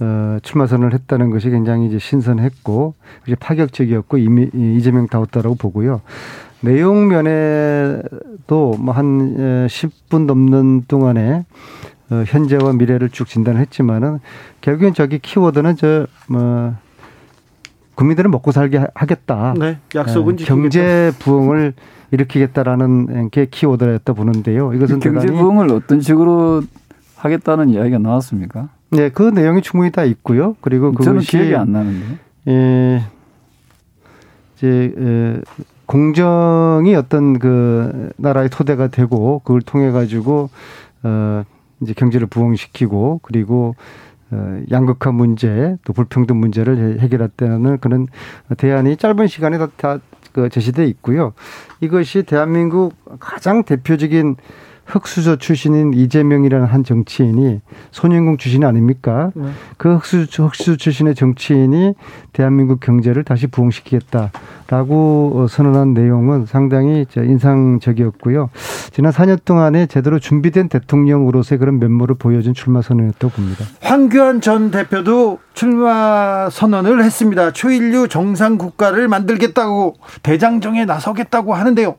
어, 0.00 0.38
출마 0.42 0.66
선언을 0.66 0.94
했다는 0.94 1.30
것이 1.30 1.50
굉장히 1.50 1.86
이제 1.86 1.98
신선했고 1.98 2.94
이제 3.26 3.34
파격적이었고 3.36 4.18
이미 4.18 4.48
이재명 4.52 5.06
다웠다라고 5.08 5.56
보고요. 5.56 6.00
내용 6.60 7.06
면에도 7.08 8.74
뭐 8.78 8.92
한 8.94 9.66
10분 9.68 10.26
넘는 10.26 10.84
동안에 10.88 11.30
어, 11.30 11.44
현재와 12.10 12.72
미래를 12.72 13.10
쭉 13.10 13.26
진단을 13.26 13.60
했지만은 13.60 14.18
결국엔 14.60 14.94
저기 14.94 15.18
키워드는 15.18 15.76
저뭐 15.76 16.74
국민들은 17.94 18.30
먹고 18.30 18.52
살게 18.52 18.86
하겠다. 18.94 19.54
네, 19.58 19.78
약속은 19.94 20.36
네, 20.36 20.44
경제 20.44 21.12
부흥을 21.18 21.74
일으키겠다라는 22.10 23.30
게 23.30 23.46
키워드였다 23.50 24.12
보는데요. 24.12 24.72
이것은 24.72 25.00
경제 25.00 25.26
부흥을 25.26 25.70
어떤 25.72 26.00
식으로 26.00 26.62
하겠다는 27.16 27.68
이야기가 27.70 27.98
나왔습니까? 27.98 28.68
네, 28.90 29.10
그 29.10 29.22
내용이 29.22 29.62
충분히 29.62 29.90
다 29.90 30.04
있고요. 30.04 30.56
그리고 30.60 30.92
그것이 30.92 31.26
기억이 31.26 31.54
안 31.54 31.72
나는데. 31.72 32.18
예, 32.48 33.02
이제 34.56 34.94
에, 34.96 35.40
공정이 35.86 36.94
어떤 36.94 37.38
그 37.38 38.10
나라의 38.16 38.48
토대가 38.48 38.88
되고 38.88 39.40
그걸 39.40 39.60
통해 39.60 39.90
가지고 39.90 40.50
어 41.02 41.44
이제 41.80 41.92
경제를 41.94 42.26
부흥시키고 42.26 43.20
그리고 43.22 43.74
어, 44.30 44.60
양극화 44.70 45.12
문제 45.12 45.76
또 45.84 45.92
불평등 45.92 46.38
문제를 46.38 47.00
해결했다는 47.00 47.78
그런 47.78 48.06
대안이 48.56 48.96
짧은 48.96 49.26
시간에 49.26 49.58
다, 49.58 49.68
다그 49.76 50.48
제시돼 50.50 50.84
있고요. 50.86 51.32
이것이 51.80 52.22
대한민국 52.24 52.94
가장 53.18 53.64
대표적인 53.64 54.36
흑수저 54.88 55.36
출신인 55.36 55.92
이재명이라는 55.92 56.66
한 56.66 56.82
정치인이 56.82 57.60
손인공 57.90 58.38
출신이 58.38 58.64
아닙니까? 58.64 59.30
네. 59.34 59.48
그 59.76 59.96
흑수저, 59.96 60.46
흑수저 60.46 60.76
출신의 60.76 61.14
정치인이 61.14 61.94
대한민국 62.32 62.80
경제를 62.80 63.22
다시 63.22 63.46
부흥시키겠다라고 63.46 65.32
어, 65.34 65.46
선언한 65.48 65.92
내용은 65.92 66.46
상당히 66.46 67.06
인상적이었고요. 67.14 68.50
지난 68.90 69.12
4년 69.12 69.44
동안에 69.44 69.86
제대로 69.86 70.18
준비된 70.18 70.68
대통령으로서의 70.70 71.58
그런 71.58 71.78
면모를 71.78 72.16
보여준 72.16 72.54
출마 72.54 72.80
선언이었다고 72.80 73.34
봅니다. 73.34 73.64
황교안 73.82 74.40
전 74.40 74.70
대표도 74.70 75.38
출마 75.52 76.48
선언을 76.50 77.04
했습니다. 77.04 77.52
초일류 77.52 78.08
정상 78.08 78.56
국가를 78.56 79.08
만들겠다고 79.08 79.96
대장정에 80.22 80.86
나서겠다고 80.86 81.54
하는데요. 81.54 81.96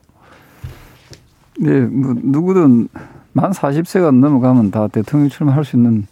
네, 1.60 1.80
뭐 1.80 2.14
누구든 2.16 2.88
만 3.32 3.50
40세가 3.52 4.14
넘어가면 4.14 4.70
다 4.70 4.88
대통령 4.88 5.28
출마할 5.28 5.64
수 5.64 5.76
있는 5.76 6.06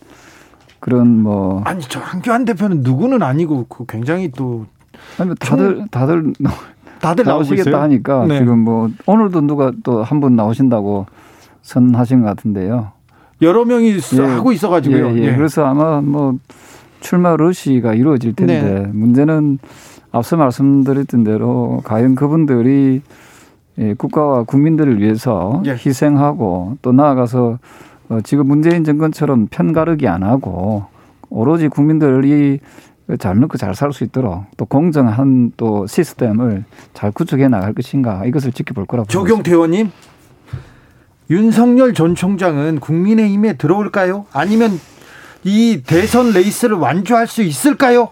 그런 0.80 1.22
뭐 1.22 1.62
아니 1.64 1.80
저 1.82 1.98
한교안 2.00 2.44
대표는 2.44 2.82
누구는 2.82 3.22
아니고 3.22 3.66
그 3.68 3.84
굉장히 3.86 4.30
또 4.36 4.66
아니 5.18 5.28
뭐 5.28 5.34
다들 5.40 5.86
다들 5.90 6.32
다들 7.00 7.24
나오시겠다 7.24 7.82
하니까 7.82 8.26
네. 8.26 8.38
지금 8.38 8.58
뭐 8.60 8.90
오늘도 9.06 9.40
누가 9.42 9.72
또 9.82 10.02
한 10.02 10.20
분 10.20 10.36
나오신다고 10.36 11.06
선하신 11.62 12.20
것 12.20 12.26
같은데요. 12.28 12.92
여러 13.42 13.64
명이 13.64 13.96
예. 14.16 14.20
하고 14.22 14.52
있어가지고요. 14.52 15.10
예, 15.10 15.14
예. 15.14 15.22
예. 15.26 15.36
그래서 15.36 15.64
아마 15.64 16.00
뭐 16.00 16.38
출마 17.00 17.36
러시가 17.36 17.94
이루어질 17.94 18.34
텐데 18.34 18.62
네. 18.62 18.86
문제는 18.92 19.58
앞서 20.10 20.36
말씀드렸던 20.36 21.24
대로 21.24 21.80
과연 21.84 22.14
그분들이 22.14 23.02
예, 23.78 23.94
국가와 23.94 24.42
국민들을 24.42 25.00
위해서 25.00 25.62
예. 25.66 25.72
희생하고 25.72 26.78
또 26.82 26.92
나아가서 26.92 27.58
어, 28.08 28.18
지금 28.24 28.46
문재인 28.48 28.84
정권처럼 28.84 29.48
편가르기 29.50 30.08
안 30.08 30.22
하고 30.22 30.86
오로지 31.30 31.68
국민들이 31.68 32.60
잘 33.18 33.34
먹고 33.36 33.56
잘 33.56 33.74
살 33.74 33.92
수 33.92 34.04
있도록 34.04 34.44
또 34.56 34.64
공정한 34.66 35.52
또 35.56 35.86
시스템을 35.86 36.64
잘 36.92 37.10
구축해 37.10 37.48
나갈 37.48 37.72
것인가 37.72 38.24
이것을 38.26 38.52
지켜볼 38.52 38.86
거라고 38.86 39.08
조경태 39.08 39.52
의원님 39.52 39.90
윤석열 41.30 41.94
전 41.94 42.14
총장은 42.14 42.80
국민의힘에 42.80 43.54
들어올까요? 43.58 44.26
아니면 44.32 44.78
이 45.44 45.82
대선 45.86 46.32
레이스를 46.32 46.76
완주할 46.76 47.26
수 47.26 47.42
있을까요? 47.42 48.08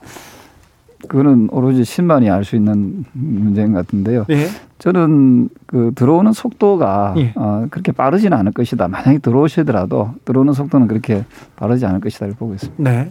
그거는 1.09 1.49
오로지 1.51 1.85
신만이 1.85 2.31
알 2.31 2.45
수 2.45 2.57
있는 2.57 3.05
문제인 3.13 3.73
것 3.73 3.87
같은데요. 3.87 4.25
네. 4.29 4.47
저는 4.79 5.49
그 5.67 5.93
들어오는 5.95 6.33
속도가 6.33 7.15
예. 7.17 7.33
어, 7.37 7.67
그렇게 7.71 7.93
빠르지는 7.93 8.37
않을 8.39 8.53
것이다. 8.53 8.89
만약에 8.89 9.19
들어오시더라도 9.19 10.15
들어오는 10.25 10.53
속도는 10.53 10.87
그렇게 10.89 11.25
빠르지 11.57 11.87
않을 11.87 12.01
것이다를 12.01 12.35
보고 12.35 12.55
있습니다. 12.55 12.83
네. 12.83 13.11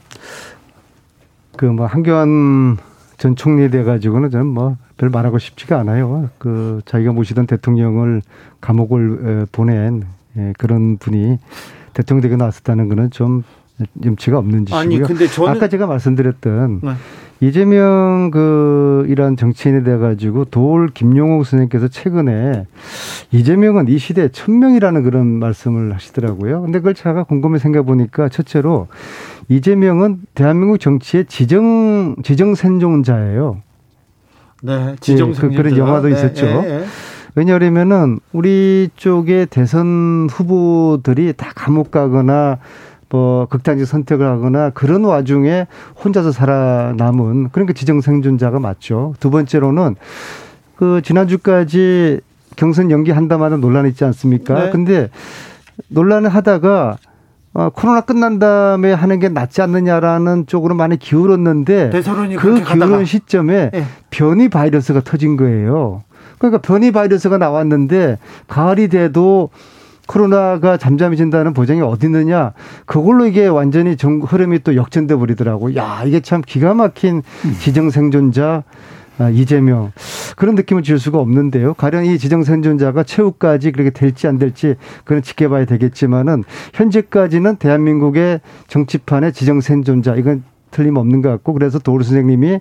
그 1.58 1.66
뭐 1.66 1.86
한교안 1.86 2.78
전 3.18 3.36
총리 3.36 3.70
돼 3.70 3.84
가지고는 3.84 4.30
저는 4.30 4.46
뭐 4.48 4.78
별 4.98 5.10
말하고 5.10 5.40
싶지가 5.40 5.80
않아요. 5.80 6.30
그 6.38 6.82
자기가 6.86 7.12
모시던 7.12 7.48
대통령을 7.48 8.22
감옥을 8.62 9.46
보낸 9.52 10.04
예, 10.38 10.54
그런 10.58 10.98
분이 10.98 11.38
대통령 11.94 12.22
되게 12.22 12.36
나왔었다는 12.36 12.90
거는 12.90 13.12
좀 13.12 13.44
염치가 14.04 14.38
없는 14.38 14.66
짓이고요. 14.66 14.80
아니, 14.80 15.00
근데 15.00 15.28
저는 15.28 15.52
아까 15.52 15.68
제가 15.68 15.88
말씀드렸던 15.88 16.82
네. 16.84 16.92
이재명 17.42 18.32
그 18.32 19.06
이런 19.10 19.36
정치인에 19.36 19.84
대해 19.84 19.98
가지고 19.98 20.46
도울 20.46 20.88
김용옥 20.88 21.46
선생님께서 21.46 21.90
최근에 21.90 22.66
이재명은 23.32 23.90
이 23.90 23.98
시대에 23.98 24.30
천명이라는 24.30 25.04
그런 25.04 25.28
말씀을 25.28 25.94
하시더라고요. 25.94 26.62
근데 26.62 26.80
그걸 26.80 26.94
제가 26.94 27.24
곰곰이 27.24 27.60
생각해 27.60 27.86
보니까 27.86 28.30
첫째로 28.30 28.88
이재명은 29.50 30.22
대한민국 30.34 30.80
정치의 30.80 31.26
지정 31.26 32.16
지정 32.24 32.56
생존자예요. 32.56 33.62
네, 34.64 34.96
지정. 35.02 35.34
네, 35.34 35.40
그, 35.40 35.50
그런 35.50 35.78
영화도 35.78 36.08
네, 36.08 36.14
있었죠. 36.14 36.46
네, 36.46 36.62
네. 36.62 36.86
왜냐하면은 37.36 38.20
우리 38.32 38.90
쪽의 38.96 39.48
대선 39.48 40.30
후보들이 40.32 41.34
다 41.34 41.52
감옥 41.54 41.92
가거나 41.92 42.60
뭐 43.16 43.46
극단적 43.50 43.88
선택을 43.88 44.28
하거나 44.28 44.72
그런 44.72 45.06
와중에 45.06 45.68
혼자서 46.04 46.34
살아남은 46.34 47.50
그러니까 47.52 47.74
지정 47.74 48.02
생존자가 48.02 48.60
맞죠. 48.60 49.14
두 49.22 49.30
번째로는 49.32 49.96
그 50.76 51.02
지난주까지 51.02 52.20
경선 52.58 52.92
연기한다마다 52.92 53.56
논란이 53.56 53.90
있지 53.90 54.04
않습니까? 54.04 54.66
네. 54.66 54.70
근데 54.72 55.10
논란을 55.88 56.30
하다가 56.30 56.98
어, 57.54 57.70
코로나 57.70 58.02
끝난 58.02 58.38
다음에 58.38 58.92
하는 58.92 59.20
게 59.20 59.30
낫지 59.30 59.62
않느냐라는 59.62 60.46
쪽으로 60.46 60.76
많이 60.76 61.00
기울었는데 61.00 61.92
그 62.38 62.62
기울은 62.64 63.06
시점에 63.06 63.70
네. 63.72 63.86
변이 64.10 64.50
바이러스가 64.50 65.02
터진 65.06 65.38
거예요. 65.38 66.04
그러니까 66.38 66.60
변이 66.62 66.92
바이러스가 66.92 67.38
나왔는데 67.38 68.18
가을이 68.50 68.90
돼도 68.90 69.52
코로나가 70.08 70.78
잠잠해진다는 70.78 71.54
보장이 71.54 71.82
어디 71.82 72.08
있느냐 72.08 72.54
그걸로 72.86 73.26
이게 73.26 73.48
완전히 73.48 73.98
정, 73.98 74.20
흐름이 74.20 74.60
또 74.64 74.76
역전돼 74.76 75.16
버리더라고. 75.16 75.76
야 75.76 76.04
이게 76.06 76.20
참 76.20 76.42
기가 76.46 76.74
막힌 76.74 77.24
음. 77.46 77.56
지정 77.60 77.90
생존자 77.90 78.64
아, 79.18 79.30
이재명 79.30 79.94
그런 80.36 80.56
느낌을 80.56 80.84
줄 80.84 81.00
수가 81.00 81.20
없는데요. 81.20 81.74
가령 81.76 82.06
이 82.06 82.18
지정 82.18 82.44
생존자가 82.44 83.04
최후까지 83.04 83.72
그렇게 83.72 83.90
될지 83.90 84.28
안 84.28 84.38
될지 84.38 84.76
그건 85.04 85.24
지켜봐야 85.24 85.66
되겠지만은 85.66 86.44
현재까지는 86.74 87.56
대한민국의 87.56 88.42
정치판의 88.68 89.32
지정 89.34 89.62
생존자 89.62 90.16
이건 90.16 90.44
틀림없는 90.76 91.22
것 91.22 91.30
같고 91.30 91.54
그래서 91.54 91.80
도울 91.80 92.04
선생님이 92.04 92.60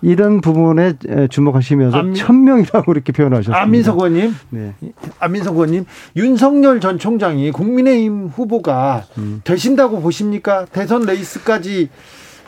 이런 0.00 0.40
부분에 0.40 0.94
주목하시면서 1.28 2.14
천명이라고 2.14 2.92
이렇게 2.92 3.12
표현하셨습니다. 3.12 3.60
안민석 3.60 3.98
의원님, 3.98 4.34
네. 4.48 4.74
안민석 5.18 5.54
의원님, 5.56 5.84
윤석열 6.16 6.80
전 6.80 6.98
총장이 6.98 7.50
국민의힘 7.50 8.28
후보가 8.28 9.04
음. 9.18 9.42
되신다고 9.44 10.00
보십니까? 10.00 10.64
대선 10.72 11.02
레이스까지 11.02 11.90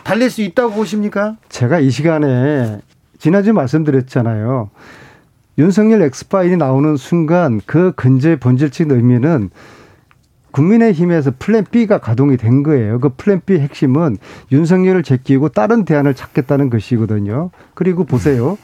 달릴 0.03 0.31
수 0.31 0.41
있다고 0.41 0.73
보십니까? 0.73 1.37
제가 1.51 1.79
이 1.79 1.91
시간에 1.91 2.81
지난주 3.19 3.53
말씀드렸잖아요. 3.53 4.71
윤석열 5.59 6.03
엑스파일이 6.03 6.57
나오는 6.57 6.97
순간 6.97 7.61
그 7.67 7.93
근저의 7.97 8.39
본질적인 8.39 8.97
의미는 8.97 9.51
국민의힘에서 10.53 11.33
plan 11.39 11.65
B가 11.71 11.99
가동이 11.99 12.37
된 12.37 12.63
거예요. 12.63 13.01
그 13.01 13.11
plan 13.17 13.41
B 13.45 13.59
핵심은 13.59 14.19
윤석열을 14.53 15.03
제끼고 15.03 15.49
다른 15.49 15.85
대안을 15.85 16.15
찾겠다는 16.15 16.71
것이거든요. 16.71 17.51
그리고 17.75 18.05
보세요. 18.05 18.57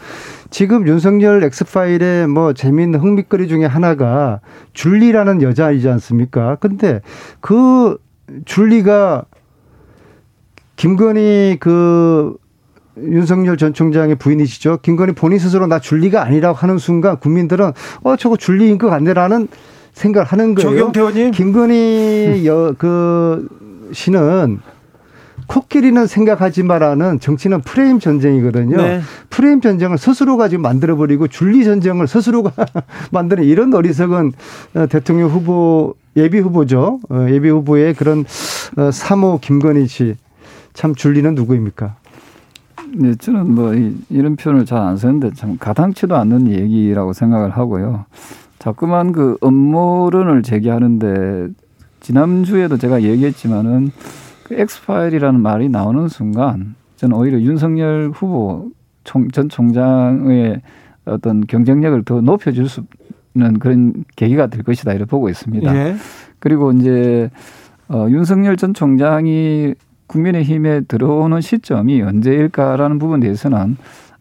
지금 0.50 0.86
윤석열 0.86 1.42
X-file의 1.44 2.28
뭐 2.28 2.52
재미있는 2.52 3.00
흥미거리 3.00 3.48
중에 3.48 3.64
하나가 3.64 4.40
줄리라는 4.72 5.42
여자이지 5.42 5.88
않습니까? 5.88 6.56
근데 6.56 7.00
그 7.40 7.98
줄리가 8.44 9.24
김건희 10.76 11.56
그 11.60 12.36
윤석열 12.98 13.56
전 13.56 13.74
총장의 13.74 14.16
부인이시죠. 14.16 14.78
김건희 14.82 15.12
본인 15.12 15.38
스스로 15.38 15.66
나 15.66 15.78
줄리가 15.78 16.24
아니라고 16.24 16.56
하는 16.56 16.78
순간 16.78 17.18
국민들은 17.18 17.72
어 18.02 18.16
저거 18.16 18.36
줄리인 18.36 18.78
것 18.78 18.88
같네라는 18.88 19.48
생각을 19.98 20.26
하는 20.26 20.54
거예요. 20.54 20.70
조경태 20.70 21.00
의원님. 21.00 21.30
김건희 21.32 22.42
여, 22.46 22.74
그 22.78 23.48
씨는 23.92 24.60
코끼리는 25.46 26.06
생각하지 26.06 26.62
마라는 26.62 27.20
정치는 27.20 27.62
프레임 27.62 27.98
전쟁이거든요. 28.00 28.76
네. 28.76 29.00
프레임 29.30 29.60
전쟁을 29.62 29.96
스스로가 29.96 30.48
지금 30.48 30.62
만들어버리고 30.62 31.26
줄리 31.28 31.64
전쟁을 31.64 32.06
스스로가 32.06 32.52
만드는 33.12 33.44
이런 33.44 33.72
어리석은 33.74 34.32
어, 34.74 34.86
대통령 34.88 35.30
후보, 35.30 35.94
예비 36.16 36.38
후보죠. 36.38 37.00
어, 37.08 37.26
예비 37.30 37.48
후보의 37.48 37.94
그런 37.94 38.24
3호 38.24 39.24
어, 39.36 39.38
김건희 39.40 39.86
씨. 39.86 40.14
참 40.74 40.94
줄리는 40.94 41.34
누구입니까? 41.34 41.96
네, 42.94 43.14
저는 43.16 43.50
뭐 43.54 43.74
이 43.74 44.20
런 44.22 44.36
표현을 44.36 44.64
잘 44.64 44.78
안 44.78 44.96
쓰는데 44.96 45.30
참 45.34 45.56
가당치도 45.58 46.14
않는 46.16 46.48
얘기라고 46.52 47.12
생각을 47.12 47.50
하고요. 47.50 48.04
자꾸만 48.58 49.12
그 49.12 49.36
음모론을 49.42 50.42
제기하는데 50.42 51.48
지난주에도 52.00 52.76
제가 52.76 53.02
얘기했지만은 53.02 53.90
그 54.44 54.54
엑스파일이라는 54.54 55.40
말이 55.40 55.68
나오는 55.68 56.08
순간 56.08 56.74
저는 56.96 57.16
오히려 57.16 57.40
윤석열 57.40 58.10
후보 58.12 58.70
총, 59.04 59.28
전 59.30 59.48
총장의 59.48 60.60
어떤 61.04 61.46
경쟁력을 61.46 62.02
더 62.04 62.20
높여줄 62.20 62.68
수 62.68 62.82
있는 63.34 63.58
그런 63.58 64.04
계기가 64.16 64.48
될 64.48 64.62
것이다 64.62 64.92
이렇게 64.92 65.08
보고 65.08 65.28
있습니다. 65.28 65.74
예. 65.74 65.96
그리고 66.38 66.72
이제 66.72 67.30
어, 67.88 68.06
윤석열 68.10 68.56
전 68.56 68.74
총장이 68.74 69.74
국민의힘에 70.08 70.82
들어오는 70.82 71.40
시점이 71.40 72.02
언제일까라는 72.02 72.98
부분에 72.98 73.20
대해서는 73.20 73.76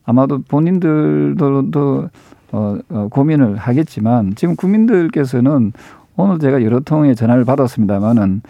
아마도 0.05 0.41
본인들도 0.41 2.09
어, 2.51 2.77
어, 2.89 3.07
고민을 3.09 3.57
하겠지만 3.57 4.33
지금 4.35 4.55
국민들께서는 4.55 5.73
오늘 6.15 6.39
제가 6.39 6.63
여러 6.63 6.79
통의 6.79 7.15
전화를 7.15 7.45
받았습니다마는 7.45 8.41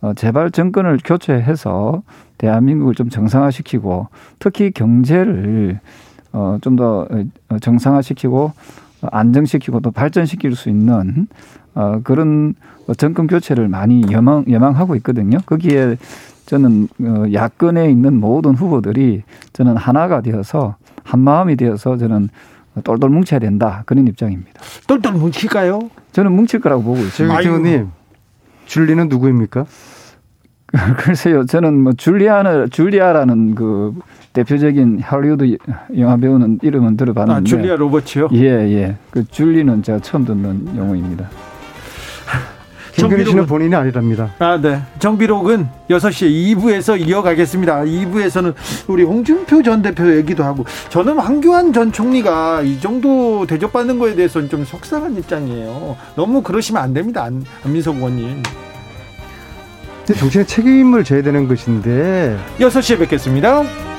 어, 0.00 0.14
제발 0.14 0.50
정권을 0.50 0.98
교체해서 1.04 2.02
대한민국을 2.38 2.94
좀 2.94 3.08
정상화시키고 3.08 4.08
특히 4.38 4.70
경제를 4.70 5.80
어, 6.32 6.58
좀더 6.60 7.06
어, 7.48 7.58
정상화시키고 7.60 8.52
안정시키고 9.02 9.80
또 9.80 9.90
발전시킬 9.90 10.56
수 10.56 10.68
있는 10.68 11.26
어, 11.74 12.00
그런 12.02 12.54
정권 12.96 13.26
교체를 13.26 13.68
많이 13.68 14.02
여망, 14.10 14.44
여망하고 14.50 14.96
있거든요. 14.96 15.38
거기에 15.46 15.96
저는 16.46 16.88
어, 17.00 17.24
야권에 17.32 17.90
있는 17.90 18.18
모든 18.18 18.54
후보들이 18.54 19.22
저는 19.52 19.76
하나가 19.76 20.20
되어서 20.20 20.76
한 21.04 21.20
마음이 21.20 21.56
되어서 21.56 21.96
저는 21.96 22.28
똘똘 22.84 23.10
뭉쳐야 23.10 23.38
된다 23.40 23.82
그런 23.86 24.06
입장입니다. 24.06 24.60
똘똘 24.86 25.12
뭉칠까요? 25.12 25.90
저는 26.12 26.32
뭉칠 26.32 26.60
거라고 26.60 26.82
보고 26.82 26.98
있습니다. 26.98 27.40
의원님 27.40 27.90
줄리는 28.66 29.08
누구입니까? 29.08 29.66
글쎄요, 30.96 31.44
저는 31.44 31.82
뭐 31.82 31.92
줄리아는 31.92 32.70
줄리아라는 32.70 33.54
그 33.54 33.94
대표적인 34.32 35.00
할리우드 35.00 35.58
영화 35.98 36.16
배우는 36.16 36.60
이름은 36.62 36.96
들어봤는데. 36.96 37.38
아, 37.38 37.44
줄리아 37.44 37.76
로버츠요? 37.76 38.30
예, 38.32 38.40
예. 38.40 38.96
그 39.10 39.26
줄리는 39.26 39.82
제가 39.82 39.98
처음 39.98 40.24
듣는 40.24 40.74
용어입니다. 40.74 41.28
김근희 43.08 43.30
씨는 43.30 43.46
본인이 43.46 43.74
아니랍니다. 43.74 44.30
아, 44.38 44.58
네. 44.60 44.80
정비록은 44.98 45.68
6시에 45.90 46.56
2부에서 46.56 47.00
이어가겠습니다. 47.06 47.82
2부에서는 47.82 48.54
우리 48.88 49.04
홍준표 49.04 49.62
전 49.62 49.82
대표 49.82 50.14
얘기도 50.16 50.44
하고 50.44 50.64
저는 50.88 51.18
황교안 51.18 51.72
전 51.72 51.92
총리가 51.92 52.62
이 52.62 52.80
정도 52.80 53.46
대접받는 53.46 53.98
거에 53.98 54.14
대해서는 54.14 54.48
좀 54.48 54.64
속상한 54.64 55.16
입장이에요. 55.16 55.96
너무 56.16 56.42
그러시면 56.42 56.82
안 56.82 56.94
됩니다. 56.94 57.24
안, 57.24 57.44
안민석 57.64 57.96
의원님. 57.96 58.42
정치는 60.16 60.46
책임을 60.46 61.04
져야 61.04 61.22
되는 61.22 61.46
것인데 61.46 62.36
6시에 62.58 62.98
뵙겠습니다. 62.98 63.91